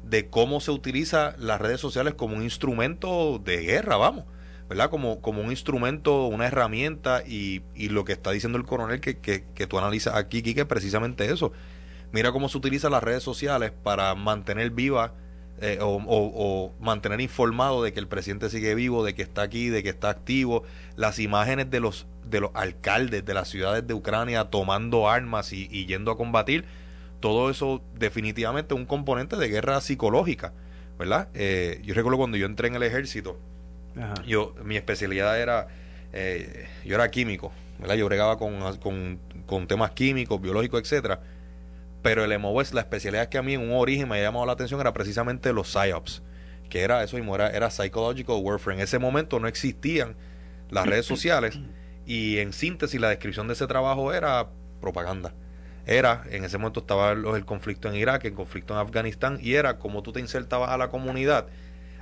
de 0.04 0.28
cómo 0.28 0.60
se 0.60 0.70
utiliza 0.70 1.34
las 1.38 1.60
redes 1.60 1.80
sociales 1.80 2.14
como 2.14 2.36
un 2.36 2.42
instrumento 2.42 3.40
de 3.44 3.58
guerra, 3.58 3.96
vamos. 3.96 4.24
¿verdad? 4.68 4.88
Como, 4.88 5.20
como 5.20 5.42
un 5.42 5.50
instrumento, 5.50 6.26
una 6.28 6.46
herramienta 6.46 7.22
y, 7.26 7.62
y 7.74 7.90
lo 7.90 8.04
que 8.04 8.12
está 8.12 8.30
diciendo 8.30 8.56
el 8.56 8.64
coronel 8.64 9.00
que, 9.00 9.18
que, 9.18 9.44
que 9.54 9.66
tú 9.66 9.78
analizas 9.78 10.14
aquí, 10.14 10.42
que 10.42 10.60
es 10.60 10.66
precisamente 10.66 11.30
eso. 11.30 11.52
Mira 12.10 12.32
cómo 12.32 12.48
se 12.48 12.56
utilizan 12.56 12.92
las 12.92 13.02
redes 13.02 13.22
sociales 13.22 13.72
para 13.82 14.14
mantener 14.14 14.70
viva 14.70 15.14
eh, 15.61 15.78
o, 15.80 16.72
mantener 16.80 17.20
informado 17.20 17.84
de 17.84 17.92
que 17.92 18.00
el 18.00 18.09
presidente 18.09 18.50
sigue 18.50 18.74
vivo, 18.74 19.05
de 19.05 19.14
que 19.14 19.22
está 19.22 19.42
aquí, 19.42 19.68
de 19.68 19.82
que 19.82 19.90
está 19.90 20.11
activo, 20.11 20.64
las 20.96 21.18
imágenes 21.18 21.70
de 21.70 21.80
los 21.80 22.07
de 22.24 22.40
los 22.40 22.50
alcaldes 22.55 23.24
de 23.24 23.34
las 23.34 23.48
ciudades 23.48 23.86
de 23.86 23.94
Ucrania 23.94 24.44
tomando 24.44 25.09
armas 25.09 25.53
y, 25.53 25.68
yendo 25.86 26.11
a 26.11 26.16
combatir, 26.16 26.64
todo 27.20 27.50
eso 27.50 27.82
definitivamente 27.98 28.74
es 28.74 28.80
un 28.80 28.86
componente 28.86 29.36
de 29.36 29.48
guerra 29.48 29.80
psicológica, 29.80 30.53
¿verdad? 30.98 31.28
Eh, 31.34 31.80
yo 31.84 31.94
recuerdo 31.94 32.16
cuando 32.16 32.36
yo 32.36 32.46
entré 32.46 32.68
en 32.68 32.74
el 32.74 32.82
ejército, 32.82 33.38
yo 34.26 34.55
mi 34.64 34.76
especialidad 34.76 35.40
era, 35.40 35.68
eh, 36.12 36.68
yo 36.84 36.94
era 36.94 37.11
químico, 37.11 37.53
¿verdad? 37.78 37.96
Yo 37.96 38.07
bregaba 38.07 38.38
con, 38.38 38.78
con, 38.78 39.20
con 39.46 39.66
temas 39.66 39.90
químicos, 39.90 40.40
biológicos, 40.40 40.80
etcétera 40.80 41.20
pero 42.03 42.24
el 42.24 42.38
MOS, 42.38 42.74
la 42.74 42.80
especialidad 42.80 43.28
que 43.28 43.38
a 43.38 43.42
mí 43.42 43.55
en 43.55 43.61
un 43.61 43.72
origen 43.72 44.09
me 44.09 44.18
ha 44.18 44.22
llamado 44.22 44.44
la 44.44 44.53
atención 44.53 44.80
era 44.80 44.92
precisamente 44.92 45.53
los 45.53 45.68
PSYOPs, 45.68 46.22
que 46.68 46.82
era 46.82 47.03
eso 47.05 47.16
mismo, 47.16 47.34
era, 47.34 47.50
era 47.50 47.70
Psychological 47.70 48.36
Warfare. 48.40 48.76
En 48.76 48.82
ese 48.82 48.98
momento 48.98 49.38
no 49.38 49.46
existían 49.46 50.16
las 50.70 50.86
redes 50.86 51.07
sociales 51.07 51.59
y 52.07 52.38
en 52.38 52.53
síntesis 52.53 53.00
la 53.00 53.09
descripción 53.09 53.46
de 53.46 53.55
ese 53.55 53.66
trabajo 53.66 54.12
era 54.12 54.48
propaganda. 54.80 55.34
Era, 55.86 56.24
en 56.30 56.44
ese 56.44 56.59
momento 56.59 56.80
estaba 56.80 57.12
el, 57.12 57.44
conflicto 57.44 57.88
en 57.88 57.94
Irak, 57.94 58.24
el 58.24 58.34
conflicto 58.34 58.74
en 58.74 58.80
Afganistán 58.80 59.38
y 59.40 59.55
era 59.55 59.78
como 59.78 60.03
tú 60.03 60.12
te 60.12 60.20
insertabas 60.20 60.70
a 60.70 60.78
la 60.78 60.88
comunidad 60.88 61.46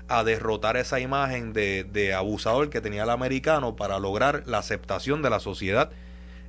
a 0.08 0.24
derrotar 0.24 0.76
esa 0.76 1.00
imagen 1.00 1.52
de, 1.52 1.84
de 1.84 2.14
abusador 2.14 2.68
que 2.68 2.80
tenía 2.80 3.04
el 3.04 3.10
americano 3.10 3.76
para 3.76 3.98
lograr 3.98 4.42
la 4.46 4.58
aceptación 4.58 5.22
de 5.22 5.30
la 5.30 5.40
sociedad 5.40 5.90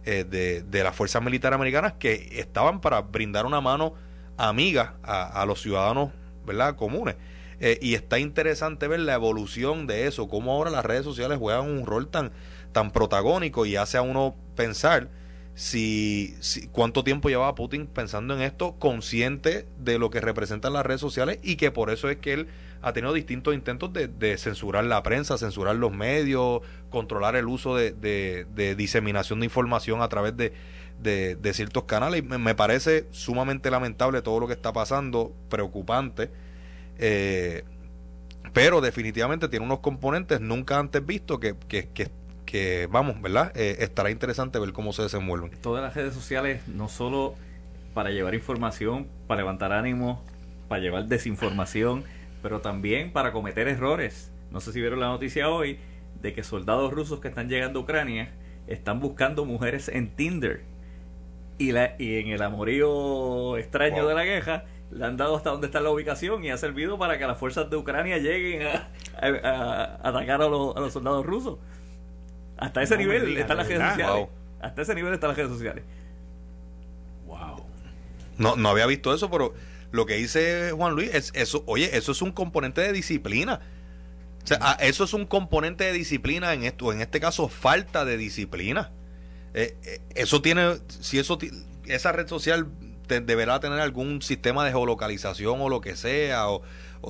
eh, 0.05 0.25
de, 0.27 0.63
de, 0.63 0.83
las 0.83 0.95
fuerzas 0.95 1.23
militares 1.23 1.55
americanas 1.55 1.93
que 1.93 2.29
estaban 2.33 2.81
para 2.81 3.01
brindar 3.01 3.45
una 3.45 3.61
mano 3.61 3.93
amiga 4.37 4.95
a, 5.03 5.45
los 5.45 5.61
ciudadanos 5.61 6.11
¿verdad? 6.45 6.75
comunes. 6.75 7.15
Eh, 7.59 7.77
y 7.81 7.93
está 7.93 8.17
interesante 8.17 8.87
ver 8.87 9.01
la 9.01 9.13
evolución 9.13 9.85
de 9.85 10.07
eso, 10.07 10.27
cómo 10.27 10.51
ahora 10.51 10.71
las 10.71 10.83
redes 10.83 11.03
sociales 11.03 11.37
juegan 11.37 11.69
un 11.69 11.85
rol 11.85 12.07
tan, 12.09 12.31
tan 12.71 12.91
protagónico 12.91 13.67
y 13.67 13.75
hace 13.75 13.97
a 13.97 14.01
uno 14.01 14.35
pensar 14.55 15.09
si, 15.53 16.35
si, 16.39 16.67
cuánto 16.67 17.03
tiempo 17.03 17.29
llevaba 17.29 17.53
Putin 17.53 17.85
pensando 17.85 18.33
en 18.33 18.41
esto, 18.41 18.77
consciente 18.79 19.67
de 19.77 19.99
lo 19.99 20.09
que 20.09 20.21
representan 20.21 20.73
las 20.73 20.85
redes 20.85 21.01
sociales 21.01 21.37
y 21.43 21.55
que 21.55 21.69
por 21.69 21.91
eso 21.91 22.09
es 22.09 22.17
que 22.17 22.33
él 22.33 22.47
ha 22.81 22.93
tenido 22.93 23.13
distintos 23.13 23.53
intentos 23.53 23.91
de, 23.93 24.37
censurar 24.37 24.83
la 24.85 25.03
prensa, 25.03 25.37
censurar 25.37 25.75
los 25.75 25.91
medios, 25.91 26.61
controlar 26.89 27.35
el 27.35 27.47
uso 27.47 27.75
de, 27.75 28.75
diseminación 28.77 29.39
de 29.39 29.45
información 29.45 30.01
a 30.01 30.09
través 30.09 30.35
de, 30.35 31.53
ciertos 31.53 31.83
canales. 31.83 32.23
Me, 32.23 32.37
me, 32.37 32.55
parece 32.55 33.05
sumamente 33.11 33.69
lamentable 33.69 34.21
todo 34.21 34.39
lo 34.39 34.47
que 34.47 34.53
está 34.53 34.73
pasando, 34.73 35.33
preocupante. 35.49 36.29
Eh, 36.97 37.63
pero 38.53 38.81
definitivamente 38.81 39.47
tiene 39.47 39.65
unos 39.65 39.79
componentes 39.79 40.41
nunca 40.41 40.77
antes 40.77 41.05
vistos 41.05 41.39
que, 41.39 41.55
que, 42.45 42.87
vamos, 42.91 43.21
¿verdad? 43.21 43.51
Eh, 43.55 43.77
estará 43.79 44.11
interesante 44.11 44.59
ver 44.59 44.73
cómo 44.73 44.91
se 44.91 45.03
desenvuelven. 45.03 45.51
Todas 45.61 45.81
las 45.81 45.93
redes 45.95 46.13
sociales, 46.13 46.67
no 46.67 46.89
solo 46.89 47.35
para 47.93 48.09
llevar 48.09 48.35
información, 48.35 49.07
para 49.27 49.41
levantar 49.41 49.71
ánimo, 49.71 50.21
para 50.67 50.81
llevar 50.81 51.05
desinformación, 51.05 52.03
pero 52.41 52.61
también 52.61 53.11
para 53.11 53.31
cometer 53.31 53.67
errores. 53.67 54.31
No 54.51 54.59
sé 54.59 54.73
si 54.73 54.81
vieron 54.81 54.99
la 54.99 55.07
noticia 55.07 55.49
hoy 55.49 55.79
de 56.21 56.33
que 56.33 56.43
soldados 56.43 56.93
rusos 56.93 57.19
que 57.19 57.27
están 57.27 57.49
llegando 57.49 57.79
a 57.79 57.83
Ucrania 57.83 58.31
están 58.67 58.99
buscando 58.99 59.45
mujeres 59.45 59.87
en 59.89 60.15
Tinder. 60.15 60.63
Y, 61.57 61.71
la, 61.71 61.95
y 61.99 62.17
en 62.17 62.29
el 62.29 62.41
amorío 62.41 63.57
extraño 63.57 64.07
de 64.07 64.15
la 64.15 64.25
guerra 64.25 64.65
le 64.91 65.05
han 65.05 65.15
dado 65.15 65.35
hasta 65.35 65.51
dónde 65.51 65.67
está 65.67 65.79
la 65.79 65.91
ubicación 65.91 66.43
y 66.43 66.49
ha 66.49 66.57
servido 66.57 66.97
para 66.97 67.17
que 67.17 67.25
las 67.25 67.37
fuerzas 67.37 67.69
de 67.69 67.77
Ucrania 67.77 68.17
lleguen 68.17 68.67
a, 68.67 69.99
atacar 70.01 70.41
a 70.41 70.47
los, 70.47 70.75
a 70.75 70.79
los, 70.79 70.91
soldados 70.91 71.25
rusos. 71.25 71.59
Hasta 72.57 72.81
ese 72.81 72.97
nivel 72.97 73.37
están 73.37 73.57
las 73.57 73.67
redes 73.67 73.89
sociales. 73.89 74.27
Hasta 74.59 74.81
ese 74.81 74.95
nivel 74.95 75.13
están 75.13 75.29
las 75.29 75.37
redes 75.37 75.51
sociales. 75.51 75.83
Wow. 77.25 77.65
No, 78.37 78.55
no 78.55 78.69
había 78.69 78.85
visto 78.85 79.13
eso, 79.13 79.29
pero 79.29 79.53
lo 79.91 80.05
que 80.05 80.15
dice 80.15 80.71
Juan 80.71 80.93
Luis 80.93 81.13
es 81.13 81.31
eso, 81.35 81.63
oye, 81.67 81.97
eso 81.97 82.11
es 82.11 82.21
un 82.21 82.31
componente 82.31 82.81
de 82.81 82.93
disciplina. 82.93 83.59
O 84.43 84.47
sea, 84.47 84.57
ah, 84.61 84.77
eso 84.79 85.03
es 85.03 85.13
un 85.13 85.25
componente 85.25 85.83
de 85.83 85.93
disciplina 85.93 86.53
en 86.53 86.63
esto, 86.63 86.91
en 86.91 87.01
este 87.01 87.19
caso 87.19 87.47
falta 87.47 88.05
de 88.05 88.17
disciplina. 88.17 88.91
Eh, 89.53 89.75
eh, 89.83 90.01
eso 90.15 90.41
tiene, 90.41 90.77
si 90.87 91.19
eso, 91.19 91.37
esa 91.85 92.11
red 92.11 92.27
social 92.27 92.67
deberá 93.07 93.59
tener 93.59 93.79
algún 93.79 94.21
sistema 94.21 94.63
de 94.63 94.71
geolocalización 94.71 95.59
o 95.59 95.67
lo 95.67 95.81
que 95.81 95.97
sea, 95.97 96.49
o, 96.49 96.61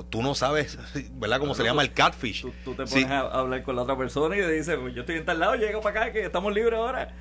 tú 0.10 0.24
no 0.24 0.34
sabes, 0.34 0.80
¿verdad? 1.14 1.40
Cómo 1.40 1.54
se 1.54 1.64
llama 1.64 1.84
el 1.84 1.94
catfish. 1.94 2.48
Tú, 2.64 2.74
te 2.74 2.86
pones 2.86 3.06
a 3.06 3.20
hablar 3.20 3.62
con 3.64 3.76
la 3.76 3.84
otra 3.84 3.98
persona 3.98 4.36
y 4.36 4.42
le 4.42 4.52
dices, 4.52 4.78
pues 4.82 4.96
yo 4.96 5.02
estoy 5.02 5.18
en 5.18 5.26
tal 5.26 5.40
lado, 5.40 5.56
llego 5.56 5.82
para 5.82 6.02
acá, 6.02 6.14
que 6.14 6.26
estamos 6.26 6.54
libres 6.54 6.80
ahora. 6.80 7.14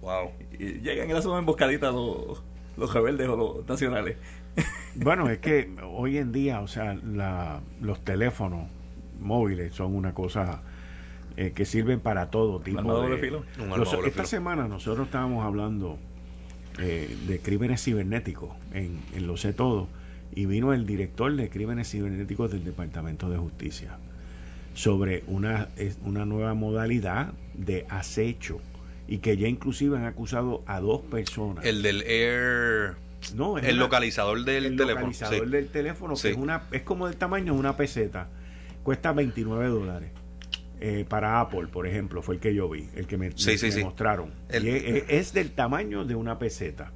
Wow. 0.00 0.30
Y 0.58 0.80
llegan 0.80 1.10
y 1.10 1.12
la 1.12 1.20
suben 1.20 1.40
emboscaditas 1.40 1.92
los, 1.92 2.42
los 2.76 2.94
rebeldes 2.94 3.28
o 3.28 3.36
los 3.36 3.68
nacionales. 3.68 4.16
Bueno, 4.96 5.30
es 5.30 5.38
que 5.38 5.70
hoy 5.84 6.18
en 6.18 6.32
día, 6.32 6.60
o 6.60 6.66
sea, 6.66 6.94
la, 6.94 7.60
los 7.80 8.04
teléfonos 8.04 8.68
móviles 9.20 9.72
son 9.72 9.94
una 9.94 10.14
cosa 10.14 10.62
eh, 11.36 11.52
que 11.54 11.64
sirven 11.64 12.00
para 12.00 12.30
todo 12.30 12.60
tipo 12.60 13.00
de... 13.00 13.18
Filo. 13.18 13.44
esta 14.04 14.24
semana 14.24 14.66
nosotros 14.66 15.06
estábamos 15.06 15.44
hablando 15.44 15.96
eh, 16.78 17.16
de 17.28 17.38
crímenes 17.38 17.84
cibernéticos 17.84 18.50
en, 18.72 18.98
en 19.14 19.26
Lo 19.26 19.36
sé 19.36 19.52
todo 19.52 19.88
y 20.34 20.46
vino 20.46 20.72
el 20.72 20.86
director 20.86 21.34
de 21.34 21.48
crímenes 21.50 21.90
cibernéticos 21.90 22.50
del 22.50 22.64
Departamento 22.64 23.30
de 23.30 23.38
Justicia 23.38 23.98
sobre 24.74 25.24
una, 25.26 25.68
una 26.04 26.24
nueva 26.24 26.54
modalidad 26.54 27.32
de 27.54 27.86
acecho 27.88 28.60
y 29.08 29.18
que 29.18 29.36
ya 29.36 29.48
inclusive 29.48 29.96
han 29.96 30.04
acusado 30.04 30.62
a 30.66 30.80
dos 30.80 31.00
personas. 31.02 31.64
El 31.64 31.82
del 31.82 32.02
Air... 32.02 32.96
No, 33.34 33.58
el 33.58 33.76
localizador 33.76 34.44
del 34.44 34.66
el 34.66 34.76
teléfono. 34.76 35.06
localizador 35.06 35.48
del 35.48 35.68
teléfono, 35.68 36.14
que 36.14 36.30
es, 36.30 36.36
una, 36.36 36.62
es 36.72 36.82
como 36.82 37.06
del 37.06 37.16
tamaño 37.16 37.54
de 37.54 37.58
una 37.58 37.76
peseta. 37.76 38.28
Cuesta 38.82 39.12
29 39.12 39.68
dólares. 39.68 40.10
Eh, 40.82 41.04
para 41.06 41.40
Apple, 41.40 41.66
por 41.66 41.86
ejemplo, 41.86 42.22
fue 42.22 42.36
el 42.36 42.40
que 42.40 42.54
yo 42.54 42.68
vi, 42.68 42.88
el 42.96 43.06
que 43.06 43.18
me, 43.18 43.30
mostraron. 43.82 44.32
es, 44.48 45.34
del 45.34 45.50
tamaño 45.50 46.06
de 46.06 46.14
una 46.14 46.38
peseta 46.38 46.90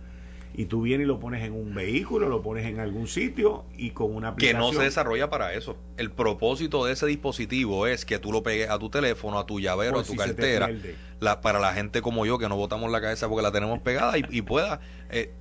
y 0.57 0.67
tú 0.67 0.83
vienes 0.83 1.05
y 1.05 1.09
lo 1.09 1.19
pones 1.19 1.43
en 1.45 1.53
un 1.53 1.75
vehículo, 1.75 2.29
lo 2.29 2.41
pones 2.41 2.65
en 2.67 2.79
algún 2.79 3.09
sitio 3.09 3.65
y 3.77 3.91
con 3.91 4.15
una 4.15 4.29
aplicación. 4.29 4.63
Que 4.63 4.67
no 4.67 4.73
se 4.73 4.85
desarrolla 4.85 5.29
para 5.29 5.53
eso. 5.53 5.77
El 5.97 6.13
propósito 6.13 6.85
de 6.85 6.93
ese 6.93 7.07
dispositivo 7.07 7.87
es 7.87 8.05
que 8.05 8.19
tú 8.19 8.31
lo 8.31 8.43
pegues 8.43 8.71
a 8.71 8.79
tu 8.79 8.89
teléfono, 8.89 9.39
a 9.39 9.47
tu 9.47 9.59
llavero, 9.59 9.99
a 9.99 10.05
tu 10.05 10.15
cartera, 10.15 10.71
la, 11.19 11.41
para 11.41 11.59
la 11.59 11.75
gente 11.75 12.03
como 12.03 12.25
yo 12.25 12.39
que 12.39 12.49
no 12.49 12.57
botamos 12.57 12.91
la 12.91 13.01
cabeza 13.01 13.29
porque 13.29 13.43
la 13.43 13.53
tenemos 13.53 13.81
pegada 13.81 14.17
y, 14.17 14.43
pueda 14.43 14.81
eh, 15.11 15.33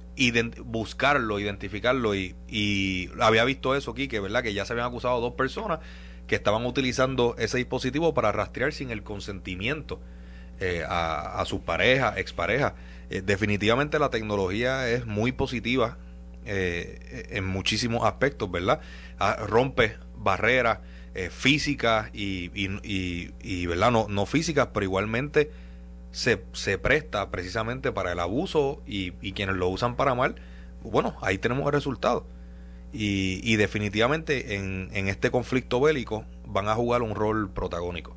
buscarlo, 0.64 1.40
identificarlo 1.40 2.16
y, 2.16 2.36
y, 2.48 3.10
había 3.20 3.44
visto 3.46 3.76
eso 3.76 3.92
aquí, 3.92 4.08
que 4.08 4.20
verdad 4.20 4.44
que 4.44 4.54
ya 4.54 4.66
se 4.66 4.74
habían 4.74 4.88
acusado 4.88 5.20
dos 5.22 5.34
personas 5.34 5.80
que 6.28 6.36
estaban 6.36 6.66
utilizando 6.66 7.36
ese 7.38 7.58
dispositivo 7.58 8.14
para 8.14 8.32
rastrear 8.32 8.74
sin 8.74 8.92
el 8.92 9.04
consentimiento 9.04 10.00
eh, 10.60 10.84
a, 10.88 11.42
a 11.42 11.46
sus 11.46 11.62
parejas, 11.62 12.18
exparejas. 12.18 12.74
Eh, 13.10 13.22
definitivamente 13.22 14.00
la 14.00 14.10
tecnología 14.10 14.88
es 14.90 15.06
muy 15.06 15.32
positiva 15.32 15.98
eh, 16.46 17.28
en 17.32 17.46
muchísimos 17.46 18.06
aspectos, 18.06 18.50
¿verdad? 18.50 18.80
Ah, 19.20 19.38
rompe 19.48 19.98
barreras 20.16 20.80
físicas 21.30 22.10
y, 22.12 22.50
y, 22.56 23.66
¿verdad? 23.68 23.92
No, 23.92 24.08
no, 24.10 24.26
físicas, 24.26 24.70
pero 24.74 24.84
igualmente 24.84 25.52
se, 26.14 26.46
se 26.54 26.78
presta 26.78 27.30
precisamente 27.32 27.92
para 27.92 28.14
el 28.14 28.20
abuso 28.20 28.82
y, 28.86 29.12
quienes 29.34 29.56
lo 29.56 29.68
usan 29.68 29.98
para 29.98 30.16
mal, 30.16 30.36
bueno, 30.82 31.18
ahí 31.22 31.38
tenemos 31.38 31.66
el 31.66 31.74
resultado. 31.74 32.26
Y, 32.94 33.56
definitivamente 33.56 34.56
en, 34.56 34.90
en, 34.94 35.08
este 35.08 35.32
conflicto 35.32 35.82
bélico 35.82 36.26
van 36.46 36.70
a 36.70 36.76
jugar 36.76 37.02
un 37.02 37.16
rol 37.16 37.50
protagónico. 37.50 38.16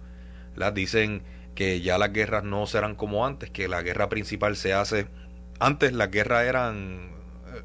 las 0.55 0.75
Dicen 0.75 1.23
que 1.55 1.81
ya 1.81 1.97
las 1.97 2.13
guerras 2.13 2.45
no 2.45 2.67
serán 2.67 2.95
como 2.95 3.27
antes, 3.27 3.51
que 3.51 3.67
la 3.67 3.83
guerra 3.83 4.09
principal 4.09 4.57
se 4.57 4.75
hace... 4.75 5.09
Antes 5.59 5.95
las 5.95 6.11
guerras 6.11 6.45
eran 6.45 7.13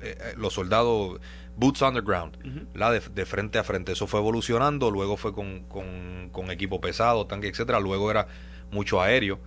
eh, 0.02 0.18
eh, 0.18 0.34
los 0.38 0.54
soldados 0.54 1.20
boots 1.58 1.82
on 1.82 1.94
the 1.94 2.02
ground, 2.02 2.38
la 2.74 2.92
de, 2.92 3.26
frente 3.26 3.60
a 3.60 3.66
frente. 3.66 3.92
Eso 3.92 4.08
fue 4.08 4.22
evolucionando, 4.22 4.90
luego 4.90 5.18
fue 5.18 5.34
con, 5.34 5.66
con, 5.66 6.52
equipo 6.52 6.80
pesado, 6.80 7.28
tanque, 7.28 7.50
etcétera. 7.50 7.82
Luego 7.82 8.10
era 8.10 8.28
mucho 8.72 9.02
aéreo, 9.02 9.40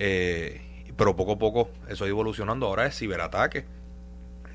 eh, 0.00 0.60
pero 0.96 1.14
poco 1.14 1.32
a 1.32 1.38
poco 1.38 1.70
eso 1.88 2.04
ha 2.04 2.06
ido 2.08 2.14
evolucionando. 2.16 2.66
Ahora 2.66 2.86
es 2.86 2.98
ciberataque, 2.98 3.66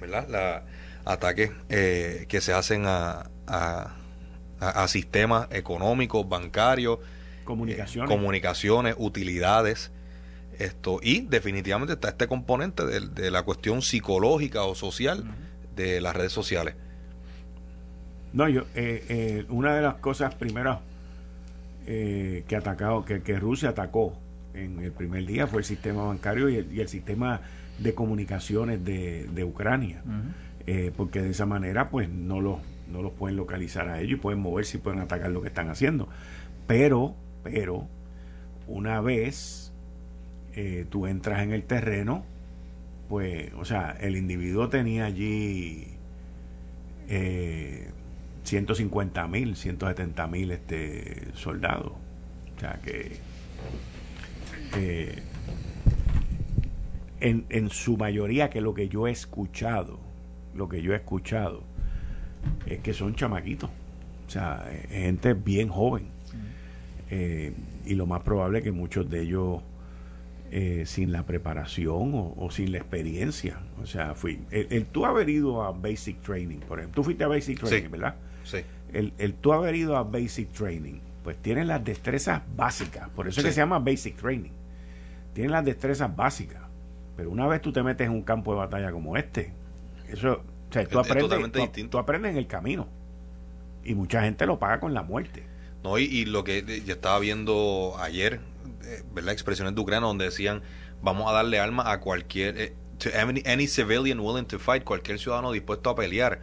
¿verdad? 0.02 0.28
La, 0.28 0.66
ataques 1.06 1.52
que 1.70 2.42
se 2.42 2.52
hacen 2.52 2.86
a, 2.86 3.30
a, 3.48 3.96
a 4.60 4.88
sistemas 4.88 5.48
económicos, 5.52 6.28
bancarios, 6.28 7.00
Comunicaciones. 7.46 8.10
comunicaciones, 8.10 8.96
utilidades. 8.98 9.92
Esto, 10.58 11.00
y 11.02 11.22
definitivamente 11.22 11.94
está 11.94 12.10
este 12.10 12.28
componente 12.28 12.86
de, 12.86 13.32
la 13.32 13.44
cuestión 13.44 13.82
psicológica 13.82 14.64
o 14.64 14.74
social 14.74 15.26
de 15.76 16.00
las 16.00 16.16
redes 16.16 16.32
sociales. 16.32 16.76
No, 18.32 18.48
yo, 18.48 18.62
eh, 18.74 19.06
eh, 19.10 19.46
una 19.50 19.76
de 19.76 19.82
las 19.82 19.96
cosas 19.96 20.34
primeras 20.36 20.80
eh, 21.88 22.46
que 22.48 22.56
atacado, 22.56 23.04
que, 23.04 23.22
que, 23.22 23.38
Rusia 23.38 23.70
atacó 23.70 24.18
en 24.56 24.80
el 24.80 24.92
primer 24.92 25.26
día 25.26 25.48
fue 25.48 25.60
el 25.60 25.66
sistema 25.66 26.04
bancario 26.04 26.50
y 26.50 26.80
el, 26.80 26.88
sistema 26.88 27.42
de 27.80 27.94
comunicaciones 27.94 28.84
de, 28.84 29.28
de 29.34 29.44
Ucrania. 29.44 30.02
porque 30.96 31.22
de 31.22 31.30
esa 31.30 31.46
manera, 31.46 31.90
pues 31.90 32.10
no 32.10 32.42
los, 32.42 32.60
no 32.92 33.02
los 33.02 33.12
pueden 33.14 33.38
localizar 33.38 33.88
a 33.90 34.00
ellos 34.00 34.20
y 34.20 34.22
pueden 34.22 34.40
moverse 34.40 34.78
y 34.78 34.80
pueden 34.80 35.00
atacar 35.00 35.30
lo 35.32 35.42
que 35.42 35.50
están 35.50 35.70
haciendo. 35.70 36.08
Pero 36.68 37.16
pero 37.46 37.88
una 38.66 39.02
vez 39.02 39.72
eh, 40.56 40.88
tú 40.90 41.06
entras 41.06 41.44
en 41.44 41.54
el 41.54 41.62
terreno, 41.62 42.26
pues, 43.08 43.54
o 43.54 43.66
sea, 43.66 43.96
el 44.02 44.18
individuo 44.18 44.68
tenía 44.68 45.06
allí 45.06 45.90
eh, 47.08 47.92
150 48.44 49.28
mil, 49.28 49.56
170 49.56 50.26
mil 50.26 50.52
este, 50.52 51.28
soldados. 51.36 51.92
O 52.58 52.60
sea 52.60 52.80
que 52.84 53.18
eh, 54.76 55.16
en, 57.20 57.46
en 57.50 57.70
su 57.70 57.98
mayoría, 57.98 58.50
que 58.50 58.62
lo 58.62 58.74
que 58.74 58.88
yo 58.90 59.08
he 59.08 59.12
escuchado, 59.12 60.00
lo 60.54 60.70
que 60.70 60.82
yo 60.82 60.94
he 60.94 60.98
escuchado, 60.98 61.64
es 62.66 62.80
que 62.80 62.94
son 62.94 63.16
chamaquitos. 63.16 63.70
O 64.28 64.30
sea, 64.30 64.66
eh, 64.70 64.88
gente 64.90 65.34
bien 65.34 65.70
joven 65.70 66.08
eh, 67.10 67.54
y 67.86 67.94
lo 67.94 68.08
más 68.08 68.22
probable 68.22 68.64
que 68.64 68.72
muchos 68.72 69.10
de 69.10 69.22
ellos 69.22 69.62
eh, 70.52 70.84
sin 70.86 71.12
la 71.12 71.26
preparación 71.26 72.12
o, 72.14 72.50
sin 72.52 72.72
la 72.72 72.78
experiencia. 72.80 73.60
O 73.82 73.86
sea, 73.86 74.16
fui. 74.16 74.40
El, 74.52 74.86
tú 74.86 75.06
haber 75.06 75.30
ido 75.30 75.64
a 75.64 75.72
Basic 75.72 76.22
Training, 76.22 76.60
por 76.60 76.80
ejemplo. 76.80 77.02
Tú 77.02 77.04
fuiste 77.04 77.24
a 77.24 77.28
Basic 77.28 77.60
Training, 77.60 77.92
¿verdad? 77.92 78.16
Sí. 78.44 78.60
El, 78.94 79.14
el 79.18 79.34
tú 79.34 79.54
haber 79.54 79.76
ido 79.76 79.98
a 79.98 80.04
Basic 80.04 80.52
Training, 80.52 81.00
pues 81.26 81.42
tienes 81.42 81.66
las 81.66 81.84
destrezas 81.84 82.44
básicas. 82.56 83.10
Por 83.10 83.28
eso 83.28 83.40
es 83.40 83.48
que 83.48 83.52
se 83.52 83.58
llama 83.58 83.80
Basic 83.80 84.16
Training. 84.16 84.52
Tienes 85.34 85.52
las 85.52 85.66
destrezas 85.66 86.16
básicas. 86.16 86.62
Pero 87.18 87.32
una 87.32 87.48
vez 87.48 87.64
tú 87.64 87.74
te 87.74 87.82
metes 87.82 88.06
en 88.06 88.14
un 88.14 88.22
campo 88.22 88.52
de 88.52 88.60
batalla 88.60 88.92
como 88.92 89.18
este, 89.18 89.52
eso, 90.08 90.44
o 90.70 90.72
sea, 90.72 90.86
tú, 90.86 91.00
aprendes, 91.00 91.90
tú 91.90 91.98
aprendes 91.98 92.34
en 92.34 92.38
el 92.38 92.46
camino. 92.46 92.88
Y 93.84 93.96
mucha 93.96 94.22
gente 94.22 94.46
lo 94.46 94.60
paga 94.60 94.80
con 94.80 94.94
la 94.94 95.02
muerte. 95.02 95.48
¿no? 95.84 95.98
Y, 95.98 96.26
lo 96.26 96.44
que 96.44 96.84
yo 96.86 96.94
estaba 96.94 97.18
viendo 97.18 97.96
ayer, 98.00 98.40
eh, 98.84 99.02
¿verdad? 99.16 99.34
Expresiones 99.34 99.74
de 99.74 99.82
Ucrania 99.82 100.06
donde 100.06 100.26
decían, 100.26 100.62
vamos 101.02 101.28
a 101.28 101.34
darle 101.34 101.60
arma 101.60 101.92
a 101.92 102.02
cualquier, 102.02 102.56
eh, 102.60 102.74
any, 103.48 103.66
civilian 103.66 104.20
willing 104.20 104.46
to 104.46 104.60
fight, 104.60 104.84
cualquier 104.84 105.18
ciudadano 105.18 105.52
dispuesto 105.54 105.90
a 105.90 105.96
pelear, 105.96 106.42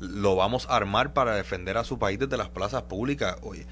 lo 0.00 0.34
vamos 0.34 0.66
a 0.68 0.74
armar 0.74 1.12
para 1.12 1.36
defender 1.36 1.76
a 1.76 1.84
su 1.84 2.00
país 2.00 2.18
desde 2.18 2.36
las 2.36 2.48
plazas 2.48 2.82
públicas. 2.82 3.36
Oye, 3.42 3.64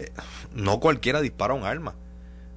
eh, 0.00 0.12
no 0.54 0.80
cualquiera 0.80 1.20
dispara 1.20 1.54
un 1.54 1.64
arma. 1.64 1.94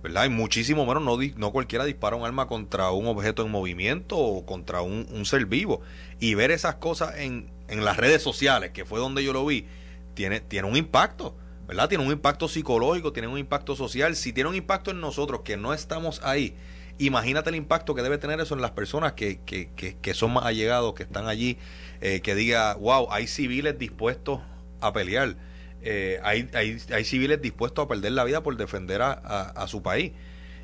¿verdad? 0.01 0.25
Y 0.25 0.29
muchísimo 0.29 0.85
menos 0.85 1.01
no, 1.01 1.17
no 1.37 1.51
cualquiera 1.53 1.85
dispara 1.85 2.17
un 2.17 2.25
arma 2.25 2.45
contra 2.47 2.91
un 2.91 3.07
objeto 3.07 3.45
en 3.45 3.51
movimiento 3.51 4.17
o 4.17 4.45
contra 4.45 4.81
un, 4.81 5.25
ser 5.25 5.45
vivo. 5.45 5.81
Y 6.19 6.35
ver 6.35 6.51
esas 6.51 6.75
cosas 6.75 7.17
en, 7.17 7.49
en, 7.69 7.85
las 7.85 7.95
redes 7.95 8.21
sociales, 8.21 8.71
que 8.71 8.83
fue 8.83 8.99
donde 8.99 9.23
yo 9.23 9.31
lo 9.31 9.45
vi, 9.45 9.65
tiene, 10.13 10.41
tiene 10.41 10.67
un 10.67 10.75
impacto. 10.75 11.35
¿verdad? 11.67 11.87
Tiene 11.87 12.03
un 12.03 12.11
impacto 12.11 12.49
psicológico, 12.49 13.13
tiene 13.13 13.29
un 13.29 13.37
impacto 13.37 13.77
social. 13.77 14.17
Si 14.17 14.33
tiene 14.33 14.49
un 14.49 14.55
impacto 14.55 14.91
en 14.91 14.99
nosotros 14.99 15.41
que 15.45 15.55
no 15.55 15.73
estamos 15.73 16.21
ahí, 16.23 16.53
imagínate 16.97 17.49
el 17.49 17.55
impacto 17.55 17.95
que 17.95 18.01
debe 18.01 18.17
tener 18.17 18.39
eso 18.39 18.55
en 18.55 18.61
las 18.61 18.71
personas 18.71 19.13
que, 19.13 19.39
que, 19.45 19.69
que, 19.73 20.13
son 20.13 20.33
más 20.33 20.45
allegados, 20.45 20.93
que 20.93 21.03
están 21.03 21.27
allí, 21.27 21.57
eh, 22.01 22.21
que 22.21 22.35
diga, 22.35 22.75
wow, 22.75 23.07
hay 23.11 23.27
civiles 23.27 23.77
dispuestos 23.79 24.41
a 24.81 24.93
pelear, 24.93 25.37
eh, 25.84 26.19
hay, 26.23 26.49
hay, 26.53 26.77
hay, 26.93 27.03
civiles 27.03 27.41
dispuestos 27.41 27.86
a 27.86 27.88
perder 27.88 28.13
la 28.13 28.23
vida 28.23 28.41
por 28.41 28.55
defender 28.57 29.01
a, 29.01 29.11
a, 29.11 29.67
su 29.67 29.81
país. 29.81 30.13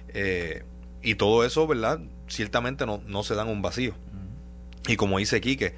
Eh, 0.10 0.64
y 1.02 1.16
todo 1.16 1.46
eso, 1.46 1.68
¿verdad? 1.68 2.00
Ciertamente 2.28 2.86
no, 2.86 3.02
no 3.06 3.24
se 3.24 3.36
dan 3.36 3.48
un 3.48 3.62
vacío. 3.62 3.94
Y 4.88 4.96
como 4.96 5.20
dice 5.20 5.42
Quique, 5.42 5.74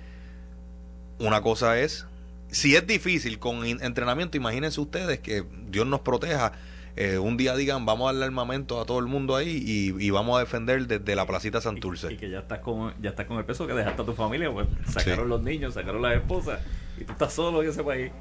una 1.19 1.41
cosa 1.41 1.79
es 1.79 2.05
si 2.51 2.75
es 2.75 2.85
difícil 2.85 3.39
con 3.39 3.65
entrenamiento, 3.65 4.37
imagínense 4.37 4.79
ustedes 4.79 5.19
que 5.19 5.43
Dios 5.69 5.87
nos 5.87 6.01
proteja 6.01 6.51
eh, 6.97 7.17
un 7.17 7.37
día 7.37 7.55
digan 7.55 7.85
vamos 7.85 8.09
a 8.09 8.11
darle 8.11 8.25
armamento 8.25 8.81
a 8.81 8.85
todo 8.85 8.99
el 8.99 9.05
mundo 9.05 9.37
ahí 9.37 9.63
y, 9.97 10.09
vamos 10.09 10.35
a 10.35 10.41
defender 10.41 10.87
desde 10.87 11.15
la 11.15 11.25
placita 11.25 11.61
Santurce. 11.61 12.11
Y, 12.11 12.17
que 12.17 12.29
ya 12.29 12.39
estás 12.39 12.59
con 12.59 12.93
ya 13.01 13.11
estás 13.11 13.27
con 13.27 13.37
el 13.37 13.45
peso 13.45 13.65
que 13.65 13.73
dejaste 13.73 14.01
a 14.01 14.05
tu 14.05 14.13
familia, 14.13 14.51
pues 14.51 14.67
sacaron 14.87 15.29
los 15.29 15.41
niños, 15.41 15.73
sacaron 15.73 16.01
las 16.01 16.15
esposas 16.15 16.59
y 16.99 17.05
tú 17.05 17.13
estás 17.13 17.31
solo 17.31 17.63
en 17.63 17.69
ese 17.69 17.83
país 17.83 18.11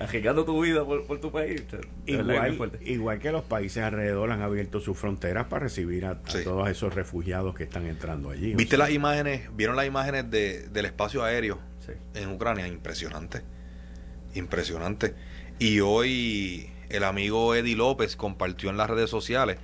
arriesgando 0.00 0.44
tu 0.44 0.62
vida 0.62 0.84
por, 0.84 1.20
tu 1.20 1.30
país. 1.30 1.62
Igual, 2.06 2.78
igual, 2.82 3.18
que 3.18 3.32
los 3.32 3.44
países 3.44 3.82
alrededor 3.82 4.30
han 4.30 4.42
abierto 4.42 4.80
sus 4.80 4.96
fronteras 4.96 5.46
para 5.46 5.64
recibir 5.64 6.06
a, 6.06 6.20
todos 6.22 6.68
esos 6.68 6.94
refugiados 6.94 7.54
que 7.54 7.64
están 7.64 7.86
entrando 7.86 8.30
allí. 8.30 8.54
¿Viste 8.54 8.76
las 8.76 8.90
imágenes? 8.90 9.54
¿Vieron 9.54 9.76
las 9.76 9.86
imágenes 9.86 10.30
de, 10.30 10.68
del 10.68 10.86
espacio 10.86 11.22
aéreo 11.22 11.58
en 12.14 12.30
Ucrania? 12.30 12.66
Impresionante. 12.66 13.42
Impresionante. 14.34 15.14
Y 15.58 15.80
hoy 15.80 16.70
el 16.88 17.04
amigo 17.04 17.54
Eddie 17.54 17.76
López 17.76 18.16
compartió 18.16 18.70
en 18.70 18.76
las 18.76 18.88
redes 18.88 19.10
sociales 19.10 19.58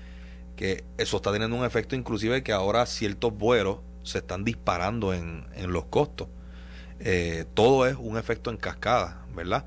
que 0.54 0.84
eso 0.98 1.16
está 1.16 1.32
teniendo 1.32 1.56
un 1.56 1.64
efecto 1.64 1.96
inclusive 1.96 2.42
que 2.42 2.52
ahora 2.52 2.86
ciertos 2.86 3.36
vuelos 3.36 3.78
se 4.02 4.18
están 4.18 4.44
disparando 4.44 5.12
en, 5.12 5.46
en 5.54 5.72
los 5.72 5.86
costos. 5.86 6.28
Eh, 7.00 7.44
todo 7.54 7.86
es 7.86 7.96
un 7.98 8.16
efecto 8.16 8.50
en 8.50 8.56
cascada, 8.56 9.26
¿verdad? 9.34 9.66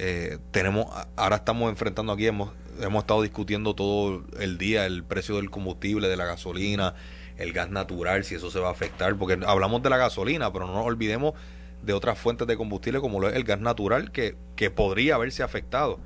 Eh, 0.00 0.38
tenemos, 0.52 0.86
ahora 1.16 1.36
estamos 1.36 1.68
enfrentando 1.70 2.12
aquí, 2.12 2.28
hemos, 2.28 2.52
hemos 2.80 3.02
estado 3.02 3.22
discutiendo 3.22 3.74
todo 3.74 4.22
el 4.38 4.56
día 4.56 4.86
el 4.86 5.02
precio 5.02 5.34
del 5.36 5.50
combustible, 5.50 6.06
de 6.06 6.16
la 6.16 6.24
gasolina, 6.24 6.94
el 7.36 7.52
gas 7.52 7.68
natural, 7.70 8.22
si 8.22 8.36
eso 8.36 8.48
se 8.48 8.60
va 8.60 8.68
a 8.68 8.70
afectar, 8.70 9.16
porque 9.16 9.40
hablamos 9.44 9.82
de 9.82 9.90
la 9.90 9.96
gasolina, 9.96 10.52
pero 10.52 10.68
no 10.68 10.74
nos 10.74 10.86
olvidemos 10.86 11.34
de 11.82 11.94
otras 11.94 12.16
fuentes 12.16 12.46
de 12.46 12.56
combustible 12.56 13.00
como 13.00 13.18
lo 13.18 13.28
es 13.28 13.34
el 13.34 13.42
gas 13.42 13.60
natural, 13.60 14.12
que, 14.12 14.36
que 14.54 14.70
podría 14.70 15.16
haberse 15.16 15.42
afectado 15.42 15.98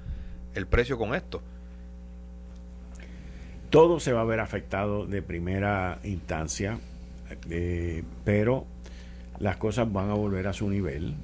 el 0.54 0.66
precio 0.66 0.96
con 0.96 1.14
esto. 1.14 1.42
Todo 3.68 4.00
se 4.00 4.14
va 4.14 4.22
a 4.22 4.24
ver 4.24 4.40
afectado 4.40 5.06
de 5.06 5.20
primera 5.20 5.98
instancia, 6.02 6.78
eh, 7.50 8.04
pero 8.24 8.64
las 9.38 9.58
cosas 9.58 9.92
van 9.92 10.08
a 10.08 10.14
volver 10.14 10.46
a 10.46 10.54
su 10.54 10.70
nivel 10.70 11.14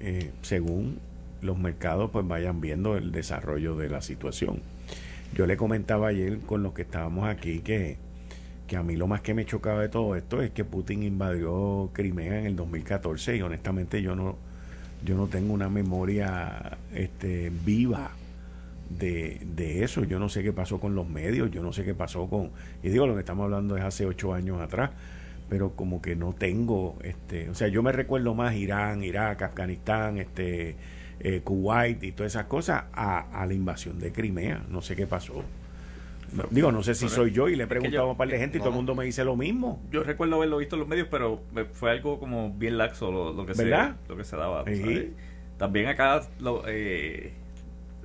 eh, 0.00 0.30
según 0.40 0.98
los 1.42 1.58
mercados 1.58 2.10
pues 2.10 2.26
vayan 2.26 2.60
viendo 2.60 2.96
el 2.96 3.12
desarrollo 3.12 3.76
de 3.76 3.88
la 3.88 4.00
situación. 4.00 4.60
Yo 5.34 5.46
le 5.46 5.56
comentaba 5.56 6.08
ayer 6.08 6.38
con 6.40 6.62
los 6.62 6.72
que 6.72 6.82
estábamos 6.82 7.28
aquí 7.28 7.60
que, 7.60 7.98
que 8.66 8.76
a 8.76 8.82
mí 8.82 8.96
lo 8.96 9.06
más 9.06 9.20
que 9.20 9.34
me 9.34 9.44
chocaba 9.44 9.82
de 9.82 9.88
todo 9.88 10.16
esto 10.16 10.42
es 10.42 10.50
que 10.50 10.64
Putin 10.64 11.02
invadió 11.02 11.90
Crimea 11.92 12.38
en 12.40 12.46
el 12.46 12.56
2014 12.56 13.36
y 13.36 13.42
honestamente 13.42 14.02
yo 14.02 14.16
no 14.16 14.36
yo 15.04 15.16
no 15.16 15.26
tengo 15.26 15.52
una 15.52 15.68
memoria 15.68 16.78
este 16.94 17.52
viva 17.64 18.10
de, 18.90 19.40
de, 19.54 19.84
eso. 19.84 20.04
Yo 20.04 20.18
no 20.18 20.28
sé 20.28 20.42
qué 20.42 20.52
pasó 20.52 20.80
con 20.80 20.94
los 20.94 21.08
medios, 21.08 21.50
yo 21.50 21.62
no 21.62 21.72
sé 21.72 21.84
qué 21.84 21.94
pasó 21.94 22.28
con... 22.28 22.50
Y 22.82 22.88
digo, 22.88 23.06
lo 23.06 23.14
que 23.14 23.20
estamos 23.20 23.44
hablando 23.44 23.76
es 23.76 23.84
hace 23.84 24.06
ocho 24.06 24.32
años 24.32 24.60
atrás, 24.60 24.90
pero 25.48 25.70
como 25.70 26.00
que 26.00 26.16
no 26.16 26.32
tengo... 26.32 26.96
este 27.02 27.48
O 27.50 27.54
sea, 27.54 27.68
yo 27.68 27.82
me 27.82 27.92
recuerdo 27.92 28.34
más 28.34 28.54
Irán, 28.54 29.02
Irak, 29.02 29.42
Afganistán, 29.42 30.18
este 30.18 30.76
eh, 31.20 31.40
Kuwait 31.42 32.02
y 32.02 32.12
todas 32.12 32.32
esas 32.32 32.46
cosas 32.46 32.84
a, 32.92 33.44
la 33.46 33.54
invasión 33.54 33.98
de 33.98 34.12
Crimea. 34.12 34.64
No 34.68 34.82
sé 34.82 34.96
qué 34.96 35.06
pasó. 35.06 35.44
digo, 36.50 36.72
no 36.72 36.82
sé 36.82 36.94
si 36.94 37.08
soy 37.08 37.32
yo 37.32 37.48
y 37.48 37.56
le 37.56 37.64
he 37.64 37.66
preguntado 37.66 38.04
a 38.04 38.10
un 38.10 38.16
par 38.16 38.28
de 38.28 38.38
gente 38.38 38.58
y 38.58 38.60
todo 38.60 38.70
el 38.70 38.76
mundo 38.76 38.94
me 38.94 39.04
dice 39.04 39.24
lo 39.24 39.36
mismo. 39.36 39.82
Yo 39.90 40.02
recuerdo 40.02 40.36
haberlo 40.36 40.58
visto 40.58 40.76
en 40.76 40.80
los 40.80 40.88
medios, 40.88 41.08
pero 41.10 41.40
fue 41.72 41.90
algo 41.90 42.18
como 42.18 42.52
bien 42.52 42.78
laxo 42.78 43.10
lo, 43.10 43.46
que, 43.46 43.54
se, 43.54 43.66
lo 44.08 44.16
que 44.16 44.24
se 44.24 44.36
daba. 44.36 44.64
También 45.56 45.86
acá, 45.86 46.20
eh, 46.68 47.32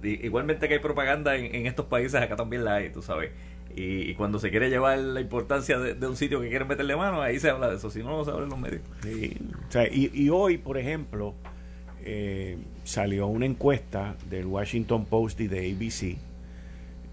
igualmente 0.03 0.70
que 0.70 0.76
hay 0.76 0.80
propaganda 0.80 1.36
en, 1.36 1.66
estos 1.66 1.88
países, 1.88 2.16
acá 2.22 2.38
también 2.38 2.64
la 2.64 2.76
hay, 2.76 2.91
tú 2.91 3.01
sabes. 3.01 3.32
Y, 3.76 4.14
cuando 4.16 4.39
se 4.39 4.49
quiere 4.51 4.70
llevar 4.70 4.97
la 4.99 5.22
importancia 5.22 5.78
de, 5.78 6.07
un 6.07 6.16
sitio 6.16 6.41
que 6.41 6.49
quieren 6.49 6.68
meterle 6.68 6.95
mano, 6.95 7.22
ahí 7.22 7.39
se 7.39 7.49
habla 7.49 7.70
de 7.70 7.76
eso, 7.76 7.89
si 7.89 7.99
no, 7.99 8.18
no 8.18 8.24
se 8.24 8.32
habla 8.32 8.43
en 8.43 8.49
los 8.49 8.59
medios. 8.59 8.82
y, 9.91 10.24
y 10.24 10.30
hoy, 10.30 10.57
por 10.57 10.78
ejemplo, 10.78 11.36
eh, 12.04 12.58
salió 12.84 13.28
una 13.28 13.45
encuesta 13.45 14.16
del 14.30 14.45
Washington 14.45 15.06
Post 15.06 15.39
y 15.41 15.47
de 15.47 15.72
ABC 15.72 16.18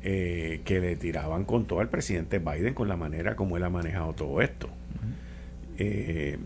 eh, 0.02 0.60
que 0.64 0.80
le 0.80 0.96
tiraban 0.96 1.44
con 1.44 1.66
todo 1.66 1.80
al 1.80 1.88
presidente 1.88 2.38
Biden 2.38 2.72
con 2.72 2.88
la 2.88 2.96
manera 2.96 3.36
como 3.36 3.56
él 3.56 3.64
ha 3.64 3.70
manejado 3.70 4.12
todo 4.12 4.40
esto. 4.40 4.68
Eh, 5.78 6.38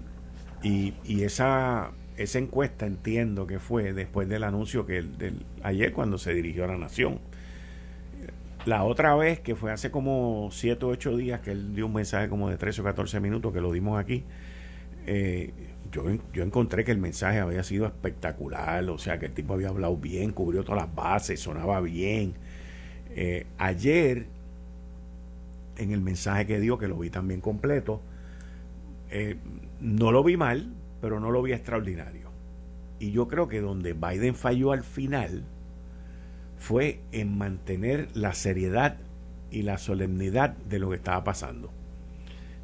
y, 0.62 0.94
esa, 1.22 1.90
esa 2.16 2.38
encuesta 2.38 2.86
entiendo 2.86 3.46
que 3.46 3.58
fue 3.58 3.92
después 3.92 4.28
del 4.28 4.44
anuncio 4.44 4.86
que 4.86 5.04
ayer 5.62 5.92
cuando 5.92 6.18
se 6.18 6.32
dirigió 6.34 6.64
a 6.64 6.68
la 6.68 6.78
nación. 6.78 7.18
La 8.64 8.84
otra 8.84 9.16
vez, 9.16 9.40
que 9.40 9.56
fue 9.56 9.72
hace 9.72 9.90
como 9.90 10.48
7 10.52 10.84
o 10.84 10.88
8 10.88 11.16
días, 11.16 11.40
que 11.40 11.50
él 11.50 11.74
dio 11.74 11.86
un 11.86 11.94
mensaje 11.94 12.28
como 12.28 12.48
de 12.48 12.56
13 12.56 12.80
o 12.82 12.84
14 12.84 13.18
minutos, 13.18 13.52
que 13.52 13.60
lo 13.60 13.72
dimos 13.72 13.98
aquí, 13.98 14.22
eh, 15.06 15.52
yo, 15.92 16.04
yo 16.32 16.42
encontré 16.42 16.84
que 16.84 16.90
el 16.90 16.98
mensaje 16.98 17.38
había 17.38 17.62
sido 17.62 17.86
espectacular, 17.86 18.88
o 18.88 18.98
sea, 18.98 19.18
que 19.18 19.26
el 19.26 19.32
tipo 19.32 19.54
había 19.54 19.68
hablado 19.68 19.96
bien, 19.96 20.32
cubrió 20.32 20.64
todas 20.64 20.82
las 20.82 20.94
bases, 20.94 21.38
sonaba 21.38 21.80
bien. 21.80 22.32
Eh, 23.10 23.46
ayer, 23.58 24.26
en 25.76 25.92
el 25.92 26.00
mensaje 26.00 26.46
que 26.46 26.58
dio, 26.58 26.78
que 26.78 26.88
lo 26.88 26.96
vi 26.96 27.10
también 27.10 27.42
completo, 27.42 28.00
eh, 29.10 29.36
no 29.80 30.12
lo 30.12 30.24
vi 30.24 30.38
mal, 30.38 30.72
pero 31.02 31.20
no 31.20 31.30
lo 31.30 31.42
vi 31.42 31.52
extraordinario. 31.52 32.30
Y 32.98 33.12
yo 33.12 33.28
creo 33.28 33.48
que 33.48 33.60
donde 33.60 33.92
Biden 33.92 34.34
falló 34.34 34.72
al 34.72 34.84
final 34.84 35.44
fue 36.56 37.00
en 37.12 37.36
mantener 37.36 38.08
la 38.14 38.32
seriedad 38.32 38.96
y 39.50 39.62
la 39.62 39.76
solemnidad 39.76 40.56
de 40.56 40.78
lo 40.78 40.88
que 40.88 40.96
estaba 40.96 41.22
pasando. 41.22 41.70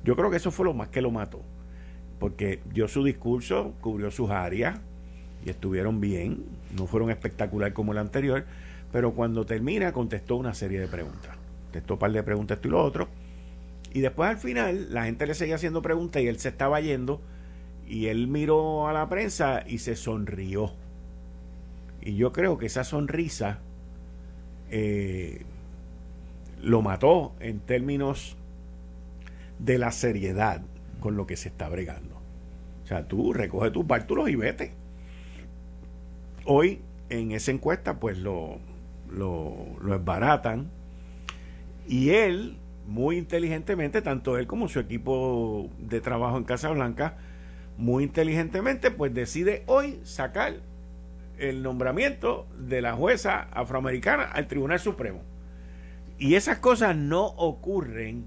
Yo 0.02 0.16
creo 0.16 0.30
que 0.30 0.38
eso 0.38 0.50
fue 0.50 0.64
lo 0.64 0.72
más 0.72 0.88
que 0.88 1.02
lo 1.02 1.10
mató 1.10 1.42
porque 2.18 2.60
dio 2.72 2.88
su 2.88 3.04
discurso, 3.04 3.74
cubrió 3.80 4.10
sus 4.10 4.30
áreas 4.30 4.78
y 5.44 5.50
estuvieron 5.50 6.00
bien, 6.00 6.44
no 6.76 6.86
fueron 6.86 7.10
espectacular 7.10 7.72
como 7.72 7.92
el 7.92 7.98
anterior, 7.98 8.44
pero 8.92 9.12
cuando 9.12 9.46
termina 9.46 9.92
contestó 9.92 10.36
una 10.36 10.54
serie 10.54 10.80
de 10.80 10.88
preguntas. 10.88 11.36
Contestó 11.64 11.94
un 11.94 12.00
par 12.00 12.12
de 12.12 12.22
preguntas 12.22 12.56
esto 12.56 12.68
y 12.68 12.70
lo 12.70 12.82
otro. 12.82 13.08
Y 13.92 14.00
después 14.00 14.30
al 14.30 14.38
final 14.38 14.92
la 14.92 15.04
gente 15.04 15.26
le 15.26 15.34
seguía 15.34 15.54
haciendo 15.54 15.82
preguntas 15.82 16.22
y 16.22 16.28
él 16.28 16.38
se 16.38 16.48
estaba 16.48 16.80
yendo 16.80 17.20
y 17.86 18.06
él 18.06 18.26
miró 18.28 18.88
a 18.88 18.92
la 18.92 19.08
prensa 19.08 19.64
y 19.66 19.78
se 19.78 19.96
sonrió. 19.96 20.72
Y 22.00 22.16
yo 22.16 22.32
creo 22.32 22.58
que 22.58 22.66
esa 22.66 22.84
sonrisa 22.84 23.58
eh, 24.70 25.42
lo 26.62 26.82
mató 26.82 27.34
en 27.40 27.60
términos 27.60 28.36
de 29.58 29.78
la 29.78 29.92
seriedad 29.92 30.62
con 31.00 31.16
lo 31.16 31.26
que 31.26 31.36
se 31.36 31.48
está 31.48 31.68
bregando. 31.68 32.16
O 32.84 32.86
sea, 32.86 33.06
tú 33.06 33.32
recoge 33.32 33.70
tus 33.70 33.86
bártulos 33.86 34.28
y 34.28 34.36
vete. 34.36 34.72
Hoy, 36.44 36.80
en 37.10 37.32
esa 37.32 37.50
encuesta, 37.50 38.00
pues 38.00 38.18
lo, 38.18 38.58
lo, 39.10 39.54
lo 39.82 39.94
esbaratan. 39.94 40.70
Y 41.86 42.10
él, 42.10 42.56
muy 42.86 43.18
inteligentemente, 43.18 44.02
tanto 44.02 44.38
él 44.38 44.46
como 44.46 44.68
su 44.68 44.80
equipo 44.80 45.68
de 45.78 46.00
trabajo 46.00 46.38
en 46.38 46.44
Casa 46.44 46.70
Blanca, 46.70 47.18
muy 47.76 48.04
inteligentemente, 48.04 48.90
pues 48.90 49.14
decide 49.14 49.62
hoy 49.66 50.00
sacar 50.02 50.54
el 51.38 51.62
nombramiento 51.62 52.48
de 52.58 52.82
la 52.82 52.94
jueza 52.94 53.48
afroamericana 53.52 54.24
al 54.24 54.48
Tribunal 54.48 54.80
Supremo. 54.80 55.22
Y 56.18 56.34
esas 56.34 56.58
cosas 56.58 56.96
no 56.96 57.26
ocurren 57.26 58.26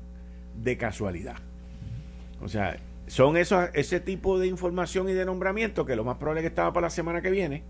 de 0.56 0.78
casualidad. 0.78 1.38
O 2.42 2.48
sea, 2.48 2.78
son 3.08 3.38
esos, 3.38 3.70
ese 3.74 4.00
tipo 4.00 4.40
de 4.40 4.48
información 4.48 5.10
y 5.10 5.14
de 5.14 5.26
nombramiento 5.26 5.86
que 5.86 5.96
lo 5.96 6.04
más 6.04 6.18
probable 6.18 6.42
es 6.42 6.44
que 6.44 6.50
estaba 6.50 6.74
para 6.74 6.88
la 6.88 6.92
semana 6.92 7.22
que 7.22 7.30
viene, 7.30 7.64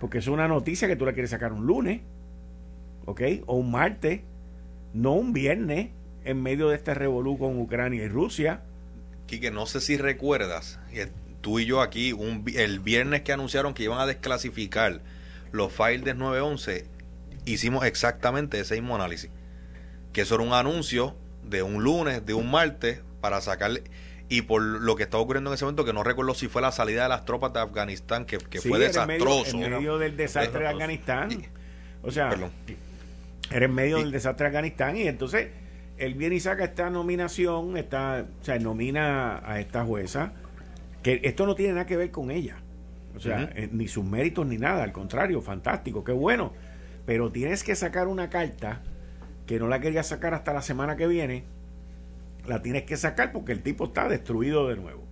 porque 0.00 0.18
es 0.18 0.26
una 0.26 0.48
noticia 0.48 0.88
que 0.88 0.96
tú 0.96 1.04
la 1.04 1.12
quieres 1.12 1.30
sacar 1.30 1.52
un 1.52 1.66
lunes, 1.66 2.00
¿ok? 3.06 3.22
O 3.46 3.56
un 3.56 3.70
martes, 3.70 4.20
no 4.94 5.12
un 5.12 5.32
viernes, 5.32 5.90
en 6.24 6.42
medio 6.42 6.68
de 6.68 6.76
este 6.76 6.94
revolú 6.94 7.38
con 7.38 7.58
Ucrania 7.58 8.04
y 8.04 8.08
Rusia. 8.08 8.62
Quique, 9.26 9.50
no 9.50 9.66
sé 9.66 9.80
si 9.80 9.96
recuerdas, 9.96 10.78
tú 11.40 11.58
y 11.58 11.66
yo 11.66 11.80
aquí, 11.80 12.12
un, 12.12 12.44
el 12.54 12.80
viernes 12.80 13.22
que 13.22 13.32
anunciaron 13.32 13.74
que 13.74 13.84
iban 13.84 14.00
a 14.00 14.06
desclasificar 14.06 15.00
los 15.52 15.72
files 15.72 16.04
de 16.04 16.14
911, 16.14 16.86
hicimos 17.44 17.84
exactamente 17.84 18.60
ese 18.60 18.74
mismo 18.74 18.94
análisis. 18.94 19.30
Que 20.12 20.22
eso 20.22 20.34
era 20.34 20.44
un 20.44 20.52
anuncio 20.52 21.16
de 21.44 21.62
un 21.62 21.82
lunes, 21.82 22.24
de 22.26 22.34
un 22.34 22.50
martes, 22.50 23.00
para 23.20 23.40
sacarle 23.40 23.84
y 24.28 24.42
por 24.42 24.62
lo 24.62 24.94
que 24.94 25.02
está 25.02 25.18
ocurriendo 25.18 25.50
en 25.50 25.54
ese 25.54 25.64
momento, 25.64 25.84
que 25.84 25.92
no 25.92 26.04
recuerdo 26.04 26.34
si 26.34 26.46
fue 26.46 26.62
la 26.62 26.70
salida 26.70 27.02
de 27.02 27.08
las 27.08 27.24
tropas 27.24 27.52
de 27.52 27.60
Afganistán, 27.60 28.24
que, 28.24 28.38
fue 28.38 28.78
desastroso. 28.78 29.60
En 29.60 29.70
medio, 29.72 29.98
del 29.98 30.16
desastre 30.16 30.60
de 30.60 30.68
Afganistán. 30.68 31.30
o 32.02 32.12
sea, 32.12 32.30
era 33.50 33.64
en 33.64 33.74
medio 33.74 33.98
del 33.98 34.12
desastre 34.12 34.44
de 34.44 34.48
Afganistán 34.48 34.96
y 34.96 35.08
entonces 35.08 35.48
él 35.98 36.14
viene 36.14 36.36
y 36.36 36.40
saca 36.40 36.62
esta 36.62 36.88
nominación, 36.90 37.76
esta, 37.76 38.24
o 38.40 38.44
sea, 38.44 38.58
nomina 38.60 39.42
a 39.44 39.58
esta 39.58 39.84
jueza, 39.84 40.32
que 41.02 41.20
esto 41.24 41.44
no 41.44 41.56
tiene 41.56 41.74
nada 41.74 41.86
que 41.86 41.96
ver 41.96 42.12
con 42.12 42.30
ella. 42.30 42.58
O 43.16 43.18
sea, 43.18 43.50
eh, 43.56 43.68
ni 43.72 43.88
sus 43.88 44.04
méritos 44.04 44.46
ni 44.46 44.56
nada, 44.56 44.84
al 44.84 44.92
contrario, 44.92 45.42
fantástico, 45.42 46.04
qué 46.04 46.12
bueno. 46.12 46.52
Pero 47.04 47.32
tienes 47.32 47.64
que 47.64 47.74
sacar 47.74 48.06
una 48.06 48.30
carta 48.30 48.80
que 49.46 49.58
no 49.58 49.66
la 49.66 49.80
quería 49.80 50.04
sacar 50.04 50.32
hasta 50.34 50.52
la 50.52 50.62
semana 50.62 50.96
que 50.96 51.08
viene, 51.08 51.44
la 52.46 52.62
tienes 52.62 52.84
que 52.84 52.96
sacar 52.96 53.32
porque 53.32 53.52
el 53.52 53.62
tipo 53.62 53.86
está 53.86 54.08
destruido 54.08 54.68
de 54.68 54.76
nuevo. 54.76 55.04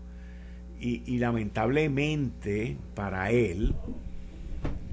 Y, 0.80 1.18
lamentablemente 1.18 2.76
para 2.94 3.32
él, 3.32 3.74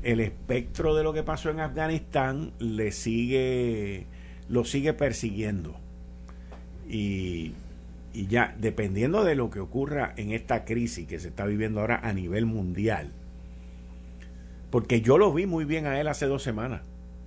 el 0.02 0.20
espectro 0.20 0.96
de 0.96 1.04
lo 1.04 1.14
que 1.14 1.22
pasó 1.22 1.52
en 1.52 1.60
Afganistán 1.60 2.54
le 2.58 2.92
sigue, 2.92 4.08
lo 4.50 4.66
sigue 4.66 4.94
persiguiendo. 4.94 5.76
Y, 6.90 7.54
y 8.14 8.26
ya, 8.28 8.56
dependiendo 8.60 9.24
de 9.24 9.36
lo 9.36 9.52
que 9.52 9.60
ocurra 9.60 10.14
en 10.18 10.32
esta 10.32 10.66
crisis 10.66 11.08
que 11.08 11.20
se 11.20 11.28
está 11.28 11.46
viviendo 11.46 11.82
ahora 11.82 12.00
a 12.02 12.14
nivel 12.14 12.48
mundial, 12.48 13.12
porque 14.72 15.02
yo 15.02 15.20
lo 15.20 15.32
vi 15.32 15.46
muy 15.46 15.66
bien 15.66 15.86
a 15.86 16.00
él 16.00 16.08
hace 16.08 16.26
dos 16.26 16.42
semanas, 16.42 16.82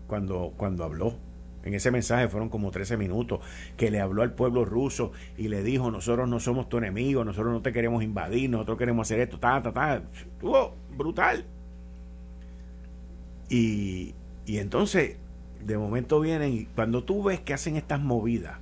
cuando, 0.09 0.53
cuando 0.57 0.83
habló 0.83 1.28
en 1.69 1.75
ese 1.75 1.91
mensaje 1.91 2.29
fueron 2.29 2.49
como 2.49 2.71
13 2.71 2.97
minutos, 2.97 3.41
que 3.77 3.91
le 3.91 4.01
habló 4.01 4.23
al 4.23 4.33
pueblo 4.33 4.65
ruso 4.65 5.13
y 5.37 5.49
le 5.49 5.63
dijo, 5.63 5.91
nosotros 5.91 6.29
no 6.29 6.41
somos 6.41 6.69
tu 6.69 6.79
enemigo, 6.79 7.25
nosotros 7.25 7.53
no 7.53 7.63
te 7.63 7.73
queremos 7.73 8.03
invadir, 8.03 8.51
nosotros 8.51 8.79
queremos 8.79 9.07
hacer 9.07 9.21
esto, 9.21 9.39
ta, 9.39 9.63
ta, 9.63 9.73
ta. 9.73 10.03
Brutal. 10.97 11.45
Y, 13.49 14.15
y 14.47 14.59
entonces, 14.59 15.17
de 15.65 15.79
momento 15.79 16.21
vienen, 16.21 16.69
cuando 16.75 17.05
tú 17.05 17.23
ves 17.23 17.41
que 17.41 17.55
hacen 17.55 17.77
estas 17.77 18.01
movidas 18.01 18.59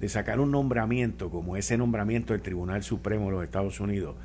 de 0.00 0.08
sacar 0.08 0.40
un 0.40 0.50
nombramiento 0.50 1.30
como 1.30 1.56
ese 1.56 1.76
nombramiento 1.76 2.32
del 2.32 2.42
Tribunal 2.42 2.82
Supremo 2.82 3.26
de 3.26 3.32
los 3.32 3.44
Estados 3.44 3.80
Unidos, 3.80 4.16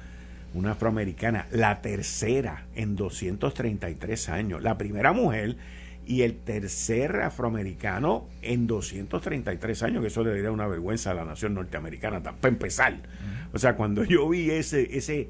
una 0.54 0.72
afroamericana, 0.72 1.48
la 1.52 1.82
tercera 1.82 2.66
en 2.76 2.96
233 2.96 4.30
años, 4.30 4.64
la 4.64 4.78
primera 4.78 5.12
mujer 5.12 5.58
y 6.06 6.22
el 6.22 6.38
tercer 6.38 7.22
afroamericano 7.22 8.28
en 8.42 8.68
233 8.68 9.84
años, 9.84 10.02
que 10.02 10.08
eso 10.08 10.24
le 10.24 10.32
daría 10.32 10.52
una 10.52 10.68
vergüenza 10.68 11.12
a 11.12 11.14
la 11.14 11.26
nación 11.26 11.56
norteamericana, 11.56 12.22
para 12.22 12.48
empezar. 12.48 12.98
O 13.54 13.60
sea, 13.60 13.76
cuando 13.76 14.04
yo 14.04 14.30
vi 14.30 14.52
ese, 14.52 14.98
ese, 14.98 15.30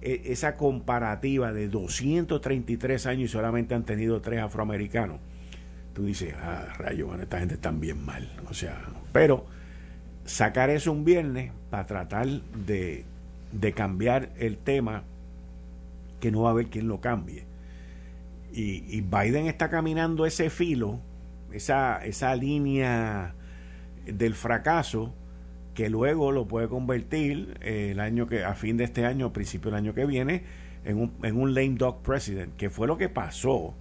e, 0.00 0.22
esa 0.26 0.54
comparativa 0.54 1.52
de 1.52 1.68
233 1.68 3.06
años 3.06 3.24
y 3.24 3.28
solamente 3.28 3.74
han 3.74 3.84
tenido 3.84 4.20
tres 4.20 4.40
afroamericanos, 4.40 5.20
tú 5.92 6.06
dices, 6.06 6.34
ah, 6.40 6.72
rayo, 6.78 7.06
bueno, 7.06 7.22
esta 7.22 7.38
gente 7.38 7.54
está 7.54 7.70
bien 7.70 8.04
mal. 8.04 8.30
O 8.48 8.54
sea, 8.54 8.82
pero 9.12 9.44
sacar 10.24 10.70
eso 10.70 10.90
un 10.90 11.04
viernes 11.04 11.52
para 11.70 11.86
tratar 11.86 12.26
de, 12.26 13.04
de 13.52 13.72
cambiar 13.72 14.30
el 14.38 14.56
tema, 14.56 15.04
que 16.20 16.30
no 16.30 16.42
va 16.42 16.48
a 16.48 16.52
haber 16.52 16.66
quien 16.68 16.88
lo 16.88 17.00
cambie 17.00 17.44
y, 18.54 19.00
Biden 19.00 19.46
está 19.46 19.68
caminando 19.68 20.26
ese 20.26 20.48
filo, 20.48 21.00
esa, 21.52 22.04
esa 22.04 22.34
línea 22.36 23.34
del 24.06 24.34
fracaso, 24.34 25.12
que 25.74 25.90
luego 25.90 26.30
lo 26.30 26.46
puede 26.46 26.68
convertir 26.68 27.58
eh, 27.60 27.90
el 27.90 28.00
año 28.00 28.28
que, 28.28 28.44
a 28.44 28.54
fin 28.54 28.76
de 28.76 28.84
este 28.84 29.06
año, 29.06 29.32
principio 29.32 29.70
del 29.70 29.78
año 29.78 29.94
que 29.94 30.06
viene, 30.06 30.44
en 30.84 30.98
un, 30.98 31.12
en 31.22 31.36
un 31.36 31.54
lame 31.54 31.74
dog 31.76 32.02
president, 32.02 32.54
que 32.56 32.70
fue 32.70 32.86
lo 32.86 32.96
que 32.96 33.08
pasó. 33.08 33.74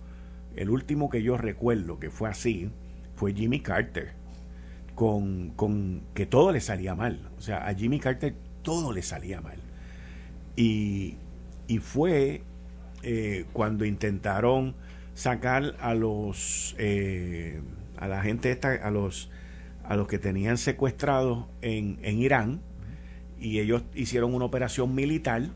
El 0.56 0.70
último 0.70 1.10
que 1.10 1.22
yo 1.22 1.38
recuerdo 1.38 2.00
que 2.00 2.10
fue 2.10 2.30
así 2.30 2.72
fue 3.16 3.34
Jimmy 3.34 3.60
Carter, 3.60 4.14
con, 4.96 5.52
con 5.52 6.02
que 6.16 6.26
todo 6.26 6.52
le 6.52 6.62
salía 6.62 6.96
mal. 6.96 7.30
O 7.38 7.42
sea, 7.42 7.68
a 7.68 7.76
Jimmy 7.76 8.00
Carter 8.00 8.34
todo 8.64 8.92
le 8.92 9.04
salía 9.04 9.40
mal. 9.42 9.58
Y, 10.56 11.18
y 11.68 11.78
fue 11.78 12.44
eh, 13.04 13.46
cuando 13.54 13.86
intentaron 13.86 14.76
sacar 15.14 15.76
a 15.80 15.94
los 15.94 16.76
eh, 16.80 17.62
a 17.98 18.08
la 18.08 18.22
gente 18.24 18.52
esta, 18.52 18.72
a 18.74 18.92
los 18.92 19.30
a 19.84 19.96
los 19.96 20.08
que 20.08 20.18
tenían 20.18 20.58
secuestrados 20.58 21.46
en, 21.62 22.00
en 22.02 22.20
Irán 22.20 22.62
y 23.40 23.60
ellos 23.60 23.84
hicieron 23.94 24.34
una 24.34 24.46
operación 24.46 24.96
militar 24.96 25.50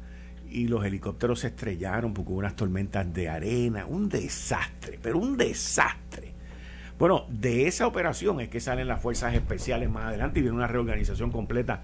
y 0.49 0.67
los 0.67 0.85
helicópteros 0.85 1.41
se 1.41 1.47
estrellaron 1.47 2.13
porque 2.13 2.31
hubo 2.31 2.39
unas 2.39 2.55
tormentas 2.55 3.11
de 3.13 3.29
arena, 3.29 3.85
un 3.85 4.09
desastre, 4.09 4.99
pero 5.01 5.17
un 5.17 5.37
desastre. 5.37 6.33
Bueno, 6.99 7.25
de 7.29 7.67
esa 7.67 7.85
operación 7.85 8.41
es 8.41 8.49
que 8.49 8.59
salen 8.59 8.87
las 8.87 9.01
fuerzas 9.01 9.33
especiales 9.35 9.89
más 9.89 10.05
adelante 10.05 10.39
y 10.39 10.41
viene 10.41 10.57
una 10.57 10.67
reorganización 10.67 11.31
completa 11.31 11.83